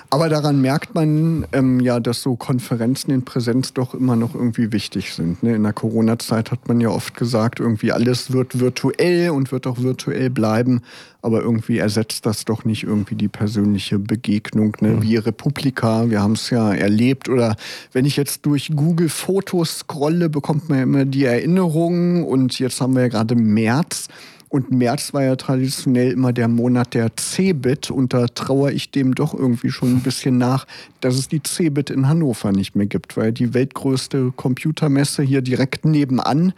Aber 0.09 0.29
daran 0.29 0.61
merkt 0.61 0.95
man 0.95 1.45
ähm, 1.53 1.79
ja, 1.79 1.99
dass 1.99 2.21
so 2.21 2.35
Konferenzen 2.35 3.11
in 3.11 3.25
Präsenz 3.25 3.73
doch 3.73 3.93
immer 3.93 4.15
noch 4.15 4.35
irgendwie 4.35 4.71
wichtig 4.71 5.13
sind. 5.13 5.43
Ne? 5.43 5.55
In 5.55 5.63
der 5.63 5.73
Corona-Zeit 5.73 6.51
hat 6.51 6.67
man 6.67 6.79
ja 6.81 6.89
oft 6.89 7.15
gesagt, 7.15 7.59
irgendwie 7.59 7.91
alles 7.91 8.31
wird 8.31 8.59
virtuell 8.59 9.31
und 9.31 9.51
wird 9.51 9.67
auch 9.67 9.79
virtuell 9.79 10.29
bleiben. 10.29 10.81
Aber 11.23 11.41
irgendwie 11.41 11.77
ersetzt 11.77 12.25
das 12.25 12.43
doch 12.43 12.65
nicht 12.65 12.83
irgendwie 12.83 13.15
die 13.15 13.29
persönliche 13.29 13.97
Begegnung, 13.97 14.75
ne? 14.81 15.01
Wie 15.01 15.15
Republika, 15.15 16.09
wir 16.09 16.21
haben 16.21 16.33
es 16.33 16.49
ja 16.49 16.73
erlebt. 16.73 17.29
Oder 17.29 17.55
wenn 17.93 18.03
ich 18.03 18.17
jetzt 18.17 18.45
durch 18.45 18.71
Google 18.75 19.07
Fotos 19.07 19.79
scrolle, 19.79 20.29
bekommt 20.29 20.67
man 20.67 20.77
ja 20.77 20.83
immer 20.83 21.05
die 21.05 21.23
Erinnerungen 21.23 22.23
und 22.25 22.59
jetzt 22.59 22.81
haben 22.81 22.93
wir 22.93 23.03
ja 23.03 23.07
gerade 23.07 23.35
März. 23.35 24.09
Und 24.49 24.69
März 24.69 25.13
war 25.13 25.23
ja 25.23 25.35
traditionell 25.35 26.11
immer 26.11 26.33
der 26.33 26.49
Monat 26.49 26.93
der 26.93 27.09
Cebit 27.17 27.89
und 27.89 28.13
da 28.13 28.27
trauere 28.27 28.71
ich 28.71 28.91
dem 28.91 29.15
doch 29.15 29.33
irgendwie 29.33 29.71
schon 29.71 29.95
ein 29.95 30.01
bisschen 30.01 30.37
nach, 30.37 30.67
dass 30.99 31.15
es 31.15 31.29
die 31.29 31.41
Cebit 31.41 31.89
in 31.89 32.07
Hannover 32.07 32.51
nicht 32.51 32.75
mehr 32.75 32.85
gibt, 32.85 33.17
weil 33.17 33.31
die 33.31 33.53
weltgrößte 33.53 34.33
Computermesse 34.35 35.23
hier 35.23 35.41
direkt 35.41 35.85
nebenan 35.85 36.53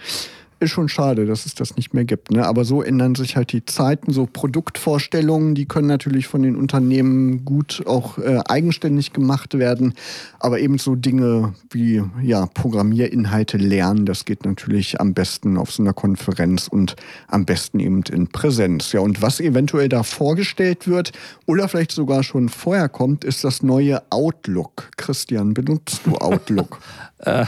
ist 0.59 0.71
schon 0.71 0.89
schade, 0.89 1.25
dass 1.25 1.45
es 1.45 1.55
das 1.55 1.75
nicht 1.75 1.93
mehr 1.93 2.05
gibt. 2.05 2.31
Ne? 2.31 2.45
Aber 2.45 2.65
so 2.65 2.81
ändern 2.81 3.15
sich 3.15 3.35
halt 3.35 3.51
die 3.51 3.65
Zeiten. 3.65 4.13
So 4.13 4.25
Produktvorstellungen, 4.31 5.55
die 5.55 5.65
können 5.65 5.87
natürlich 5.87 6.27
von 6.27 6.43
den 6.43 6.55
Unternehmen 6.55 7.43
gut 7.45 7.83
auch 7.85 8.17
äh, 8.17 8.39
eigenständig 8.47 9.13
gemacht 9.13 9.57
werden. 9.57 9.93
Aber 10.39 10.59
eben 10.59 10.77
so 10.77 10.95
Dinge 10.95 11.53
wie 11.69 12.03
ja, 12.21 12.45
Programmierinhalte 12.47 13.57
lernen, 13.57 14.05
das 14.05 14.25
geht 14.25 14.45
natürlich 14.45 15.01
am 15.01 15.13
besten 15.13 15.57
auf 15.57 15.71
so 15.71 15.83
einer 15.83 15.93
Konferenz 15.93 16.67
und 16.67 16.95
am 17.27 17.45
besten 17.45 17.79
eben 17.79 18.03
in 18.11 18.27
Präsenz. 18.27 18.91
Ja, 18.93 19.01
und 19.01 19.21
was 19.21 19.39
eventuell 19.39 19.89
da 19.89 20.03
vorgestellt 20.03 20.87
wird 20.87 21.11
oder 21.45 21.67
vielleicht 21.67 21.91
sogar 21.91 22.23
schon 22.23 22.49
vorher 22.49 22.89
kommt, 22.89 23.23
ist 23.23 23.43
das 23.43 23.61
neue 23.61 24.01
Outlook. 24.09 24.89
Christian, 24.97 25.53
benutzt 25.53 26.01
du 26.05 26.15
Outlook? 26.19 26.79
Äh, 27.19 27.45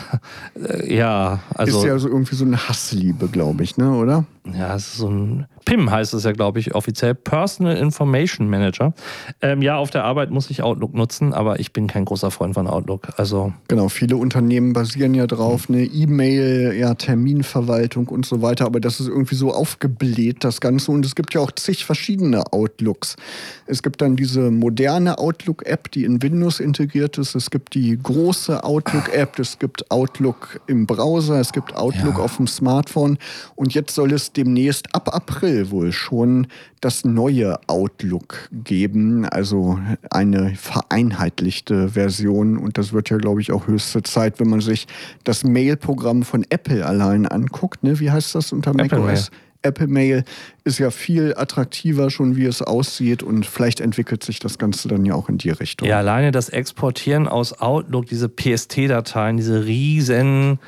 äh, 0.55 0.95
ja, 0.95 1.39
also. 1.55 1.79
Ist 1.79 1.85
ja 1.85 1.97
so 1.99 2.07
irgendwie 2.07 2.35
so 2.35 2.45
eine 2.45 2.57
Hassliebe, 2.69 3.27
glaube 3.27 3.63
ich, 3.63 3.77
ne, 3.77 3.91
oder? 3.91 4.25
Ja, 4.53 4.75
es 4.75 4.87
ist 4.87 4.97
so 4.97 5.09
ein 5.09 5.47
PIM 5.67 5.91
heißt 5.91 6.13
es 6.13 6.23
ja, 6.23 6.31
glaube 6.31 6.59
ich, 6.59 6.75
offiziell. 6.75 7.13
Personal 7.13 7.75
Information 7.75 8.47
Manager. 8.49 8.93
Ähm, 9.41 9.61
ja, 9.61 9.75
auf 9.75 9.89
der 9.89 10.05
Arbeit 10.05 10.31
muss 10.31 10.49
ich 10.49 10.63
Outlook 10.63 10.93
nutzen, 10.93 11.33
aber 11.33 11.59
ich 11.59 11.73
bin 11.73 11.87
kein 11.87 12.05
großer 12.05 12.31
Freund 12.31 12.53
von 12.53 12.67
Outlook. 12.67 13.09
Also 13.17 13.51
genau, 13.67 13.89
viele 13.89 14.15
Unternehmen 14.15 14.71
basieren 14.71 15.13
ja 15.13 15.27
drauf, 15.27 15.65
eine 15.67 15.83
E-Mail, 15.83 16.73
ja, 16.79 16.93
Terminverwaltung 16.93 18.07
und 18.07 18.25
so 18.25 18.41
weiter, 18.41 18.65
aber 18.65 18.79
das 18.79 19.01
ist 19.01 19.09
irgendwie 19.09 19.35
so 19.35 19.51
aufgebläht, 19.53 20.45
das 20.45 20.61
Ganze. 20.61 20.89
Und 20.89 21.05
es 21.05 21.15
gibt 21.15 21.33
ja 21.33 21.41
auch 21.41 21.51
zig 21.51 21.83
verschiedene 21.83 22.53
Outlooks. 22.53 23.17
Es 23.65 23.83
gibt 23.83 24.01
dann 24.01 24.15
diese 24.15 24.51
moderne 24.51 25.17
Outlook-App, 25.17 25.91
die 25.91 26.05
in 26.05 26.21
Windows 26.21 26.61
integriert 26.61 27.17
ist. 27.17 27.35
Es 27.35 27.49
gibt 27.49 27.73
die 27.73 27.99
große 28.01 28.63
Outlook-App, 28.63 29.37
es 29.37 29.59
gibt 29.59 29.91
Outlook 29.91 30.61
im 30.67 30.87
Browser, 30.87 31.41
es 31.41 31.51
gibt 31.51 31.75
Outlook 31.75 32.19
ja. 32.19 32.23
auf 32.23 32.37
dem 32.37 32.47
Smartphone. 32.47 33.17
Und 33.55 33.73
jetzt 33.73 33.93
soll 33.93 34.13
es 34.13 34.31
demnächst 34.37 34.93
ab 34.95 35.13
April 35.13 35.71
wohl 35.71 35.91
schon 35.91 36.47
das 36.79 37.03
neue 37.03 37.59
Outlook 37.67 38.49
geben, 38.51 39.25
also 39.25 39.79
eine 40.11 40.55
vereinheitlichte 40.55 41.89
Version. 41.89 42.57
Und 42.57 42.77
das 42.77 42.93
wird 42.93 43.09
ja, 43.09 43.17
glaube 43.17 43.41
ich, 43.41 43.51
auch 43.51 43.67
höchste 43.67 44.03
Zeit, 44.03 44.39
wenn 44.39 44.49
man 44.49 44.61
sich 44.61 44.87
das 45.23 45.43
Mail-Programm 45.43 46.23
von 46.23 46.45
Apple 46.49 46.85
allein 46.85 47.25
anguckt. 47.25 47.83
Ne? 47.83 47.99
Wie 47.99 48.11
heißt 48.11 48.35
das 48.35 48.53
unter 48.53 48.73
macOS? 48.73 49.31
Apple 49.63 49.87
Mail 49.87 50.23
ist 50.63 50.77
ja 50.77 50.91
viel 50.91 51.33
attraktiver 51.35 52.09
schon, 52.09 52.35
wie 52.35 52.45
es 52.45 52.61
aussieht 52.61 53.23
und 53.23 53.45
vielleicht 53.45 53.79
entwickelt 53.79 54.23
sich 54.23 54.39
das 54.39 54.57
Ganze 54.57 54.87
dann 54.87 55.03
ja 55.05 55.15
auch 55.15 55.29
in 55.29 55.39
die 55.39 55.49
Richtung. 55.49 55.87
Ja, 55.87 55.97
alleine 55.97 56.31
das 56.31 56.49
Exportieren 56.49 57.27
aus 57.27 57.59
Outlook, 57.59 58.05
diese 58.05 58.29
PST-Dateien, 58.29 59.37
diese 59.37 59.65
riesen 59.65 60.59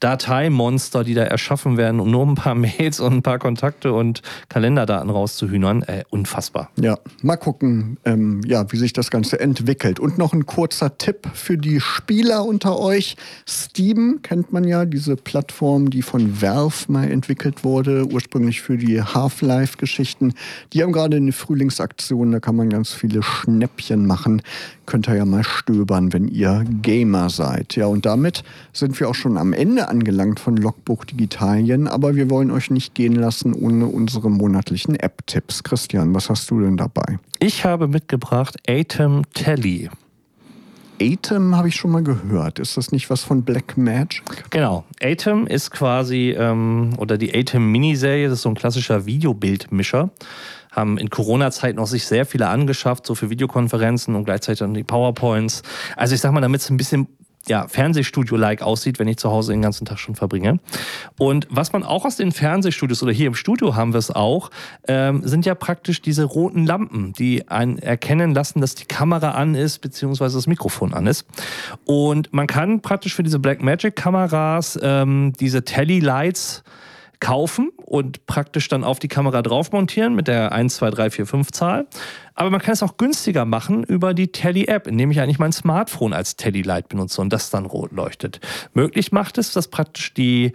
Dateimonster, 0.00 1.04
die 1.04 1.14
da 1.14 1.22
erschaffen 1.22 1.76
werden, 1.76 2.00
um 2.00 2.10
nur 2.10 2.26
ein 2.26 2.34
paar 2.34 2.54
Mails 2.56 3.00
und 3.00 3.12
ein 3.12 3.22
paar 3.22 3.38
Kontakte 3.38 3.92
und 3.92 4.22
Kalenderdaten 4.48 5.10
rauszuhühnern. 5.10 5.82
Äh, 5.82 6.04
unfassbar. 6.10 6.70
Ja, 6.80 6.98
mal 7.22 7.36
gucken, 7.36 7.98
ähm, 8.04 8.40
ja, 8.46 8.70
wie 8.72 8.76
sich 8.76 8.92
das 8.92 9.10
Ganze 9.10 9.38
entwickelt. 9.38 10.00
Und 10.00 10.18
noch 10.18 10.32
ein 10.32 10.46
kurzer 10.46 10.96
Tipp 10.96 11.28
für 11.34 11.58
die 11.58 11.80
Spieler 11.80 12.44
unter 12.44 12.78
euch. 12.78 13.16
Steam 13.46 14.20
kennt 14.22 14.52
man 14.52 14.64
ja, 14.64 14.86
diese 14.86 15.16
Plattform, 15.16 15.90
die 15.90 16.02
von 16.02 16.40
Valve 16.40 16.90
mal 16.90 17.10
entwickelt 17.10 17.62
wurde, 17.62 18.06
ursprünglich 18.06 18.62
für 18.62 18.78
die 18.78 19.02
Half-Life-Geschichten. 19.02 20.34
Die 20.72 20.82
haben 20.82 20.92
gerade 20.92 21.18
eine 21.18 21.32
Frühlingsaktion, 21.32 22.32
da 22.32 22.40
kann 22.40 22.56
man 22.56 22.70
ganz 22.70 22.92
viele 22.92 23.22
Schnäppchen 23.22 24.06
machen 24.06 24.42
könnt 24.90 25.08
ihr 25.08 25.14
ja 25.14 25.24
mal 25.24 25.44
stöbern, 25.44 26.12
wenn 26.12 26.26
ihr 26.26 26.64
Gamer 26.82 27.30
seid. 27.30 27.76
Ja, 27.76 27.86
und 27.86 28.06
damit 28.06 28.42
sind 28.72 28.98
wir 28.98 29.08
auch 29.08 29.14
schon 29.14 29.38
am 29.38 29.52
Ende 29.52 29.88
angelangt 29.90 30.40
von 30.40 30.56
Logbuch 30.56 31.04
Digitalien, 31.04 31.86
aber 31.86 32.14
wir 32.16 32.30
wollen 32.30 32.50
euch 32.50 32.70
nicht 32.70 32.94
gehen 32.94 33.14
lassen 33.14 33.52
ohne 33.52 33.86
unsere 33.86 34.30
monatlichen 34.30 34.94
App-Tipps. 34.94 35.62
Christian, 35.62 36.14
was 36.14 36.30
hast 36.30 36.50
du 36.50 36.60
denn 36.60 36.76
dabei? 36.76 37.18
Ich 37.38 37.64
habe 37.64 37.88
mitgebracht 37.88 38.56
Atem 38.66 39.24
Tally. 39.34 39.90
Atem 41.00 41.56
habe 41.56 41.68
ich 41.68 41.76
schon 41.76 41.90
mal 41.90 42.02
gehört. 42.02 42.58
Ist 42.58 42.76
das 42.76 42.92
nicht 42.92 43.10
was 43.10 43.22
von 43.22 43.42
Black 43.42 43.76
Magic? 43.76 44.22
Genau. 44.50 44.84
Atem 45.02 45.46
ist 45.46 45.70
quasi, 45.70 46.34
ähm, 46.38 46.92
oder 46.98 47.18
die 47.18 47.34
Atem 47.34 47.72
Miniserie, 47.72 48.28
das 48.28 48.38
ist 48.38 48.42
so 48.42 48.50
ein 48.50 48.54
klassischer 48.54 49.06
Videobildmischer 49.06 50.10
haben 50.72 50.98
in 50.98 51.10
Corona-Zeiten 51.10 51.78
auch 51.78 51.86
sich 51.86 52.06
sehr 52.06 52.24
viele 52.24 52.48
angeschafft, 52.48 53.06
so 53.06 53.14
für 53.14 53.30
Videokonferenzen 53.30 54.14
und 54.14 54.24
gleichzeitig 54.24 54.60
dann 54.60 54.74
die 54.74 54.84
PowerPoints. 54.84 55.62
Also 55.96 56.14
ich 56.14 56.20
sag 56.20 56.32
mal, 56.32 56.40
damit 56.40 56.60
es 56.60 56.70
ein 56.70 56.76
bisschen 56.76 57.08
ja, 57.48 57.66
Fernsehstudio-like 57.68 58.62
aussieht, 58.62 58.98
wenn 58.98 59.08
ich 59.08 59.16
zu 59.16 59.30
Hause 59.30 59.52
den 59.52 59.62
ganzen 59.62 59.86
Tag 59.86 59.98
schon 59.98 60.14
verbringe. 60.14 60.60
Und 61.18 61.46
was 61.50 61.72
man 61.72 61.82
auch 61.82 62.04
aus 62.04 62.16
den 62.16 62.32
Fernsehstudios 62.32 63.02
oder 63.02 63.12
hier 63.12 63.26
im 63.26 63.34
Studio 63.34 63.74
haben 63.74 63.92
wir 63.92 63.98
es 63.98 64.10
auch, 64.10 64.50
ähm, 64.86 65.22
sind 65.26 65.46
ja 65.46 65.54
praktisch 65.54 66.02
diese 66.02 66.24
roten 66.24 66.66
Lampen, 66.66 67.12
die 67.14 67.48
einen 67.48 67.78
erkennen 67.78 68.34
lassen, 68.34 68.60
dass 68.60 68.74
die 68.74 68.84
Kamera 68.84 69.32
an 69.32 69.54
ist, 69.54 69.78
beziehungsweise 69.78 70.36
das 70.36 70.46
Mikrofon 70.46 70.92
an 70.94 71.06
ist. 71.06 71.26
Und 71.84 72.32
man 72.32 72.46
kann 72.46 72.82
praktisch 72.82 73.14
für 73.14 73.22
diese 73.22 73.38
Blackmagic-Kameras 73.38 74.78
ähm, 74.82 75.32
diese 75.40 75.64
Tally-Lights 75.64 76.62
kaufen 77.20 77.70
und 77.76 78.26
praktisch 78.26 78.68
dann 78.68 78.82
auf 78.82 78.98
die 78.98 79.08
Kamera 79.08 79.42
drauf 79.42 79.72
montieren 79.72 80.14
mit 80.14 80.26
der 80.26 80.52
1, 80.52 80.76
2, 80.76 80.90
3, 80.90 81.10
4, 81.10 81.26
5 81.26 81.52
Zahl. 81.52 81.86
Aber 82.34 82.50
man 82.50 82.60
kann 82.60 82.72
es 82.72 82.82
auch 82.82 82.96
günstiger 82.96 83.44
machen 83.44 83.84
über 83.84 84.14
die 84.14 84.32
Tele-App, 84.32 84.86
indem 84.86 85.10
ich 85.10 85.20
eigentlich 85.20 85.38
mein 85.38 85.52
Smartphone 85.52 86.14
als 86.14 86.36
Tele-Light 86.36 86.88
benutze 86.88 87.20
und 87.20 87.30
das 87.30 87.50
dann 87.50 87.66
rot 87.66 87.92
leuchtet. 87.92 88.40
Möglich 88.72 89.12
macht 89.12 89.36
es, 89.36 89.52
dass 89.52 89.68
praktisch 89.68 90.14
die 90.14 90.52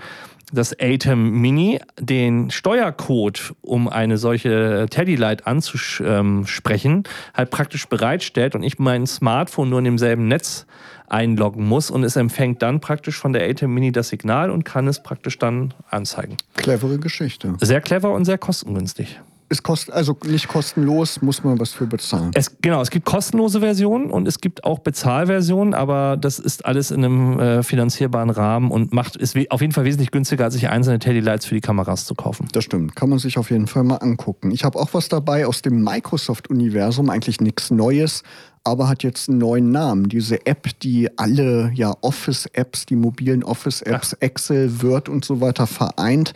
das 0.55 0.75
Atem 0.79 1.41
Mini 1.41 1.79
den 1.99 2.49
Steuercode, 2.49 3.53
um 3.61 3.87
eine 3.87 4.17
solche 4.17 4.87
Teddy-Light 4.89 5.45
anzusprechen, 5.45 7.03
halt 7.33 7.51
praktisch 7.51 7.87
bereitstellt 7.87 8.55
und 8.55 8.63
ich 8.63 8.79
mein 8.79 9.05
Smartphone 9.05 9.69
nur 9.69 9.79
in 9.79 9.85
demselben 9.85 10.27
Netz 10.27 10.65
einloggen 11.07 11.65
muss 11.67 11.91
und 11.91 12.03
es 12.03 12.15
empfängt 12.15 12.61
dann 12.61 12.79
praktisch 12.79 13.17
von 13.17 13.33
der 13.33 13.47
ATEM 13.47 13.73
Mini 13.73 13.91
das 13.91 14.09
Signal 14.09 14.49
und 14.49 14.63
kann 14.63 14.87
es 14.87 15.03
praktisch 15.03 15.37
dann 15.37 15.73
anzeigen. 15.89 16.37
Clevere 16.55 16.97
Geschichte. 16.97 17.55
Sehr 17.61 17.81
clever 17.81 18.11
und 18.13 18.25
sehr 18.25 18.37
kostengünstig. 18.37 19.19
Ist 19.47 19.61
kost 19.61 19.91
also 19.91 20.17
nicht 20.25 20.47
kostenlos, 20.47 21.21
muss 21.21 21.43
man 21.43 21.59
was 21.59 21.71
für 21.71 21.85
bezahlen. 21.85 22.31
Es, 22.33 22.57
genau, 22.61 22.81
es 22.81 22.89
gibt 22.89 23.05
kostenlose 23.05 23.59
Versionen 23.59 24.09
und 24.09 24.27
es 24.27 24.41
gibt 24.41 24.63
auch 24.63 24.79
Bezahlversionen, 24.79 25.75
aber 25.75 26.17
das 26.17 26.39
ist 26.39 26.65
alles 26.65 26.89
in 26.89 27.05
einem 27.05 27.39
äh, 27.39 27.63
finanzierbaren 27.63 28.31
Rahmen 28.31 28.71
und 28.71 28.91
macht 28.91 29.15
ist 29.15 29.37
auf 29.51 29.61
jeden 29.61 29.73
Fall 29.73 29.85
wesentlich 29.85 30.09
günstiger, 30.09 30.45
als 30.45 30.55
sich 30.55 30.67
einzelne 30.69 30.97
Teddy 30.97 31.19
Lights 31.19 31.45
für 31.45 31.53
die 31.53 31.61
Kameras 31.61 32.05
zu 32.05 32.15
kaufen. 32.15 32.47
Das 32.53 32.63
stimmt, 32.63 32.95
kann 32.95 33.09
man 33.09 33.19
sich 33.19 33.37
auf 33.37 33.51
jeden 33.51 33.67
Fall 33.67 33.83
mal 33.83 33.97
angucken. 33.97 34.49
Ich 34.49 34.63
habe 34.63 34.79
auch 34.79 34.93
was 34.93 35.09
dabei 35.09 35.45
aus 35.45 35.61
dem 35.61 35.83
Microsoft-Universum, 35.83 37.11
eigentlich 37.11 37.39
nichts 37.39 37.69
Neues, 37.69 38.23
aber 38.65 38.89
hat 38.89 39.03
jetzt 39.03 39.29
einen 39.29 39.37
neuen 39.37 39.71
Namen. 39.71 40.09
Diese 40.09 40.47
App, 40.47 40.67
die 40.79 41.07
alle 41.17 41.71
ja 41.75 41.93
Office-Apps, 42.01 42.87
die 42.87 42.95
mobilen 42.95 43.43
Office-Apps, 43.43 44.13
Excel, 44.13 44.81
Word 44.81 45.07
und 45.07 45.23
so 45.23 45.39
weiter 45.39 45.67
vereint, 45.67 46.33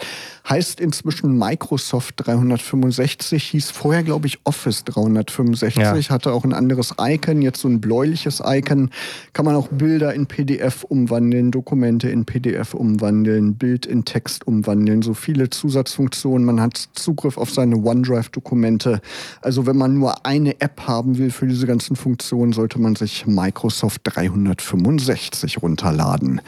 heißt 0.47 0.79
inzwischen 0.79 1.37
Microsoft 1.37 2.15
365, 2.17 3.43
hieß 3.43 3.71
vorher, 3.71 4.03
glaube 4.03 4.27
ich, 4.27 4.39
Office 4.43 4.83
365, 4.83 6.07
ja. 6.07 6.13
hatte 6.13 6.31
auch 6.31 6.43
ein 6.43 6.53
anderes 6.53 6.93
Icon, 7.01 7.41
jetzt 7.41 7.61
so 7.61 7.67
ein 7.67 7.81
bläuliches 7.81 8.43
Icon. 8.45 8.91
Kann 9.33 9.45
man 9.45 9.55
auch 9.55 9.67
Bilder 9.69 10.13
in 10.13 10.27
PDF 10.27 10.83
umwandeln, 10.83 11.49
Dokumente 11.49 12.09
in 12.09 12.25
PDF 12.25 12.75
umwandeln, 12.75 13.55
Bild 13.55 13.87
in 13.87 14.05
Text 14.05 14.45
umwandeln, 14.45 15.01
so 15.01 15.15
viele 15.15 15.49
Zusatzfunktionen. 15.49 16.45
Man 16.45 16.61
hat 16.61 16.89
Zugriff 16.93 17.39
auf 17.39 17.49
seine 17.49 17.77
OneDrive-Dokumente. 17.77 19.01
Also 19.41 19.65
wenn 19.65 19.77
man 19.77 19.97
nur 19.97 20.27
eine 20.27 20.61
App 20.61 20.81
haben 20.85 21.17
will 21.17 21.31
für 21.31 21.47
diese 21.47 21.65
ganzen 21.65 21.95
Funktionen, 21.95 22.18
Funktion 22.19 22.51
sollte 22.51 22.81
man 22.81 22.97
sich 22.97 23.25
Microsoft 23.27 24.01
365 24.03 25.61
runterladen. 25.61 26.41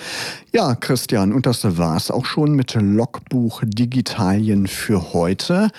Ja, 0.51 0.76
Christian, 0.76 1.32
und 1.32 1.45
das 1.45 1.78
war 1.78 1.95
es 1.95 2.11
auch 2.11 2.26
schon 2.26 2.55
mit 2.55 2.74
Logbuch 2.74 3.61
Digitalien 3.65 4.67
für 4.67 5.13
heute. 5.13 5.69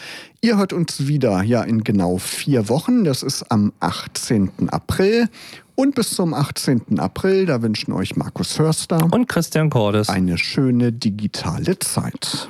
Ihr 0.40 0.56
hört 0.56 0.72
uns 0.72 1.08
wieder 1.08 1.42
ja 1.42 1.62
in 1.62 1.84
genau 1.84 2.16
vier 2.16 2.70
Wochen. 2.70 3.04
Das 3.04 3.22
ist 3.22 3.52
am 3.52 3.74
18. 3.80 4.70
April. 4.70 5.28
Und 5.74 5.94
bis 5.94 6.14
zum 6.14 6.32
18. 6.32 6.98
April, 6.98 7.44
da 7.44 7.60
wünschen 7.60 7.92
euch 7.92 8.16
Markus 8.16 8.58
Hörster 8.58 9.08
und 9.12 9.28
Christian 9.28 9.68
Cordes 9.68 10.08
eine 10.08 10.38
schöne 10.38 10.90
digitale 10.90 11.78
Zeit. 11.78 12.48